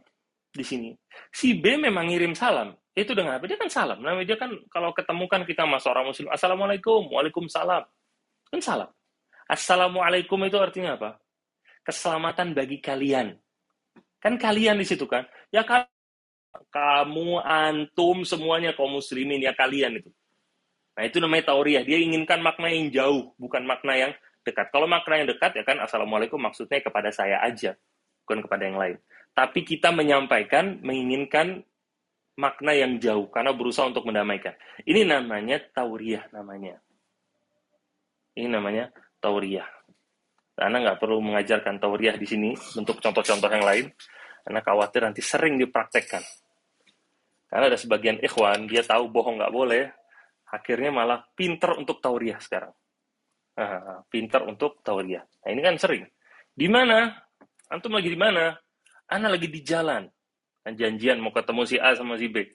di 0.51 0.63
sini. 0.63 0.91
Si 1.31 1.59
B 1.59 1.75
memang 1.75 2.07
ngirim 2.07 2.31
salam, 2.31 2.71
itu 2.91 3.11
dengan 3.15 3.39
apa? 3.39 3.47
Dia 3.47 3.55
kan 3.55 3.71
salam. 3.71 4.03
Namanya 4.03 4.27
dia 4.27 4.37
kan 4.39 4.51
kalau 4.67 4.91
ketemu 4.91 5.23
kan 5.31 5.41
kita 5.47 5.63
mas 5.63 5.87
orang 5.87 6.11
muslim, 6.11 6.27
Assalamualaikum, 6.27 7.07
Waalaikumsalam. 7.07 7.83
Kan 8.51 8.59
salam. 8.59 8.91
Assalamualaikum 9.47 10.39
itu 10.43 10.57
artinya 10.59 10.99
apa? 10.99 11.19
Keselamatan 11.87 12.51
bagi 12.51 12.83
kalian. 12.83 13.35
Kan 14.19 14.35
kalian 14.35 14.79
di 14.79 14.85
situ 14.87 15.07
kan. 15.07 15.23
Ya 15.51 15.63
kamu, 16.71 17.39
antum, 17.41 18.27
semuanya 18.27 18.75
kaum 18.75 18.99
muslimin, 18.99 19.39
ya 19.39 19.55
kalian 19.55 20.03
itu. 20.03 20.11
Nah 20.95 21.03
itu 21.07 21.23
namanya 21.23 21.55
tauriah. 21.55 21.83
Dia 21.87 21.99
inginkan 21.99 22.43
makna 22.43 22.67
yang 22.67 22.91
jauh, 22.91 23.31
bukan 23.39 23.63
makna 23.63 23.95
yang 23.95 24.11
dekat. 24.43 24.67
Kalau 24.69 24.85
makna 24.85 25.23
yang 25.23 25.27
dekat 25.31 25.55
ya 25.55 25.63
kan 25.63 25.79
assalamualaikum 25.79 26.37
maksudnya 26.37 26.83
kepada 26.83 27.09
saya 27.09 27.39
aja, 27.39 27.79
bukan 28.27 28.43
kepada 28.43 28.67
yang 28.67 28.75
lain. 28.75 28.97
Tapi 29.31 29.63
kita 29.63 29.95
menyampaikan, 29.95 30.83
menginginkan 30.83 31.63
makna 32.39 32.71
yang 32.71 32.95
jauh 33.01 33.27
karena 33.27 33.51
berusaha 33.51 33.87
untuk 33.87 34.07
mendamaikan. 34.07 34.55
Ini 34.87 35.03
namanya 35.03 35.59
tauriah 35.73 36.27
namanya. 36.31 36.79
Ini 38.37 38.47
namanya 38.47 38.91
tauriah. 39.19 39.67
Karena 40.55 40.77
nggak 40.83 40.99
perlu 41.01 41.19
mengajarkan 41.19 41.81
tauriah 41.81 42.15
di 42.15 42.27
sini 42.27 42.51
untuk 42.77 43.01
contoh-contoh 43.01 43.49
yang 43.49 43.65
lain, 43.65 43.85
karena 44.45 44.59
khawatir 44.61 45.01
nanti 45.03 45.23
sering 45.23 45.57
dipraktekkan. 45.57 46.21
Karena 47.49 47.65
ada 47.67 47.79
sebagian 47.79 48.21
ikhwan, 48.21 48.69
dia 48.69 48.85
tahu 48.85 49.11
bohong 49.11 49.41
nggak 49.41 49.51
boleh, 49.51 49.89
akhirnya 50.51 50.91
malah 50.93 51.23
pinter 51.35 51.75
untuk 51.75 51.99
tauriah 51.99 52.39
sekarang. 52.39 52.71
Nah, 53.51 54.05
pinter 54.07 54.47
untuk 54.47 54.79
tauriah. 54.79 55.23
Nah 55.43 55.49
ini 55.51 55.61
kan 55.65 55.75
sering. 55.75 56.07
Di 56.51 56.67
mana? 56.71 57.11
Antum 57.67 57.95
lagi 57.95 58.11
di 58.11 58.19
mana? 58.19 58.55
Ana 59.11 59.27
lagi 59.27 59.51
di 59.51 59.59
jalan. 59.59 60.07
Kan 60.61 60.77
janjian 60.77 61.17
mau 61.17 61.33
ketemu 61.33 61.61
si 61.65 61.75
A 61.81 61.97
sama 61.97 62.17
si 62.21 62.29
B. 62.29 62.45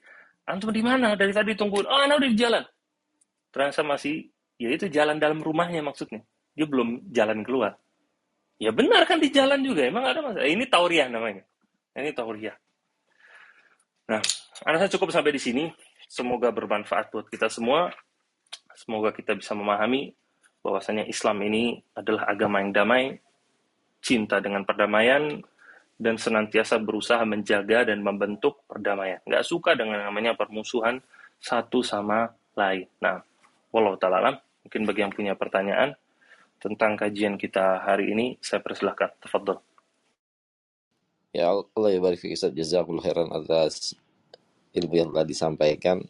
Antum 0.47 0.71
di 0.71 0.79
mana? 0.79 1.13
Dari 1.19 1.35
tadi 1.35 1.51
tungguin. 1.59 1.87
Oh, 1.87 1.99
Ana 1.99 2.15
udah 2.15 2.29
di 2.31 2.39
jalan. 2.39 2.63
Terasa 3.51 3.83
masih, 3.83 4.31
ya 4.55 4.71
itu 4.71 4.87
jalan 4.87 5.19
dalam 5.19 5.43
rumahnya 5.43 5.83
maksudnya. 5.83 6.23
Dia 6.55 6.63
belum 6.63 7.11
jalan 7.11 7.43
keluar. 7.43 7.75
Ya 8.57 8.71
benar 8.71 9.03
kan 9.05 9.19
di 9.19 9.27
jalan 9.29 9.59
juga. 9.61 9.85
Emang 9.85 10.07
ada 10.07 10.23
masalah. 10.23 10.47
Ini 10.47 10.65
tauriah 10.71 11.11
namanya. 11.11 11.43
Ini 11.93 12.15
tauriah. 12.15 12.55
Nah, 14.07 14.23
Ana 14.63 14.79
saya 14.79 14.91
cukup 14.95 15.11
sampai 15.11 15.35
di 15.35 15.41
sini. 15.43 15.67
Semoga 16.07 16.55
bermanfaat 16.55 17.11
buat 17.11 17.27
kita 17.27 17.51
semua. 17.51 17.91
Semoga 18.71 19.11
kita 19.11 19.35
bisa 19.35 19.51
memahami 19.51 20.15
bahwasanya 20.63 21.03
Islam 21.07 21.43
ini 21.43 21.83
adalah 21.91 22.27
agama 22.29 22.63
yang 22.63 22.71
damai, 22.71 23.19
cinta 23.99 24.39
dengan 24.39 24.63
perdamaian, 24.63 25.43
dan 25.97 26.15
senantiasa 26.15 26.77
berusaha 26.77 27.25
menjaga 27.25 27.89
dan 27.89 28.05
membentuk 28.05 28.61
perdamaian. 28.69 29.17
Nggak 29.25 29.43
suka 29.45 29.73
dengan 29.73 30.05
namanya 30.05 30.37
permusuhan 30.37 31.01
satu 31.41 31.81
sama 31.81 32.29
lain. 32.53 32.85
Nah, 33.01 33.21
walau 33.73 33.97
ta'ala 33.97 34.37
mungkin 34.61 34.81
bagi 34.85 35.01
yang 35.05 35.13
punya 35.13 35.33
pertanyaan 35.33 35.97
tentang 36.57 36.97
kajian 36.97 37.37
kita 37.37 37.81
hari 37.85 38.13
ini, 38.13 38.37
saya 38.41 38.61
persilahkan. 38.61 39.13
Tafadol. 39.21 39.61
Ya 41.33 41.53
Allah 41.53 41.89
ya 41.93 41.99
barik 42.01 42.25
Ustaz 42.33 42.49
jazakumullah 42.49 43.05
khairan 43.05 43.29
atas 43.29 43.93
ilmu 44.73 44.95
yang 44.97 45.09
telah 45.13 45.27
disampaikan 45.27 46.01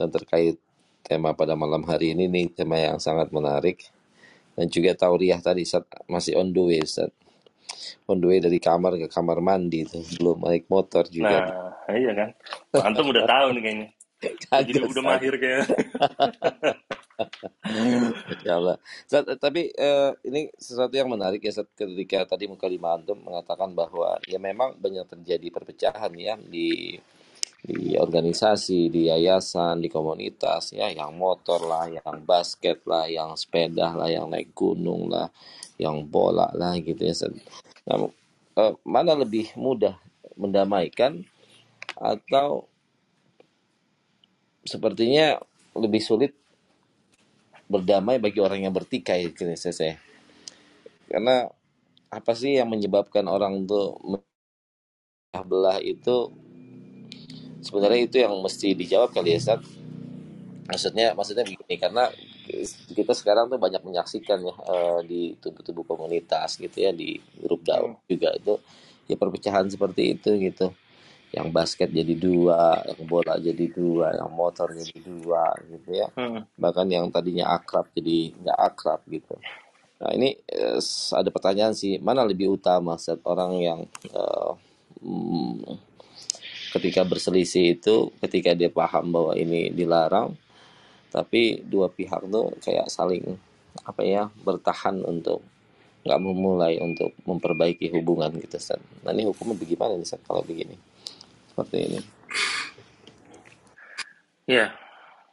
dan 0.00 0.08
terkait 0.08 0.56
tema 1.04 1.36
pada 1.36 1.52
malam 1.52 1.84
hari 1.84 2.16
ini 2.16 2.24
nih 2.24 2.56
tema 2.56 2.80
yang 2.80 2.96
sangat 2.96 3.28
menarik 3.32 3.84
dan 4.56 4.66
juga 4.72 4.96
tauriah 4.96 5.36
tadi 5.44 5.68
Ustaz, 5.68 5.84
masih 6.08 6.40
on 6.40 6.56
the 6.56 6.62
way 6.62 6.80
Ustaz 6.80 7.12
on 8.06 8.18
the 8.22 8.26
way 8.26 8.38
dari 8.38 8.58
kamar 8.58 8.98
ke 8.98 9.08
kamar 9.10 9.38
mandi 9.42 9.86
tuh 9.86 10.02
belum 10.18 10.46
naik 10.46 10.66
motor 10.70 11.04
juga 11.10 11.74
Nah, 11.86 11.94
iya 11.94 12.12
kan. 12.18 12.28
Antum 12.82 13.14
udah 13.14 13.22
tahu 13.30 13.54
nih 13.54 13.62
kayaknya. 13.62 13.88
Jadi 14.18 14.70
Kagak, 14.74 14.90
udah 14.90 15.02
Ustaz. 15.06 15.06
mahir 15.06 15.34
kayak. 15.38 15.64
Ya 18.42 18.58
Allah. 18.58 18.76
Tapi 19.38 19.70
eh, 19.70 20.10
ini 20.26 20.50
sesuatu 20.58 20.92
yang 20.98 21.08
menarik 21.08 21.40
ya 21.46 21.54
Ustaz, 21.54 21.70
ketika 21.78 22.26
tadi 22.26 22.50
Mukalimah 22.50 22.98
Antum 22.98 23.22
mengatakan 23.22 23.70
bahwa 23.70 24.18
ya 24.26 24.42
memang 24.42 24.74
banyak 24.76 25.06
terjadi 25.06 25.46
perpecahan 25.54 26.12
ya 26.18 26.34
di 26.42 26.98
di 27.62 27.96
organisasi, 27.96 28.92
di 28.92 29.08
yayasan, 29.08 29.80
di 29.80 29.88
komunitas 29.88 30.76
ya 30.76 30.92
yang 30.92 31.16
motor 31.16 31.64
lah, 31.64 31.88
yang 31.88 32.22
basket 32.22 32.84
lah, 32.84 33.08
yang 33.08 33.32
sepeda 33.34 33.96
lah, 33.96 34.08
yang 34.12 34.28
naik 34.28 34.52
gunung 34.52 35.08
lah, 35.08 35.32
yang 35.80 36.04
bola 36.06 36.52
lah 36.52 36.76
gitu 36.78 37.02
ya. 37.02 37.14
Nah, 37.88 38.08
eh, 38.60 38.72
mana 38.84 39.16
lebih 39.16 39.50
mudah 39.56 39.96
mendamaikan 40.36 41.24
atau 41.96 42.68
sepertinya 44.66 45.40
lebih 45.72 46.02
sulit 46.02 46.32
berdamai 47.66 48.22
bagi 48.22 48.38
orang 48.38 48.62
yang 48.62 48.74
bertikai 48.74 49.32
gitu 49.32 49.48
ya, 49.48 49.56
saya. 49.58 49.98
Karena 51.10 51.50
apa 52.10 52.32
sih 52.38 52.54
yang 52.54 52.70
menyebabkan 52.70 53.26
orang 53.26 53.66
memecah 53.66 54.22
belah 55.42 55.82
itu 55.82 56.30
sebenarnya 57.66 58.00
itu 58.06 58.16
yang 58.22 58.34
mesti 58.38 58.78
dijawab 58.78 59.10
kali 59.10 59.34
ya 59.34 59.38
Ustaz. 59.42 59.66
Maksudnya 60.66 61.14
maksudnya 61.14 61.44
begini 61.46 61.74
karena 61.78 62.10
kita 62.90 63.14
sekarang 63.14 63.46
tuh 63.50 63.58
banyak 63.58 63.82
menyaksikan 63.82 64.38
ya 64.42 64.54
eh, 64.54 65.00
di 65.06 65.20
tubuh-tubuh 65.38 65.82
komunitas 65.86 66.58
gitu 66.58 66.74
ya 66.78 66.90
di 66.94 67.18
grup 67.42 67.62
dakwah 67.66 67.98
juga 68.06 68.34
itu 68.34 68.54
ya 69.10 69.14
perpecahan 69.18 69.66
seperti 69.70 70.18
itu 70.18 70.30
gitu. 70.38 70.70
Yang 71.34 71.48
basket 71.52 71.90
jadi 71.90 72.14
dua, 72.16 72.80
yang 72.86 73.02
bola 73.10 73.34
jadi 73.36 73.66
dua, 73.68 74.14
yang 74.14 74.30
motor 74.30 74.72
jadi 74.72 74.98
dua 75.02 75.52
gitu 75.68 75.90
ya 75.90 76.08
Hmm. 76.14 76.46
bahkan 76.56 76.86
yang 76.86 77.10
tadinya 77.10 77.50
akrab 77.54 77.90
jadi 77.94 78.32
nggak 78.40 78.58
akrab 78.58 79.00
gitu. 79.10 79.34
Nah 80.02 80.10
ini 80.14 80.34
eh, 80.50 80.80
ada 81.14 81.30
pertanyaan 81.30 81.74
sih, 81.78 81.98
mana 82.02 82.26
lebih 82.26 82.58
utama 82.58 82.98
saat 82.98 83.22
orang 83.26 83.52
yang 83.58 83.80
eh, 84.10 84.52
mm, 85.02 85.85
ketika 86.74 87.02
berselisih 87.06 87.78
itu, 87.78 88.10
ketika 88.22 88.56
dia 88.56 88.70
paham 88.72 89.12
bahwa 89.12 89.32
ini 89.38 89.70
dilarang, 89.70 90.34
tapi 91.10 91.62
dua 91.62 91.88
pihak 91.88 92.26
tuh 92.28 92.52
kayak 92.60 92.90
saling 92.90 93.24
apa 93.84 94.02
ya 94.02 94.28
bertahan 94.42 95.00
untuk 95.04 95.44
nggak 96.06 96.22
memulai 96.22 96.78
untuk 96.78 97.10
memperbaiki 97.26 97.90
hubungan 97.90 98.30
gitu 98.38 98.56
Ustaz. 98.56 98.78
Nah 99.02 99.10
ini 99.10 99.26
hukumnya 99.26 99.58
bagaimana 99.58 99.98
kalau 100.22 100.42
begini? 100.46 100.78
Seperti 101.50 101.76
ini. 101.82 102.00
Ya, 104.46 104.70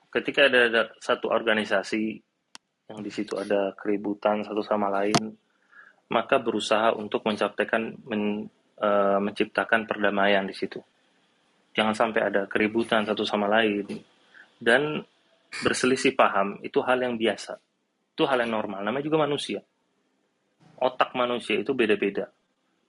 ketika 0.10 0.50
ada, 0.50 0.60
ada 0.66 0.82
satu 0.98 1.30
organisasi 1.30 2.18
yang 2.90 3.00
di 3.06 3.12
situ 3.14 3.38
ada 3.38 3.78
keributan 3.78 4.42
satu 4.42 4.66
sama 4.66 4.90
lain, 4.90 5.38
maka 6.10 6.42
berusaha 6.42 6.98
untuk 6.98 7.22
menciptakan 7.30 8.02
men- 8.10 8.50
eh, 8.82 9.20
menciptakan 9.22 9.86
perdamaian 9.86 10.50
di 10.50 10.58
situ. 10.58 10.82
Jangan 11.74 11.94
sampai 11.98 12.22
ada 12.30 12.46
keributan 12.46 13.06
satu 13.06 13.26
sama 13.26 13.50
lain 13.50 13.86
dan 14.62 15.02
berselisih 15.66 16.14
paham 16.14 16.62
itu 16.62 16.82
hal 16.86 17.02
yang 17.02 17.18
biasa. 17.18 17.58
Itu 18.14 18.30
hal 18.30 18.46
yang 18.46 18.54
normal, 18.54 18.86
namanya 18.86 19.06
juga 19.06 19.26
manusia. 19.26 19.62
Otak 20.78 21.18
manusia 21.18 21.58
itu 21.58 21.74
beda-beda. 21.74 22.30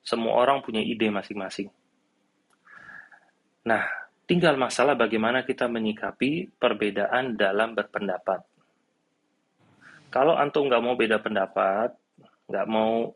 Semua 0.05 0.37
orang 0.37 0.61
punya 0.61 0.85
ide 0.85 1.09
masing-masing. 1.09 1.73
Nah, 3.65 3.89
tinggal 4.29 4.61
masalah 4.61 4.93
bagaimana 4.93 5.49
kita 5.49 5.65
menyikapi 5.65 6.53
perbedaan 6.61 7.41
dalam 7.41 7.73
berpendapat. 7.73 8.45
Kalau 10.13 10.37
antum 10.37 10.69
nggak 10.69 10.85
mau 10.85 10.95
beda 10.95 11.25
pendapat, 11.25 11.97
nggak 12.53 12.67
mau 12.69 13.09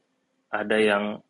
ada 0.49 0.77
yang 0.81 1.21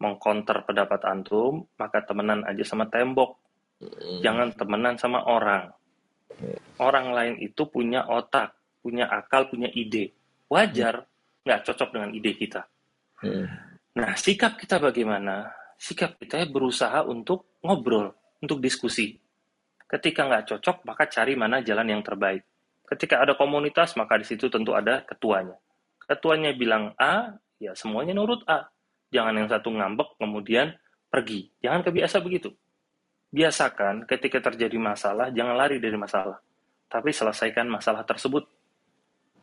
mengkonter 0.00 0.64
pendapat 0.66 1.00
antum, 1.06 1.68
maka 1.76 2.02
temenan 2.02 2.42
aja 2.48 2.64
sama 2.64 2.88
tembok. 2.88 3.38
Hmm. 3.82 4.20
Jangan 4.22 4.48
temenan 4.54 4.94
sama 4.94 5.26
orang. 5.26 5.74
Orang 6.78 7.14
lain 7.14 7.34
itu 7.38 7.66
punya 7.68 8.06
otak, 8.06 8.54
punya 8.82 9.06
akal, 9.10 9.46
punya 9.50 9.70
ide. 9.74 10.14
Wajar 10.50 11.06
nggak 11.42 11.62
cocok 11.66 11.88
dengan 11.90 12.10
ide 12.14 12.32
kita. 12.38 12.62
Hmm. 13.22 13.46
Nah, 13.98 14.12
sikap 14.16 14.56
kita 14.56 14.78
bagaimana? 14.78 15.50
Sikap 15.76 16.18
kita 16.18 16.46
berusaha 16.48 17.04
untuk 17.06 17.58
ngobrol, 17.62 18.14
untuk 18.40 18.62
diskusi. 18.62 19.18
Ketika 19.86 20.24
nggak 20.24 20.56
cocok, 20.56 20.76
maka 20.88 21.04
cari 21.10 21.36
mana 21.36 21.60
jalan 21.60 21.92
yang 21.92 22.02
terbaik. 22.02 22.42
Ketika 22.88 23.20
ada 23.20 23.36
komunitas, 23.36 23.92
maka 23.98 24.16
di 24.16 24.24
situ 24.24 24.48
tentu 24.48 24.72
ada 24.72 25.04
ketuanya. 25.04 25.58
Ketuanya 26.00 26.56
bilang 26.56 26.96
A, 26.96 27.36
ya 27.60 27.76
semuanya 27.76 28.16
nurut 28.16 28.42
A. 28.48 28.72
Jangan 29.12 29.36
yang 29.36 29.48
satu 29.52 29.68
ngambek, 29.68 30.16
kemudian 30.16 30.72
pergi. 31.12 31.52
Jangan 31.60 31.84
kebiasa 31.84 32.24
begitu. 32.24 32.48
Biasakan 33.32 34.04
ketika 34.04 34.44
terjadi 34.52 34.76
masalah, 34.76 35.32
jangan 35.32 35.56
lari 35.56 35.80
dari 35.80 35.96
masalah. 35.96 36.36
Tapi 36.92 37.08
selesaikan 37.16 37.64
masalah 37.64 38.04
tersebut. 38.04 38.44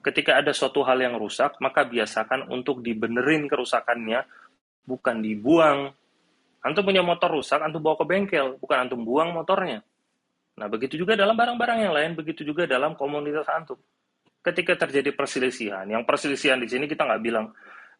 Ketika 0.06 0.38
ada 0.38 0.54
suatu 0.54 0.86
hal 0.86 1.02
yang 1.02 1.18
rusak, 1.18 1.58
maka 1.58 1.84
biasakan 1.90 2.54
untuk 2.54 2.86
dibenerin 2.86 3.50
kerusakannya, 3.50 4.22
bukan 4.86 5.26
dibuang. 5.26 5.90
Antum 6.62 6.86
punya 6.86 7.02
motor 7.02 7.34
rusak, 7.34 7.60
antum 7.66 7.82
bawa 7.82 7.98
ke 7.98 8.06
bengkel, 8.06 8.62
bukan 8.62 8.78
antum 8.86 9.02
buang 9.02 9.34
motornya. 9.34 9.82
Nah, 10.60 10.68
begitu 10.70 11.00
juga 11.00 11.18
dalam 11.18 11.34
barang-barang 11.34 11.80
yang 11.90 11.94
lain, 11.96 12.12
begitu 12.14 12.46
juga 12.46 12.70
dalam 12.70 12.94
komunitas 12.94 13.50
antum. 13.50 13.80
Ketika 14.46 14.86
terjadi 14.86 15.12
perselisihan, 15.18 15.84
yang 15.90 16.06
perselisihan 16.06 16.62
di 16.62 16.70
sini 16.70 16.86
kita 16.86 17.04
nggak 17.10 17.24
bilang 17.26 17.52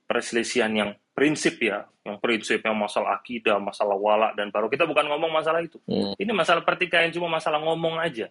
perselisihan 0.10 0.74
yang 0.74 0.98
prinsip 1.14 1.62
ya, 1.62 1.86
yang 2.02 2.18
prinsip 2.18 2.66
yang 2.66 2.74
masalah 2.74 3.22
akidah, 3.22 3.62
masalah 3.62 3.94
wala 3.94 4.34
dan 4.34 4.50
baru 4.50 4.66
kita 4.66 4.90
bukan 4.90 5.06
ngomong 5.06 5.30
masalah 5.30 5.62
itu. 5.62 5.78
Hmm. 5.86 6.18
Ini 6.18 6.34
masalah 6.34 6.66
pertikaian 6.66 7.14
cuma 7.14 7.30
masalah 7.30 7.62
ngomong 7.62 8.02
aja. 8.02 8.26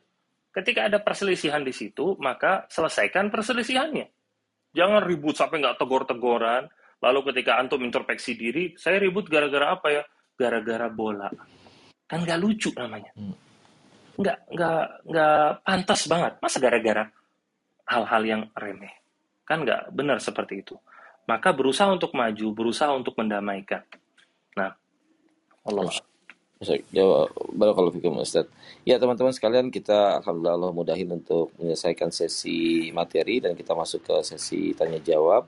Ketika 0.50 0.90
ada 0.90 0.98
perselisihan 0.98 1.62
di 1.62 1.70
situ, 1.70 2.18
maka 2.18 2.66
selesaikan 2.66 3.30
perselisihannya. 3.30 4.10
Jangan 4.74 5.06
ribut 5.06 5.38
sampai 5.38 5.62
nggak 5.62 5.78
tegor-tegoran. 5.78 6.66
Lalu 6.98 7.30
ketika 7.30 7.62
antum 7.62 7.78
introspeksi 7.86 8.34
diri, 8.34 8.74
saya 8.74 8.98
ribut 8.98 9.30
gara-gara 9.30 9.70
apa 9.70 9.88
ya? 9.94 10.02
Gara-gara 10.34 10.90
bola. 10.90 11.30
Kan 12.10 12.26
nggak 12.26 12.40
lucu 12.42 12.74
namanya. 12.74 13.14
Hmm. 13.14 13.36
Nggak, 14.18 14.38
nggak, 14.50 14.84
nggak 15.06 15.46
pantas 15.62 16.00
banget. 16.10 16.32
Masa 16.42 16.58
gara-gara 16.58 17.06
hal-hal 17.86 18.22
yang 18.26 18.42
remeh? 18.58 18.90
Kan 19.46 19.62
nggak 19.62 19.94
benar 19.94 20.18
seperti 20.18 20.66
itu. 20.66 20.74
Maka 21.28 21.52
berusaha 21.52 21.92
untuk 21.92 22.16
maju, 22.16 22.46
berusaha 22.56 22.88
untuk 22.96 23.12
mendamaikan. 23.20 23.84
Nah, 24.56 24.72
Allah. 25.68 25.92
Jawab, 26.90 27.30
kalau 27.54 27.92
fikum 27.94 28.18
Ustaz. 28.18 28.50
Ya 28.82 28.98
teman-teman 28.98 29.30
sekalian 29.30 29.70
kita 29.70 30.18
Alhamdulillah 30.18 30.58
Allah 30.58 30.72
mudahin 30.74 31.06
untuk 31.14 31.54
menyelesaikan 31.54 32.10
sesi 32.10 32.90
materi 32.90 33.38
dan 33.38 33.54
kita 33.54 33.78
masuk 33.78 34.02
ke 34.02 34.16
sesi 34.26 34.74
tanya 34.74 34.98
jawab. 34.98 35.46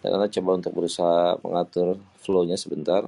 Dan 0.00 0.16
Anda 0.16 0.32
coba 0.32 0.56
untuk 0.56 0.72
berusaha 0.72 1.36
mengatur 1.44 2.00
flow-nya 2.24 2.56
sebentar. 2.56 3.04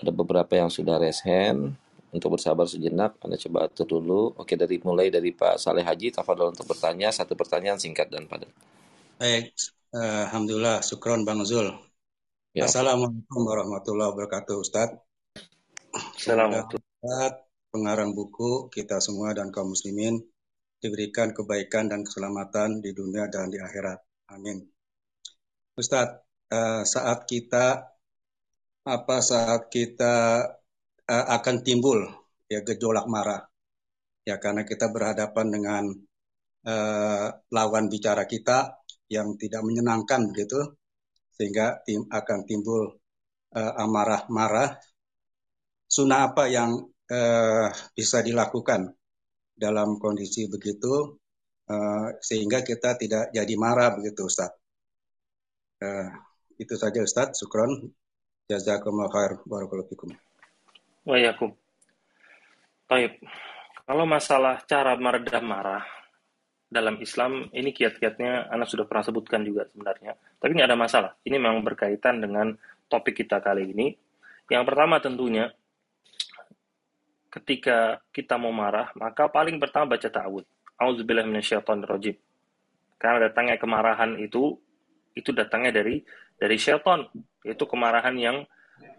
Ada 0.00 0.12
beberapa 0.14 0.56
yang 0.56 0.72
sudah 0.72 0.96
raise 0.96 1.20
hand. 1.26 1.76
Untuk 2.14 2.38
bersabar 2.38 2.64
sejenak, 2.64 3.20
Anda 3.20 3.36
coba 3.36 3.68
atur 3.68 4.00
dulu. 4.00 4.32
Oke, 4.40 4.56
dari 4.56 4.80
mulai 4.80 5.12
dari 5.12 5.36
Pak 5.36 5.60
Saleh 5.60 5.84
Haji, 5.84 6.14
tafadhol 6.14 6.56
untuk 6.56 6.64
bertanya. 6.70 7.12
Satu 7.12 7.36
pertanyaan 7.36 7.76
singkat 7.76 8.08
dan 8.08 8.24
padat. 8.24 8.48
Baik, 9.20 9.52
uh, 9.92 10.22
Alhamdulillah. 10.30 10.82
Syukron 10.82 11.22
Bang 11.22 11.44
Zul. 11.46 11.70
Ya. 12.56 12.64
Assalamualaikum 12.66 13.42
warahmatullahi 13.44 14.10
wabarakatuh, 14.16 14.56
Ustadz. 14.58 14.98
Assalamualaikum. 15.92 16.80
Pengarang 17.70 18.16
buku 18.16 18.72
kita 18.72 19.04
semua 19.04 19.36
dan 19.36 19.52
kaum 19.52 19.76
muslimin 19.76 20.16
diberikan 20.80 21.36
kebaikan 21.36 21.92
dan 21.92 22.08
keselamatan 22.08 22.80
di 22.80 22.96
dunia 22.96 23.28
dan 23.28 23.52
di 23.52 23.60
akhirat. 23.60 24.00
Amin. 24.32 24.64
Ustadz, 25.76 26.24
uh, 26.50 26.82
saat 26.88 27.28
kita 27.28 27.84
apa 28.86 29.16
saat 29.18 29.68
kita 29.68 30.46
uh, 31.10 31.26
akan 31.36 31.56
timbul 31.66 32.06
ya 32.46 32.62
gejolak 32.62 33.10
marah 33.10 33.42
ya 34.22 34.38
karena 34.38 34.62
kita 34.62 34.94
berhadapan 34.94 35.46
dengan 35.50 35.84
uh, 36.66 37.26
lawan 37.50 37.90
bicara 37.90 38.24
kita 38.30 38.85
yang 39.06 39.38
tidak 39.38 39.62
menyenangkan 39.62 40.30
begitu 40.30 40.76
sehingga 41.36 41.84
tim 41.84 42.08
akan 42.08 42.38
timbul 42.48 42.96
uh, 43.54 43.72
amarah 43.78 44.24
marah 44.32 44.74
sunnah 45.86 46.32
apa 46.32 46.50
yang 46.50 46.82
uh, 47.12 47.68
bisa 47.94 48.24
dilakukan 48.24 48.90
dalam 49.56 49.96
kondisi 49.96 50.50
begitu 50.50 51.16
uh, 51.70 52.08
sehingga 52.18 52.66
kita 52.66 52.98
tidak 52.98 53.30
jadi 53.30 53.54
marah 53.56 53.94
begitu 53.94 54.26
Ustaz. 54.26 54.52
Uh, 55.80 56.08
itu 56.56 56.74
saja 56.74 57.00
Ustaz, 57.04 57.36
syukron. 57.36 57.92
Jazakumullah 58.46 59.10
khair. 59.10 59.32
Barakallahu 59.42 59.90
fikum. 59.90 60.10
Wayakum. 61.02 61.50
Baik. 62.86 63.18
Kalau 63.86 64.06
masalah 64.06 64.62
cara 64.66 64.94
meredam 64.94 65.46
marah 65.46 65.95
dalam 66.66 66.98
Islam, 66.98 67.46
ini 67.54 67.70
kiat-kiatnya 67.70 68.50
Anda 68.50 68.66
sudah 68.66 68.90
pernah 68.90 69.06
sebutkan 69.06 69.46
juga 69.46 69.70
sebenarnya. 69.70 70.18
Tapi 70.42 70.50
ini 70.50 70.62
ada 70.66 70.74
masalah. 70.74 71.14
Ini 71.22 71.38
memang 71.38 71.62
berkaitan 71.62 72.18
dengan 72.18 72.58
topik 72.90 73.22
kita 73.22 73.38
kali 73.38 73.70
ini. 73.70 73.94
Yang 74.50 74.64
pertama 74.66 74.98
tentunya, 74.98 75.50
ketika 77.30 78.02
kita 78.10 78.34
mau 78.34 78.50
marah, 78.50 78.90
maka 78.98 79.30
paling 79.30 79.62
pertama 79.62 79.94
baca 79.94 80.10
ta'awud. 80.10 80.44
Auzubillah 80.76 81.24
minasyaitonirrajim. 81.24 82.18
Karena 82.96 83.28
datangnya 83.30 83.56
kemarahan 83.60 84.18
itu 84.18 84.56
itu 85.16 85.32
datangnya 85.32 85.72
dari 85.72 86.04
dari 86.36 86.56
syaitan, 86.60 87.08
yaitu 87.44 87.64
kemarahan 87.64 88.12
yang 88.16 88.44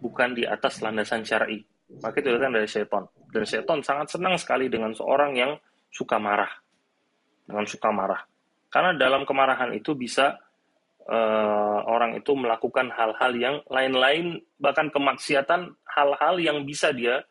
bukan 0.02 0.34
di 0.34 0.42
atas 0.42 0.82
landasan 0.82 1.22
syar'i. 1.22 1.62
Maka 2.02 2.18
itu 2.18 2.34
datang 2.34 2.58
dari 2.58 2.66
syaitan. 2.66 3.06
Dan 3.30 3.46
syaitan 3.46 3.78
sangat 3.84 4.18
senang 4.18 4.34
sekali 4.40 4.66
dengan 4.66 4.90
seorang 4.90 5.38
yang 5.38 5.52
suka 5.88 6.18
marah. 6.18 6.50
Dengan 7.48 7.64
suka 7.64 7.88
marah. 7.88 8.20
Karena 8.68 8.92
dalam 8.92 9.24
kemarahan 9.24 9.72
itu 9.72 9.96
bisa 9.96 10.36
uh, 11.08 11.80
orang 11.88 12.20
itu 12.20 12.36
melakukan 12.36 12.92
hal-hal 12.92 13.32
yang 13.32 13.56
lain-lain, 13.72 14.44
bahkan 14.60 14.92
kemaksiatan, 14.92 15.72
hal-hal 15.88 16.34
yang 16.36 16.68
bisa 16.68 16.92
dia 16.92 17.24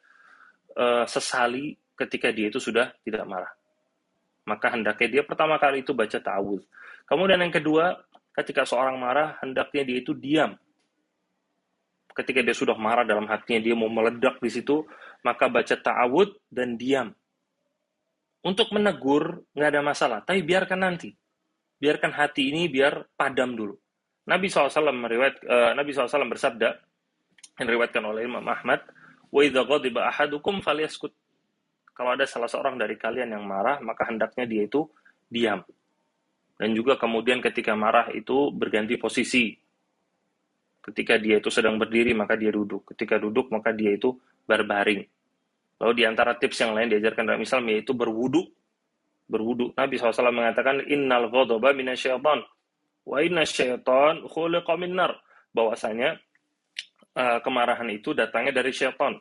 uh, 0.73 1.05
sesali 1.05 1.77
ketika 1.93 2.33
dia 2.33 2.49
itu 2.49 2.57
sudah 2.57 2.89
tidak 3.05 3.29
marah. 3.29 3.53
Maka 4.49 4.73
hendaknya 4.73 5.07
dia 5.19 5.23
pertama 5.27 5.61
kali 5.61 5.85
itu 5.85 5.93
baca 5.93 6.17
ta'awud. 6.17 6.65
Kemudian 7.05 7.37
yang 7.37 7.53
kedua, 7.53 7.99
ketika 8.33 8.65
seorang 8.65 8.97
marah, 8.97 9.37
hendaknya 9.43 9.83
dia 9.85 9.97
itu 10.01 10.17
diam. 10.17 10.57
Ketika 12.17 12.41
dia 12.41 12.55
sudah 12.57 12.73
marah 12.73 13.05
dalam 13.05 13.29
hatinya, 13.29 13.61
dia 13.61 13.75
mau 13.77 13.91
meledak 13.91 14.41
di 14.41 14.49
situ, 14.49 14.87
maka 15.21 15.45
baca 15.51 15.75
ta'awud 15.77 16.49
dan 16.49 16.73
diam. 16.79 17.13
Untuk 18.47 18.71
menegur, 18.71 19.43
nggak 19.51 19.69
ada 19.75 19.81
masalah. 19.83 20.19
Tapi 20.23 20.39
biarkan 20.39 20.79
nanti. 20.79 21.11
Biarkan 21.77 22.15
hati 22.15 22.47
ini 22.47 22.71
biar 22.71 23.11
padam 23.19 23.59
dulu. 23.59 23.75
Nabi 24.27 24.47
SAW 24.47 24.71
meriwayat, 24.95 25.35
uh, 25.43 25.71
Nabi 25.75 25.91
SAW 25.91 26.31
bersabda, 26.31 26.69
yang 27.59 27.65
diriwayatkan 27.67 28.03
oleh 28.07 28.23
Imam 28.23 28.43
Ahmad, 28.47 28.87
Wa 29.27 29.43
ghadiba 29.43 30.07
ahadukum 30.07 30.63
falyaskut. 30.63 31.11
Kalau 31.91 32.13
ada 32.15 32.23
salah 32.29 32.47
seorang 32.47 32.79
dari 32.79 32.95
kalian 32.95 33.35
yang 33.35 33.43
marah, 33.43 33.81
maka 33.83 34.07
hendaknya 34.07 34.47
dia 34.47 34.63
itu 34.69 34.87
diam. 35.27 35.65
Dan 36.57 36.73
juga 36.73 36.95
kemudian 36.95 37.41
ketika 37.41 37.73
marah 37.75 38.07
itu 38.13 38.53
berganti 38.53 38.95
posisi. 38.95 39.53
Ketika 40.79 41.19
dia 41.19 41.43
itu 41.43 41.51
sedang 41.51 41.75
berdiri, 41.75 42.15
maka 42.15 42.39
dia 42.39 42.53
duduk. 42.53 42.95
Ketika 42.95 43.19
duduk, 43.19 43.51
maka 43.51 43.75
dia 43.75 43.97
itu 43.97 44.15
berbaring. 44.47 45.03
Lalu 45.77 45.93
di 45.93 46.03
antara 46.09 46.33
tips 46.33 46.57
yang 46.65 46.73
lain 46.73 46.89
diajarkan 46.89 47.23
dalam 47.23 47.41
Islam 47.41 47.63
yaitu 47.69 47.93
berwudu. 47.93 48.41
Berwudu. 49.27 49.75
Nabi 49.75 49.99
SAW 49.99 50.31
mengatakan, 50.31 50.81
Innal 50.87 51.29
ghadaba 51.29 51.75
minasyaitan. 51.75 52.41
Wa 53.07 53.23
inna 53.23 53.47
syaitan 53.47 54.25
khuliqa 54.25 54.73
minnar. 54.75 55.15
Bahwasanya 55.51 56.17
uh, 57.15 57.39
kemarahan 57.39 57.87
itu 57.93 58.11
datangnya 58.11 58.59
dari 58.59 58.75
syaitan 58.75 59.15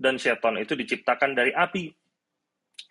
dan 0.00 0.16
syaitan 0.16 0.56
itu 0.56 0.72
diciptakan 0.72 1.36
dari 1.36 1.52
api. 1.52 1.92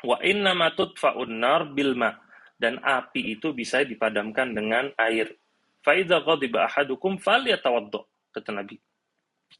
Wa 0.05 0.21
inna 0.21 0.53
matut 0.53 0.93
fa'unnar 0.95 1.73
bilma 1.73 2.13
dan 2.57 2.77
api 2.81 3.33
itu 3.39 3.53
bisa 3.53 3.81
dipadamkan 3.81 4.53
dengan 4.53 4.93
air. 5.01 5.33
Faiza 5.81 6.21
ghadiba 6.21 6.69
ahadukum 6.69 7.17
falyatawaddo 7.17 8.29
kata 8.29 8.51
Nabi. 8.53 8.77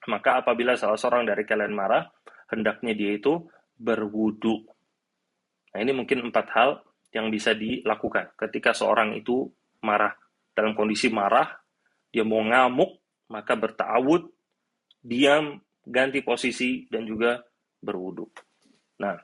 Maka 0.05 0.45
apabila 0.45 0.77
salah 0.77 0.99
seorang 0.99 1.25
dari 1.25 1.43
kalian 1.47 1.73
marah, 1.73 2.05
hendaknya 2.49 2.93
dia 2.97 3.15
itu 3.15 3.47
berwudu. 3.79 4.65
Nah, 5.73 5.79
ini 5.79 5.93
mungkin 5.93 6.27
empat 6.29 6.47
hal 6.51 6.81
yang 7.13 7.29
bisa 7.29 7.53
dilakukan 7.53 8.33
ketika 8.37 8.73
seorang 8.73 9.17
itu 9.17 9.49
marah. 9.85 10.13
Dalam 10.53 10.75
kondisi 10.75 11.07
marah, 11.07 11.47
dia 12.11 12.27
mau 12.27 12.43
ngamuk, 12.43 12.99
maka 13.31 13.55
bertawud, 13.55 14.27
diam, 14.99 15.61
ganti 15.87 16.19
posisi, 16.19 16.83
dan 16.91 17.07
juga 17.07 17.39
berwudu. 17.79 18.27
Nah. 18.99 19.15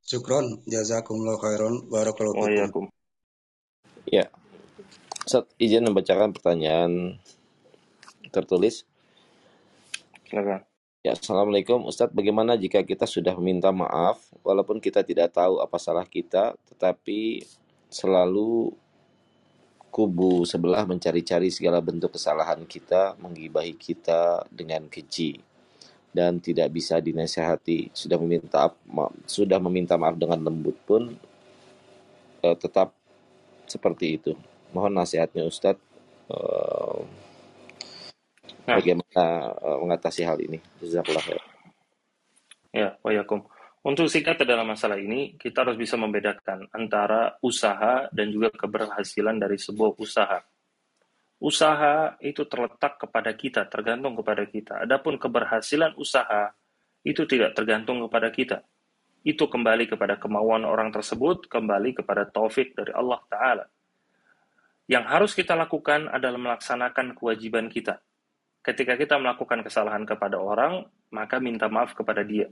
Syukron, 0.00 0.64
jazakumullah 0.64 1.36
khairan, 1.36 1.90
barakallahu 1.92 2.46
fikum. 2.46 2.86
Ya. 4.08 4.30
Ustaz, 5.26 5.50
izin 5.58 5.82
membacakan 5.90 6.30
pertanyaan 6.30 7.18
tertulis. 8.30 8.86
Silakan. 10.30 10.62
Ya, 11.06 11.14
Assalamualaikum 11.14 11.86
Ustadz, 11.86 12.10
bagaimana 12.10 12.58
jika 12.58 12.82
kita 12.82 13.06
sudah 13.06 13.30
meminta 13.38 13.70
maaf, 13.70 14.26
walaupun 14.42 14.82
kita 14.82 15.06
tidak 15.06 15.38
tahu 15.38 15.62
apa 15.62 15.78
salah 15.78 16.02
kita, 16.02 16.58
tetapi 16.66 17.46
selalu 17.86 18.74
kubu 19.94 20.42
sebelah 20.42 20.82
mencari-cari 20.82 21.46
segala 21.54 21.78
bentuk 21.78 22.18
kesalahan 22.18 22.58
kita, 22.66 23.14
menggibahi 23.22 23.78
kita 23.78 24.50
dengan 24.50 24.90
keji 24.90 25.38
dan 26.10 26.42
tidak 26.42 26.74
bisa 26.74 26.98
dinasehati. 26.98 27.94
Sudah 27.94 28.18
meminta 28.18 28.74
maaf, 28.90 29.14
sudah 29.30 29.62
meminta 29.62 29.94
maaf 29.94 30.18
dengan 30.18 30.42
lembut 30.42 30.74
pun 30.90 31.14
eh, 32.42 32.56
tetap 32.58 32.90
seperti 33.70 34.18
itu. 34.18 34.34
Mohon 34.74 35.06
nasihatnya 35.06 35.46
Ustadz 35.46 35.86
eh, 36.34 37.25
nah. 38.66 38.76
bagaimana 38.82 39.22
eh, 39.54 39.78
mengatasi 39.80 40.22
hal 40.26 40.38
ini. 40.42 40.58
Jazakallah 40.82 41.40
Ya, 42.76 43.00
wayakum. 43.00 43.46
Untuk 43.86 44.10
singkat 44.10 44.42
dalam 44.42 44.66
masalah 44.66 44.98
ini, 44.98 45.38
kita 45.38 45.62
harus 45.62 45.78
bisa 45.78 45.94
membedakan 45.94 46.66
antara 46.74 47.38
usaha 47.38 48.10
dan 48.10 48.34
juga 48.34 48.50
keberhasilan 48.50 49.38
dari 49.38 49.56
sebuah 49.56 49.94
usaha. 49.96 50.42
Usaha 51.38 52.18
itu 52.18 52.42
terletak 52.50 52.98
kepada 52.98 53.30
kita, 53.32 53.64
tergantung 53.70 54.18
kepada 54.18 54.42
kita. 54.42 54.82
Adapun 54.82 55.16
keberhasilan 55.16 55.94
usaha 55.96 56.50
itu 57.06 57.22
tidak 57.30 57.54
tergantung 57.54 58.02
kepada 58.10 58.28
kita. 58.34 58.58
Itu 59.22 59.46
kembali 59.46 59.86
kepada 59.86 60.18
kemauan 60.18 60.66
orang 60.66 60.90
tersebut, 60.90 61.46
kembali 61.46 61.94
kepada 62.02 62.26
taufik 62.26 62.74
dari 62.74 62.90
Allah 62.90 63.22
Ta'ala. 63.30 63.64
Yang 64.90 65.04
harus 65.06 65.32
kita 65.34 65.54
lakukan 65.54 66.10
adalah 66.10 66.38
melaksanakan 66.42 67.14
kewajiban 67.14 67.70
kita. 67.70 68.02
Ketika 68.66 68.98
kita 68.98 69.14
melakukan 69.22 69.62
kesalahan 69.62 70.02
kepada 70.02 70.42
orang, 70.42 70.82
maka 71.14 71.38
minta 71.38 71.70
maaf 71.70 71.94
kepada 71.94 72.26
dia. 72.26 72.50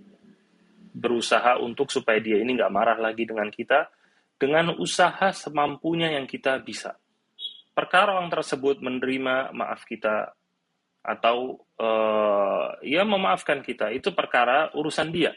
Berusaha 0.95 1.59
untuk 1.59 1.91
supaya 1.91 2.23
dia 2.23 2.39
ini 2.39 2.55
nggak 2.55 2.71
marah 2.71 2.95
lagi 3.03 3.27
dengan 3.27 3.51
kita, 3.51 3.91
dengan 4.39 4.79
usaha 4.79 5.35
semampunya 5.35 6.15
yang 6.15 6.31
kita 6.31 6.63
bisa. 6.63 6.95
Perkara 7.75 8.15
orang 8.15 8.31
tersebut 8.31 8.79
menerima 8.79 9.51
maaf 9.59 9.83
kita 9.83 10.39
atau 11.03 11.59
uh, 11.83 12.79
ya 12.87 13.03
memaafkan 13.03 13.59
kita 13.59 13.91
itu 13.91 14.15
perkara 14.15 14.71
urusan 14.71 15.11
dia. 15.11 15.35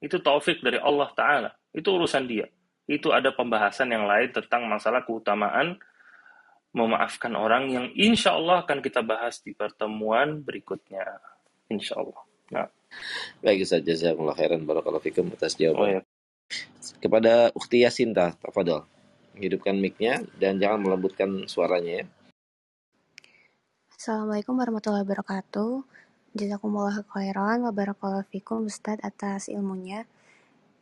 Itu 0.00 0.24
taufik 0.24 0.64
dari 0.64 0.80
Allah 0.80 1.12
Taala. 1.12 1.52
Itu 1.76 2.00
urusan 2.00 2.24
dia. 2.24 2.48
Itu 2.88 3.12
ada 3.12 3.36
pembahasan 3.36 3.92
yang 3.92 4.08
lain 4.08 4.32
tentang 4.32 4.64
masalah 4.64 5.04
keutamaan 5.04 5.76
memaafkan 6.74 7.32
orang 7.38 7.70
yang 7.70 7.86
insya 7.94 8.34
Allah 8.34 8.66
akan 8.66 8.82
kita 8.82 9.00
bahas 9.00 9.40
di 9.40 9.54
pertemuan 9.54 10.42
berikutnya 10.42 11.22
insya 11.70 12.02
Allah 12.02 12.20
nah. 12.50 12.68
baik 13.40 13.64
saja 13.64 13.94
saya 13.94 14.12
khairan 14.18 14.66
barakallahu 14.66 15.02
fikum 15.02 15.30
atas 15.32 15.54
jawaban 15.54 15.80
oh, 15.80 15.90
ya. 15.98 16.00
kepada 16.98 17.54
Ukti 17.54 17.86
Yasinta 17.86 18.34
tafadhol 18.42 18.84
hidupkan 19.38 19.74
mic-nya 19.78 20.22
dan 20.38 20.62
jangan 20.62 20.82
melembutkan 20.82 21.46
suaranya 21.50 22.02
ya. 22.02 22.06
Assalamualaikum 23.94 24.54
warahmatullahi 24.54 25.02
wabarakatuh. 25.06 25.82
Jazakumullah 26.34 27.02
khairan 27.08 27.62
wa 27.62 27.72
barakallahu 27.72 28.26
fikum 28.30 28.66
Ustadz 28.66 29.02
atas 29.02 29.46
ilmunya. 29.48 30.06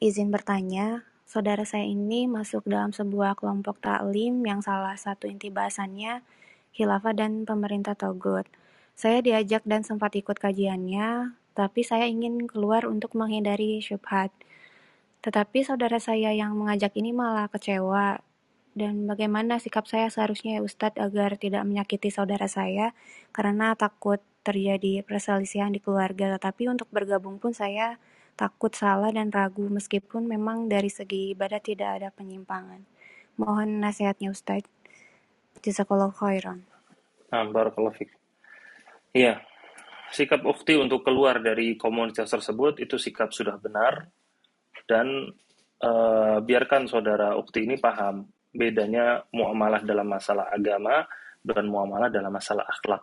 Izin 0.02 0.32
bertanya, 0.34 1.06
saudara 1.32 1.64
saya 1.64 1.88
ini 1.88 2.28
masuk 2.28 2.68
dalam 2.68 2.92
sebuah 2.92 3.40
kelompok 3.40 3.80
taklim 3.80 4.44
yang 4.44 4.60
salah 4.60 4.92
satu 5.00 5.24
inti 5.24 5.48
bahasannya 5.48 6.20
khilafah 6.76 7.16
dan 7.16 7.48
pemerintah 7.48 7.96
togut. 7.96 8.44
Saya 8.92 9.24
diajak 9.24 9.64
dan 9.64 9.80
sempat 9.80 10.12
ikut 10.12 10.36
kajiannya, 10.36 11.32
tapi 11.56 11.80
saya 11.88 12.04
ingin 12.04 12.44
keluar 12.44 12.84
untuk 12.84 13.16
menghindari 13.16 13.80
syubhat. 13.80 14.28
Tetapi 15.24 15.64
saudara 15.64 15.96
saya 15.96 16.36
yang 16.36 16.52
mengajak 16.52 16.92
ini 17.00 17.16
malah 17.16 17.48
kecewa 17.48 18.20
dan 18.76 19.08
bagaimana 19.08 19.56
sikap 19.56 19.88
saya 19.88 20.12
seharusnya 20.12 20.60
ya 20.60 20.62
Ustadz 20.64 21.00
agar 21.00 21.40
tidak 21.40 21.64
menyakiti 21.64 22.12
saudara 22.12 22.44
saya 22.44 22.92
karena 23.32 23.72
takut 23.72 24.20
terjadi 24.44 25.00
perselisihan 25.04 25.72
di 25.72 25.80
keluarga 25.80 26.32
tetapi 26.40 26.72
untuk 26.72 26.88
bergabung 26.88 27.36
pun 27.36 27.52
saya 27.52 28.00
takut 28.34 28.72
salah 28.72 29.12
dan 29.12 29.28
ragu 29.28 29.68
meskipun 29.68 30.26
memang 30.26 30.66
dari 30.66 30.88
segi 30.88 31.32
ibadah 31.36 31.60
tidak 31.60 32.00
ada 32.00 32.08
penyimpangan. 32.12 32.82
Mohon 33.36 33.80
nasihatnya 33.80 34.32
Ustadz. 34.32 34.68
Jazakallahu 35.62 36.12
khairan. 36.16 36.66
Nah, 37.30 37.46
barakallahu 37.48 38.04
iya 39.14 39.40
sikap 40.12 40.44
ukti 40.44 40.76
untuk 40.76 41.00
keluar 41.00 41.40
dari 41.40 41.74
komunitas 41.80 42.28
tersebut 42.28 42.84
itu 42.84 43.00
sikap 43.00 43.32
sudah 43.32 43.56
benar 43.56 44.12
dan 44.84 45.32
uh, 45.80 46.38
biarkan 46.44 46.84
saudara 46.84 47.32
ukti 47.40 47.64
ini 47.64 47.80
paham 47.80 48.28
bedanya 48.52 49.24
muamalah 49.32 49.80
dalam 49.80 50.04
masalah 50.04 50.52
agama 50.52 51.08
dan 51.40 51.64
muamalah 51.66 52.12
dalam 52.12 52.28
masalah 52.28 52.68
akhlak. 52.68 53.02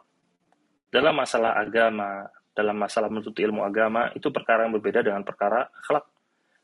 Dalam 0.90 1.14
masalah 1.14 1.58
agama, 1.58 2.26
dalam 2.54 2.76
masalah 2.76 3.08
menuntut 3.08 3.38
ilmu 3.38 3.64
agama, 3.64 4.12
itu 4.14 4.30
perkara 4.34 4.66
yang 4.68 4.76
berbeda 4.78 5.06
dengan 5.06 5.24
perkara 5.24 5.70
akhlak. 5.70 6.06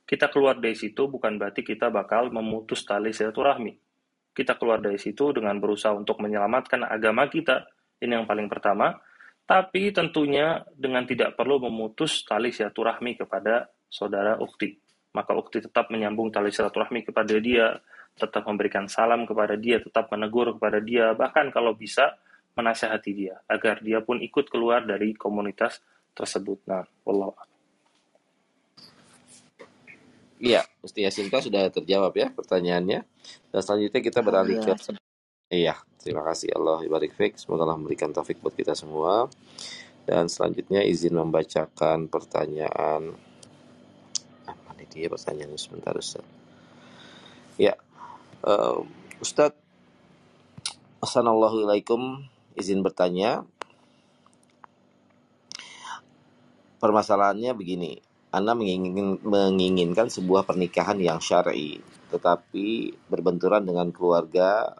Kita 0.05 0.29
keluar 0.29 0.61
dari 0.61 0.77
situ 0.77 1.09
bukan 1.09 1.41
berarti 1.41 1.65
kita 1.65 1.89
bakal 1.89 2.29
memutus 2.29 2.85
tali 2.85 3.09
silaturahmi. 3.09 3.73
Kita 4.35 4.59
keluar 4.59 4.83
dari 4.83 4.99
situ 5.01 5.31
dengan 5.33 5.57
berusaha 5.57 5.95
untuk 5.95 6.21
menyelamatkan 6.21 6.85
agama 6.85 7.25
kita. 7.25 7.65
Ini 7.97 8.21
yang 8.21 8.27
paling 8.29 8.45
pertama. 8.51 8.93
Tapi 9.45 9.93
tentunya 9.93 10.61
dengan 10.73 11.05
tidak 11.05 11.37
perlu 11.37 11.69
memutus 11.69 12.25
tali 12.25 12.53
silaturahmi 12.53 13.17
kepada 13.17 13.65
saudara 13.89 14.37
ukti. 14.37 14.77
Maka 15.15 15.31
ukti 15.33 15.63
tetap 15.63 15.87
menyambung 15.89 16.29
tali 16.29 16.51
silaturahmi 16.51 17.07
kepada 17.07 17.39
dia, 17.39 17.79
tetap 18.19 18.43
memberikan 18.43 18.91
salam 18.91 19.23
kepada 19.23 19.55
dia, 19.55 19.79
tetap 19.79 20.11
menegur 20.11 20.59
kepada 20.59 20.83
dia, 20.83 21.15
bahkan 21.15 21.47
kalau 21.49 21.71
bisa 21.71 22.19
menasehati 22.55 23.11
dia 23.11 23.35
agar 23.45 23.83
dia 23.83 23.99
pun 23.99 24.19
ikut 24.23 24.47
keluar 24.47 24.87
dari 24.87 25.11
komunitas 25.15 25.83
tersebut. 26.15 26.63
Nah, 26.67 26.87
Allah. 27.05 27.35
Iya, 30.39 30.67
Ustaz 30.83 30.99
Yasinta 30.99 31.39
sudah 31.39 31.67
terjawab 31.71 32.15
ya 32.15 32.27
pertanyaannya. 32.31 33.03
Dan 33.51 33.59
selanjutnya 33.63 34.01
kita 34.03 34.19
beralih 34.23 34.59
ke 34.63 34.71
Iya, 35.45 35.77
terima 36.01 36.25
kasih 36.25 36.51
Allah 36.57 36.81
ibarik 36.83 37.13
fik. 37.13 37.37
Semoga 37.37 37.67
Allah 37.67 37.77
memberikan 37.77 38.11
taufik 38.11 38.41
buat 38.41 38.55
kita 38.55 38.73
semua. 38.73 39.29
Dan 40.03 40.27
selanjutnya 40.27 40.83
izin 40.83 41.15
membacakan 41.17 42.07
pertanyaan 42.11 43.15
apa 44.45 44.69
nih 44.77 44.87
dia 44.89 45.07
pertanyaan 45.09 45.57
sebentar 45.57 45.95
Ustaz. 45.97 46.25
Ya, 47.55 47.79
Uh, 48.45 48.85
Ustadz, 49.25 49.57
Assalamualaikum, 51.01 52.29
izin 52.55 52.81
bertanya. 52.81 53.43
Permasalahannya 56.79 57.55
begini, 57.55 57.99
Anda 58.31 58.51
menginginkan, 58.51 59.23
menginginkan 59.23 60.07
sebuah 60.11 60.43
pernikahan 60.43 60.99
yang 60.99 61.23
syar'i, 61.23 61.79
tetapi 62.11 62.95
berbenturan 63.07 63.63
dengan 63.63 63.89
keluarga 63.89 64.79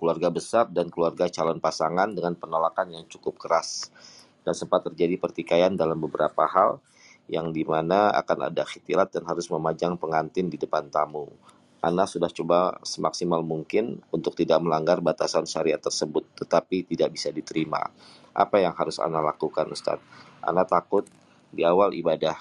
keluarga 0.00 0.32
besar 0.32 0.64
dan 0.72 0.88
keluarga 0.88 1.28
calon 1.28 1.60
pasangan 1.60 2.08
dengan 2.16 2.32
penolakan 2.32 2.96
yang 2.96 3.04
cukup 3.04 3.36
keras 3.36 3.92
dan 4.40 4.56
sempat 4.56 4.88
terjadi 4.88 5.20
pertikaian 5.20 5.76
dalam 5.76 6.00
beberapa 6.00 6.48
hal 6.48 6.80
yang 7.28 7.52
di 7.52 7.62
mana 7.68 8.08
akan 8.16 8.48
ada 8.48 8.64
khitilat 8.64 9.12
dan 9.12 9.28
harus 9.28 9.46
memajang 9.52 10.00
pengantin 10.00 10.48
di 10.48 10.56
depan 10.56 10.88
tamu. 10.88 11.28
Ana 11.80 12.04
sudah 12.04 12.28
coba 12.28 12.76
semaksimal 12.84 13.40
mungkin 13.40 14.04
untuk 14.12 14.36
tidak 14.36 14.60
melanggar 14.60 15.00
batasan 15.00 15.48
syariat 15.48 15.80
tersebut, 15.80 16.28
tetapi 16.36 16.84
tidak 16.84 17.16
bisa 17.16 17.32
diterima. 17.32 17.88
Apa 18.36 18.60
yang 18.60 18.76
harus 18.76 19.00
Ana 19.00 19.24
lakukan, 19.24 19.64
Ustadz? 19.72 20.04
Ana 20.44 20.68
takut 20.68 21.08
di 21.48 21.64
awal 21.64 21.96
ibadah 21.96 22.36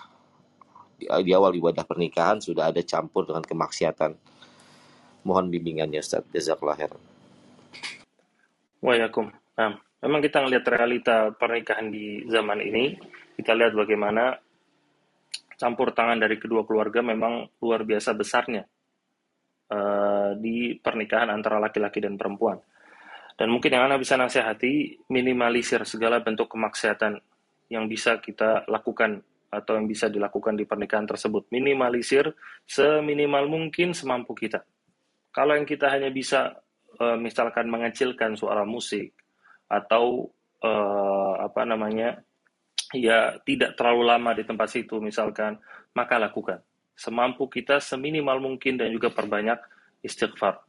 di, 1.00 1.08
awal 1.32 1.56
ibadah 1.56 1.88
pernikahan 1.88 2.44
sudah 2.44 2.68
ada 2.68 2.84
campur 2.84 3.24
dengan 3.24 3.40
kemaksiatan. 3.40 4.12
Mohon 5.24 5.56
bimbingannya, 5.56 6.04
Ustadz. 6.04 6.36
Jazakallah 6.36 6.76
khairan. 6.76 7.02
Waalaikum. 8.84 9.32
Nah, 9.56 9.80
memang 10.04 10.20
kita 10.20 10.44
melihat 10.44 10.68
realita 10.68 11.32
pernikahan 11.32 11.88
di 11.88 12.28
zaman 12.28 12.60
ini, 12.60 13.00
kita 13.40 13.56
lihat 13.56 13.72
bagaimana 13.72 14.36
campur 15.56 15.96
tangan 15.96 16.20
dari 16.20 16.36
kedua 16.36 16.68
keluarga 16.68 17.00
memang 17.00 17.48
luar 17.64 17.88
biasa 17.88 18.12
besarnya 18.16 18.68
uh, 19.70 20.36
di 20.36 20.76
pernikahan 20.78 21.30
antara 21.30 21.62
laki-laki 21.62 22.02
dan 22.02 22.18
perempuan. 22.18 22.58
Dan 23.40 23.56
mungkin 23.56 23.72
yang 23.72 23.88
Anda 23.88 23.96
bisa 23.96 24.20
nasihati, 24.20 25.08
minimalisir 25.08 25.88
segala 25.88 26.20
bentuk 26.20 26.52
kemaksiatan 26.52 27.16
yang 27.72 27.88
bisa 27.88 28.20
kita 28.20 28.68
lakukan 28.68 29.24
atau 29.50 29.80
yang 29.80 29.88
bisa 29.88 30.12
dilakukan 30.12 30.60
di 30.60 30.68
pernikahan 30.68 31.08
tersebut. 31.08 31.48
Minimalisir 31.50 32.36
seminimal 32.68 33.48
mungkin 33.48 33.96
semampu 33.96 34.36
kita. 34.36 34.62
Kalau 35.32 35.56
yang 35.56 35.64
kita 35.64 35.88
hanya 35.88 36.12
bisa 36.12 36.52
uh, 37.00 37.16
misalkan 37.16 37.72
mengecilkan 37.72 38.36
suara 38.36 38.68
musik 38.68 39.16
atau 39.72 40.28
uh, 40.66 41.34
apa 41.40 41.62
namanya 41.64 42.20
ya 42.92 43.38
tidak 43.46 43.78
terlalu 43.78 44.04
lama 44.04 44.36
di 44.36 44.44
tempat 44.44 44.68
situ 44.68 45.00
misalkan, 45.00 45.56
maka 45.96 46.20
lakukan 46.20 46.60
semampu 47.00 47.48
kita 47.48 47.80
seminimal 47.80 48.44
mungkin 48.44 48.76
dan 48.76 48.92
juga 48.92 49.08
perbanyak 49.08 49.56
istighfar. 50.04 50.60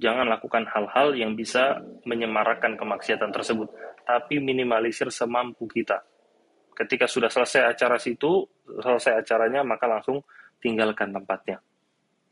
Jangan 0.00 0.24
lakukan 0.32 0.64
hal-hal 0.64 1.12
yang 1.12 1.36
bisa 1.36 1.76
menyemarakan 2.08 2.80
kemaksiatan 2.80 3.28
tersebut, 3.28 3.68
tapi 4.08 4.40
minimalisir 4.40 5.12
semampu 5.12 5.68
kita. 5.68 6.00
Ketika 6.72 7.04
sudah 7.04 7.28
selesai 7.28 7.76
acara 7.76 8.00
situ, 8.00 8.48
selesai 8.64 9.20
acaranya, 9.20 9.60
maka 9.60 9.84
langsung 9.84 10.24
tinggalkan 10.64 11.12
tempatnya. 11.12 11.60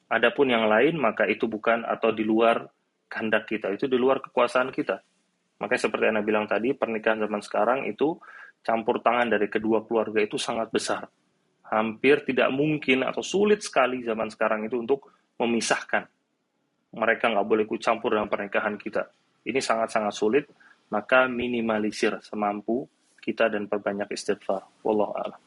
Adapun 0.09 0.49
yang 0.49 0.64
lain, 0.64 0.97
maka 0.97 1.29
itu 1.29 1.45
bukan 1.45 1.85
atau 1.85 2.09
di 2.16 2.24
luar 2.24 2.64
kehendak 3.12 3.45
kita, 3.45 3.68
itu 3.68 3.85
di 3.85 4.01
luar 4.01 4.24
kekuasaan 4.24 4.72
kita. 4.72 5.05
Makanya 5.61 5.83
seperti 5.85 6.05
Anda 6.09 6.24
bilang 6.24 6.49
tadi, 6.49 6.72
pernikahan 6.72 7.20
zaman 7.20 7.45
sekarang 7.45 7.85
itu 7.85 8.16
campur 8.64 9.05
tangan 9.05 9.29
dari 9.29 9.53
kedua 9.53 9.85
keluarga 9.85 10.24
itu 10.24 10.41
sangat 10.41 10.72
besar 10.72 11.05
hampir 11.69 12.25
tidak 12.25 12.49
mungkin 12.51 13.05
atau 13.05 13.21
sulit 13.21 13.61
sekali 13.61 14.05
zaman 14.05 14.33
sekarang 14.33 14.64
itu 14.64 14.81
untuk 14.81 15.12
memisahkan. 15.39 16.09
Mereka 16.97 17.25
nggak 17.29 17.47
boleh 17.47 17.62
ikut 17.69 17.81
campur 17.85 18.16
dalam 18.16 18.33
pernikahan 18.33 18.81
kita. 18.81 19.09
Ini 19.45 19.61
sangat-sangat 19.61 20.14
sulit, 20.16 20.45
maka 20.89 21.29
minimalisir 21.29 22.16
semampu 22.25 22.89
kita 23.21 23.53
dan 23.53 23.69
perbanyak 23.69 24.09
istighfar. 24.09 24.64
Wallahu 24.81 25.12
a'lam. 25.21 25.41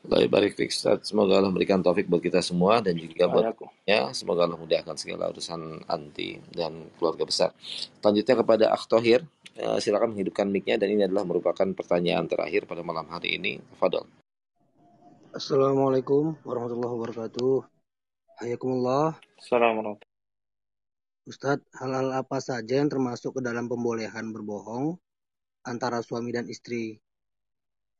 Barik 0.00 0.56
Ustaz. 0.56 1.12
Semoga 1.12 1.36
Allah 1.36 1.52
memberikan 1.52 1.84
taufik 1.84 2.08
buat 2.08 2.24
kita 2.24 2.40
semua 2.40 2.80
dan 2.80 2.96
juga 2.96 3.28
buat 3.28 3.52
ya. 3.84 4.08
Semoga 4.16 4.48
Allah 4.48 4.56
mudahkan 4.56 4.96
segala 4.96 5.28
urusan 5.28 5.84
anti 5.84 6.40
dan 6.56 6.88
keluarga 6.96 7.28
besar. 7.28 7.50
Selanjutnya 8.00 8.34
kepada 8.40 8.64
Akhtohir. 8.72 9.28
Uh, 9.60 9.76
silakan 9.76 10.16
menghidupkan 10.16 10.48
mic-nya 10.48 10.80
dan 10.80 10.88
ini 10.88 11.04
adalah 11.04 11.26
merupakan 11.28 11.68
pertanyaan 11.76 12.24
terakhir 12.24 12.64
pada 12.64 12.80
malam 12.80 13.04
hari 13.12 13.36
ini. 13.36 13.60
Fadol. 13.76 14.08
Assalamualaikum 15.30 16.34
warahmatullahi 16.42 16.90
wabarakatuh. 16.90 17.62
Hayakumullah. 18.42 19.14
Assalamualaikum. 19.38 20.02
Ustadz, 21.22 21.70
hal-hal 21.78 22.18
apa 22.18 22.42
saja 22.42 22.82
yang 22.82 22.90
termasuk 22.90 23.38
ke 23.38 23.40
dalam 23.46 23.70
pembolehan 23.70 24.34
berbohong 24.34 24.98
antara 25.62 26.02
suami 26.02 26.34
dan 26.34 26.50
istri? 26.50 26.98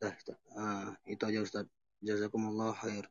Nah, 0.02 0.10
uh, 0.58 0.90
itu 1.06 1.22
aja 1.22 1.38
Ustadz. 1.38 1.70
Jazakumullah 2.02 2.74
khair. 2.74 3.06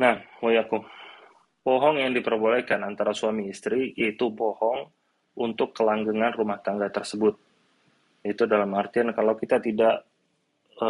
Nah, 0.00 0.24
wayakum. 0.40 0.88
Bohong 1.68 2.00
yang 2.00 2.16
diperbolehkan 2.16 2.80
antara 2.80 3.12
suami 3.12 3.52
istri 3.52 3.92
yaitu 3.92 4.32
bohong 4.32 4.88
untuk 5.36 5.76
kelanggengan 5.76 6.32
rumah 6.32 6.64
tangga 6.64 6.88
tersebut. 6.88 7.36
Itu 8.24 8.48
dalam 8.48 8.72
artian 8.72 9.12
kalau 9.12 9.36
kita 9.36 9.60
tidak 9.60 10.15
e, 10.76 10.88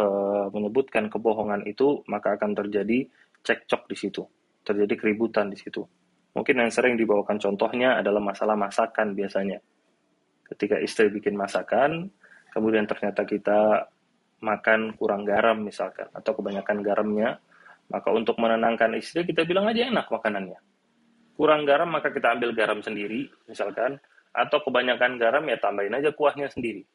menyebutkan 0.51 1.07
kebohongan 1.07 1.63
itu, 1.65 2.03
maka 2.11 2.35
akan 2.35 2.53
terjadi 2.53 3.07
cekcok 3.41 3.87
di 3.87 3.95
situ, 3.95 4.23
terjadi 4.67 4.93
keributan 4.99 5.49
di 5.49 5.57
situ. 5.57 5.83
Mungkin 6.35 6.61
yang 6.61 6.69
sering 6.69 6.99
dibawakan 6.99 7.41
contohnya 7.41 7.97
adalah 7.97 8.21
masalah 8.21 8.53
masakan 8.53 9.17
biasanya. 9.17 9.57
Ketika 10.47 10.79
istri 10.79 11.09
bikin 11.11 11.35
masakan, 11.35 12.07
kemudian 12.53 12.87
ternyata 12.87 13.25
kita 13.27 13.89
makan 14.41 14.93
kurang 14.97 15.25
garam 15.25 15.61
misalkan 15.65 16.09
atau 16.13 16.31
kebanyakan 16.37 16.85
garamnya 16.85 17.41
maka 17.89 18.09
untuk 18.13 18.37
menenangkan 18.37 18.93
istri 18.99 19.25
kita 19.25 19.47
bilang 19.49 19.65
aja 19.65 19.89
enak 19.89 20.05
makanannya 20.13 20.59
kurang 21.33 21.65
garam 21.65 21.89
maka 21.89 22.13
kita 22.13 22.37
ambil 22.37 22.53
garam 22.53 22.81
sendiri 22.85 23.29
misalkan 23.49 23.97
atau 24.33 24.61
kebanyakan 24.61 25.17
garam 25.17 25.41
ya 25.49 25.57
tambahin 25.57 25.97
aja 25.97 26.13
kuahnya 26.13 26.53
sendiri 26.53 26.85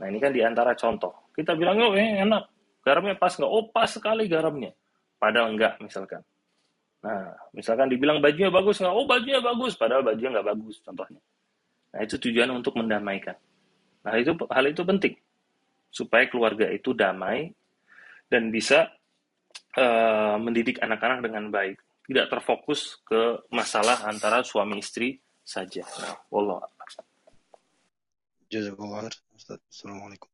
nah 0.00 0.08
ini 0.08 0.16
kan 0.16 0.32
di 0.32 0.40
antara 0.40 0.72
contoh. 0.72 1.30
Kita 1.36 1.52
bilang 1.52 1.76
oh 1.84 1.92
eh, 1.92 2.24
enak. 2.24 2.48
Garamnya 2.80 3.20
pas 3.20 3.36
nggak? 3.36 3.52
Oh 3.52 3.68
pas 3.68 3.92
sekali 3.92 4.24
garamnya. 4.24 4.72
Padahal 5.20 5.52
enggak 5.52 5.76
misalkan. 5.84 6.24
Nah 7.04 7.36
misalkan 7.52 7.92
dibilang 7.92 8.24
bajunya 8.24 8.48
bagus 8.48 8.80
nggak? 8.80 8.94
Oh 8.96 9.04
bajunya 9.04 9.44
bagus. 9.44 9.76
Padahal 9.76 10.00
bajunya 10.00 10.40
nggak 10.40 10.48
bagus 10.56 10.80
contohnya. 10.80 11.20
Nah 11.92 12.00
itu 12.00 12.16
tujuan 12.16 12.50
untuk 12.56 12.74
mendamaikan. 12.80 13.36
Nah 14.08 14.14
itu 14.16 14.32
hal 14.48 14.64
itu 14.64 14.82
penting. 14.82 15.14
Supaya 15.92 16.24
keluarga 16.32 16.72
itu 16.72 16.96
damai 16.96 17.52
dan 18.30 18.48
bisa 18.48 18.88
uh, 19.76 20.36
mendidik 20.40 20.80
anak-anak 20.80 21.20
dengan 21.28 21.50
baik. 21.52 21.76
Tidak 22.10 22.26
terfokus 22.26 22.98
ke 23.06 23.44
masalah 23.54 24.02
antara 24.08 24.42
suami 24.42 24.82
istri 24.82 25.18
saja. 25.44 25.82
Nah, 25.82 26.16
Allah. 26.34 26.62
Jazakallah 28.50 29.06
Assalamualaikum. 29.70 30.26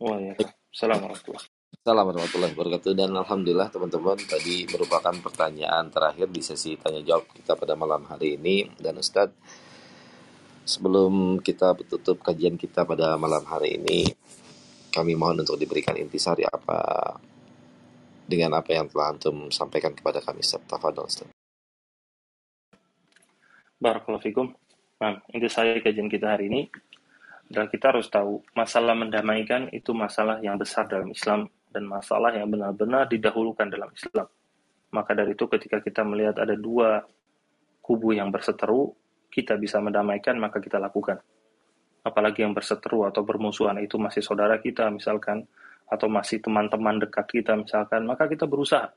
Waalaikumsalam 0.00 0.98
warahmatullahi 1.04 1.48
Assalamualaikum 1.76 2.16
warahmatullahi 2.16 2.52
wabarakatuh 2.56 2.92
dan 2.96 3.12
Alhamdulillah 3.12 3.68
teman-teman 3.68 4.16
tadi 4.24 4.64
merupakan 4.64 5.12
pertanyaan 5.20 5.92
terakhir 5.92 6.32
di 6.32 6.40
sesi 6.40 6.80
tanya 6.80 7.04
jawab 7.04 7.28
kita 7.36 7.60
pada 7.60 7.76
malam 7.76 8.08
hari 8.08 8.40
ini 8.40 8.72
dan 8.80 8.96
Ustadz 8.96 9.36
sebelum 10.64 11.44
kita 11.44 11.76
tutup 11.92 12.24
kajian 12.24 12.56
kita 12.56 12.88
pada 12.88 13.20
malam 13.20 13.44
hari 13.44 13.76
ini 13.76 14.08
kami 14.88 15.12
mohon 15.12 15.44
untuk 15.44 15.60
diberikan 15.60 16.00
intisari 16.00 16.48
apa 16.48 16.80
dengan 18.24 18.56
apa 18.56 18.72
yang 18.72 18.88
telah 18.88 19.12
antum 19.12 19.52
sampaikan 19.52 19.92
kepada 19.92 20.24
kami 20.24 20.40
Ustaz. 20.40 20.64
Tafadhol 20.64 21.04
Ustaz. 21.04 21.28
Barakallahu 23.76 24.24
fikum. 24.24 24.56
Nah, 25.04 25.20
intisari 25.36 25.84
kajian 25.84 26.08
kita 26.08 26.32
hari 26.32 26.48
ini 26.48 26.72
adalah 27.50 27.66
kita 27.66 27.90
harus 27.90 28.06
tahu 28.06 28.46
masalah 28.54 28.94
mendamaikan 28.94 29.66
itu 29.74 29.90
masalah 29.90 30.38
yang 30.38 30.54
besar 30.54 30.86
dalam 30.86 31.10
Islam 31.10 31.50
dan 31.74 31.82
masalah 31.82 32.30
yang 32.30 32.46
benar-benar 32.46 33.10
didahulukan 33.10 33.66
dalam 33.66 33.90
Islam. 33.90 34.30
Maka 34.94 35.18
dari 35.18 35.34
itu 35.34 35.50
ketika 35.50 35.82
kita 35.82 36.06
melihat 36.06 36.38
ada 36.38 36.54
dua 36.54 37.02
kubu 37.82 38.14
yang 38.14 38.30
berseteru, 38.30 38.94
kita 39.34 39.58
bisa 39.58 39.82
mendamaikan 39.82 40.38
maka 40.38 40.62
kita 40.62 40.78
lakukan. 40.78 41.18
Apalagi 42.06 42.46
yang 42.46 42.54
berseteru 42.54 43.10
atau 43.10 43.26
bermusuhan 43.26 43.82
itu 43.82 43.98
masih 43.98 44.22
saudara 44.22 44.62
kita 44.62 44.86
misalkan 44.90 45.42
atau 45.90 46.06
masih 46.06 46.38
teman-teman 46.38 47.02
dekat 47.02 47.26
kita 47.26 47.58
misalkan 47.58 48.06
maka 48.06 48.30
kita 48.30 48.46
berusaha. 48.46 48.94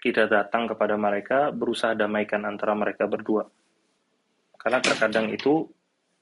Kita 0.00 0.28
datang 0.28 0.68
kepada 0.68 1.00
mereka 1.00 1.48
berusaha 1.48 1.96
damaikan 1.96 2.44
antara 2.44 2.76
mereka 2.76 3.08
berdua. 3.08 3.48
Karena 4.60 4.84
terkadang 4.84 5.32
itu 5.32 5.64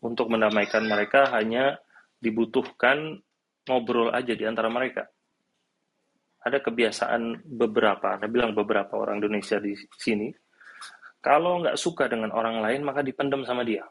untuk 0.05 0.31
mendamaikan 0.31 0.87
mereka 0.87 1.31
hanya 1.35 1.79
dibutuhkan 2.19 3.19
ngobrol 3.67 4.11
aja 4.15 4.33
di 4.35 4.45
antara 4.47 4.71
mereka 4.71 5.11
ada 6.39 6.59
kebiasaan 6.63 7.45
beberapa, 7.45 8.17
Anda 8.17 8.31
bilang 8.31 8.55
beberapa 8.55 8.97
orang 8.97 9.21
Indonesia 9.21 9.59
di 9.59 9.75
sini, 9.99 10.31
kalau 11.19 11.61
nggak 11.61 11.77
suka 11.77 12.07
dengan 12.07 12.31
orang 12.31 12.63
lain 12.63 12.87
maka 12.87 13.03
dipendam 13.03 13.43
sama 13.43 13.67
dia 13.67 13.83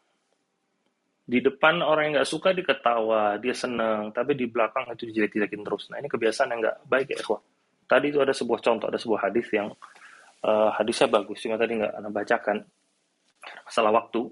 di 1.27 1.43
depan 1.43 1.83
orang 1.83 2.07
yang 2.07 2.13
nggak 2.23 2.31
suka 2.31 2.55
diketawa, 2.55 3.35
dia 3.43 3.51
seneng, 3.51 4.15
tapi 4.15 4.31
di 4.31 4.47
belakang 4.47 4.87
itu 4.95 5.11
dijelek-jelekin 5.11 5.59
terus. 5.59 5.91
Nah 5.91 5.99
ini 5.99 6.07
kebiasaan 6.07 6.55
yang 6.55 6.63
nggak 6.63 6.77
baik 6.87 7.07
ya, 7.11 7.19
ikhwah. 7.19 7.43
Tadi 7.83 8.15
itu 8.15 8.19
ada 8.23 8.31
sebuah 8.31 8.59
contoh, 8.63 8.87
ada 8.87 8.95
sebuah 8.95 9.27
hadis 9.27 9.47
yang 9.51 9.67
uh, 10.47 10.71
hadisnya 10.71 11.11
bagus, 11.11 11.43
cuma 11.43 11.59
tadi 11.59 11.83
nggak 11.83 11.93
anda 11.99 12.09
bacakan. 12.15 12.57
Masalah 13.67 13.91
waktu, 13.91 14.23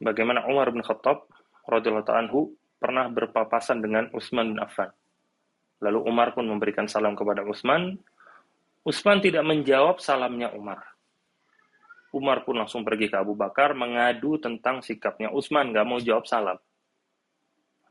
bagaimana 0.00 0.48
Umar 0.48 0.72
bin 0.72 0.80
Khattab 0.80 1.28
radhiyallahu 1.68 2.10
anhu 2.10 2.56
pernah 2.80 3.06
berpapasan 3.12 3.84
dengan 3.84 4.08
Utsman 4.16 4.56
bin 4.56 4.58
Affan. 4.58 4.88
Lalu 5.84 6.00
Umar 6.08 6.32
pun 6.32 6.48
memberikan 6.48 6.88
salam 6.88 7.12
kepada 7.12 7.44
Utsman. 7.44 8.00
Utsman 8.84 9.20
tidak 9.20 9.44
menjawab 9.44 10.00
salamnya 10.00 10.52
Umar. 10.56 10.80
Umar 12.10 12.42
pun 12.42 12.58
langsung 12.58 12.82
pergi 12.82 13.06
ke 13.06 13.16
Abu 13.20 13.38
Bakar 13.38 13.76
mengadu 13.76 14.40
tentang 14.40 14.82
sikapnya 14.82 15.30
Utsman 15.30 15.70
nggak 15.70 15.86
mau 15.86 16.00
jawab 16.02 16.26
salam. 16.26 16.58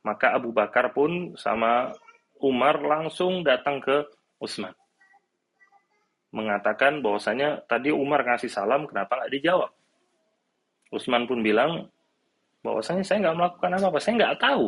Maka 0.04 0.36
Abu 0.36 0.52
Bakar 0.52 0.92
pun 0.92 1.38
sama 1.40 1.94
Umar 2.40 2.82
langsung 2.84 3.46
datang 3.46 3.80
ke 3.80 4.10
Utsman. 4.42 4.76
Mengatakan 6.30 7.02
bahwasanya 7.02 7.64
tadi 7.66 7.90
Umar 7.90 8.22
ngasih 8.22 8.52
salam, 8.52 8.86
kenapa 8.86 9.18
nggak 9.18 9.34
dijawab? 9.40 9.72
Utsman 10.90 11.30
pun 11.30 11.42
bilang 11.46 11.90
bahwasanya 12.64 13.04
saya 13.06 13.28
nggak 13.28 13.38
melakukan 13.38 13.70
apa-apa, 13.80 14.00
saya 14.00 14.14
nggak 14.20 14.38
tahu. 14.40 14.68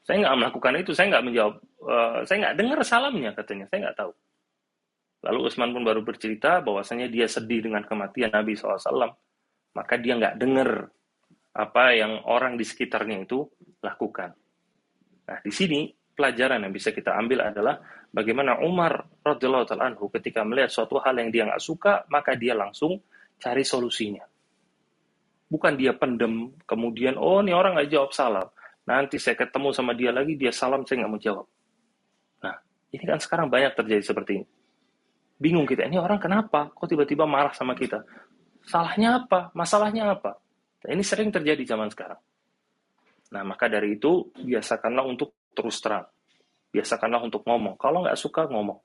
Saya 0.00 0.16
nggak 0.24 0.36
melakukan 0.40 0.72
itu, 0.80 0.90
saya 0.96 1.06
nggak 1.12 1.24
menjawab, 1.28 1.54
uh, 1.84 2.18
saya 2.24 2.36
nggak 2.40 2.56
dengar 2.56 2.78
salamnya 2.82 3.30
katanya, 3.36 3.64
saya 3.68 3.78
nggak 3.88 3.98
tahu. 4.00 4.12
Lalu 5.20 5.38
Utsman 5.44 5.70
pun 5.76 5.84
baru 5.84 6.00
bercerita 6.00 6.64
bahwasanya 6.64 7.12
dia 7.12 7.28
sedih 7.28 7.60
dengan 7.60 7.84
kematian 7.84 8.32
Nabi 8.32 8.56
SAW. 8.56 9.12
Maka 9.76 9.94
dia 10.00 10.16
nggak 10.16 10.40
dengar 10.40 10.88
apa 11.52 11.84
yang 11.92 12.24
orang 12.24 12.56
di 12.56 12.64
sekitarnya 12.64 13.28
itu 13.28 13.44
lakukan. 13.84 14.32
Nah, 15.28 15.38
di 15.44 15.52
sini 15.52 15.92
pelajaran 16.16 16.64
yang 16.64 16.72
bisa 16.72 16.90
kita 16.90 17.14
ambil 17.20 17.52
adalah 17.52 17.78
bagaimana 18.10 18.64
Umar 18.64 19.04
radhiyallahu 19.20 19.76
anhu 19.76 20.08
ketika 20.08 20.40
melihat 20.40 20.72
suatu 20.72 20.96
hal 21.04 21.20
yang 21.20 21.28
dia 21.28 21.44
nggak 21.46 21.62
suka, 21.62 22.08
maka 22.08 22.32
dia 22.34 22.56
langsung 22.56 22.98
cari 23.36 23.62
solusinya. 23.62 24.24
Bukan 25.50 25.74
dia 25.74 25.90
pendem, 25.90 26.54
kemudian 26.62 27.18
oh 27.18 27.42
ini 27.42 27.50
orang 27.50 27.74
nggak 27.74 27.90
jawab 27.90 28.14
salam. 28.14 28.46
Nanti 28.86 29.18
saya 29.18 29.34
ketemu 29.34 29.74
sama 29.74 29.98
dia 29.98 30.14
lagi, 30.14 30.38
dia 30.38 30.54
salam 30.54 30.86
saya 30.86 31.02
nggak 31.02 31.10
mau 31.10 31.18
jawab. 31.18 31.46
Nah, 32.46 32.56
ini 32.94 33.02
kan 33.02 33.18
sekarang 33.18 33.50
banyak 33.50 33.74
terjadi 33.74 34.02
seperti 34.06 34.32
ini. 34.40 34.46
Bingung 35.40 35.66
kita 35.66 35.90
ini 35.90 35.98
orang 35.98 36.22
kenapa? 36.22 36.70
Kok 36.70 36.86
tiba-tiba 36.86 37.26
marah 37.26 37.50
sama 37.50 37.74
kita? 37.74 38.06
Salahnya 38.62 39.26
apa? 39.26 39.50
Masalahnya 39.58 40.14
apa? 40.14 40.38
Nah, 40.86 40.90
ini 40.94 41.02
sering 41.02 41.34
terjadi 41.34 41.74
zaman 41.74 41.90
sekarang. 41.90 42.20
Nah 43.30 43.42
maka 43.46 43.70
dari 43.70 43.96
itu 43.98 44.30
biasakanlah 44.34 45.04
untuk 45.06 45.50
terus 45.54 45.78
terang. 45.78 46.06
Biasakanlah 46.70 47.22
untuk 47.22 47.46
ngomong. 47.46 47.78
Kalau 47.78 48.02
nggak 48.06 48.18
suka 48.18 48.46
ngomong. 48.50 48.78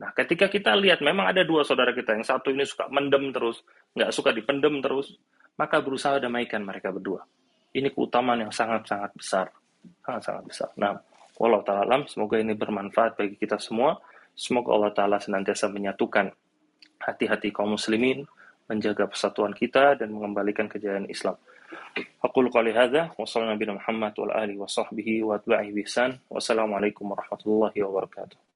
Nah 0.00 0.10
ketika 0.16 0.48
kita 0.48 0.74
lihat 0.76 1.04
memang 1.04 1.30
ada 1.30 1.44
dua 1.44 1.62
saudara 1.62 1.92
kita 1.92 2.16
yang 2.16 2.26
satu 2.26 2.50
ini 2.50 2.64
suka 2.66 2.88
mendem 2.90 3.30
terus 3.30 3.62
nggak 3.94 4.10
suka 4.10 4.34
dipendem 4.34 4.82
terus 4.82 5.14
maka 5.58 5.78
berusaha 5.82 6.18
damaikan 6.18 6.62
mereka 6.62 6.90
berdua 6.90 7.22
ini 7.74 7.90
keutamaan 7.90 8.46
yang 8.46 8.52
sangat-sangat 8.54 9.10
besar 9.14 9.46
sangat-sangat 10.04 10.44
besar 10.46 10.70
nah 10.78 10.98
walau 11.38 11.62
ta'ala 11.62 12.06
semoga 12.06 12.38
ini 12.38 12.54
bermanfaat 12.54 13.18
bagi 13.18 13.36
kita 13.38 13.58
semua 13.58 13.98
Semoga 14.34 14.74
Allah 14.74 14.90
Ta'ala 14.90 15.16
senantiasa 15.22 15.70
menyatukan 15.70 16.26
hati-hati 16.98 17.54
kaum 17.54 17.78
muslimin 17.78 18.26
menjaga 18.66 19.06
persatuan 19.06 19.54
kita 19.54 19.94
dan 19.94 20.10
mengembalikan 20.10 20.66
kejayaan 20.66 21.06
Islam. 21.06 21.38
Aku 22.18 22.42
wa 23.14 23.14
wa 23.14 23.26
wa 24.58 24.66
wa 25.22 25.34
atba'ihi 25.38 25.70
bisan. 25.70 26.18
Wassalamualaikum 26.26 27.06
warahmatullahi 27.06 27.78
wabarakatuh. 27.78 28.44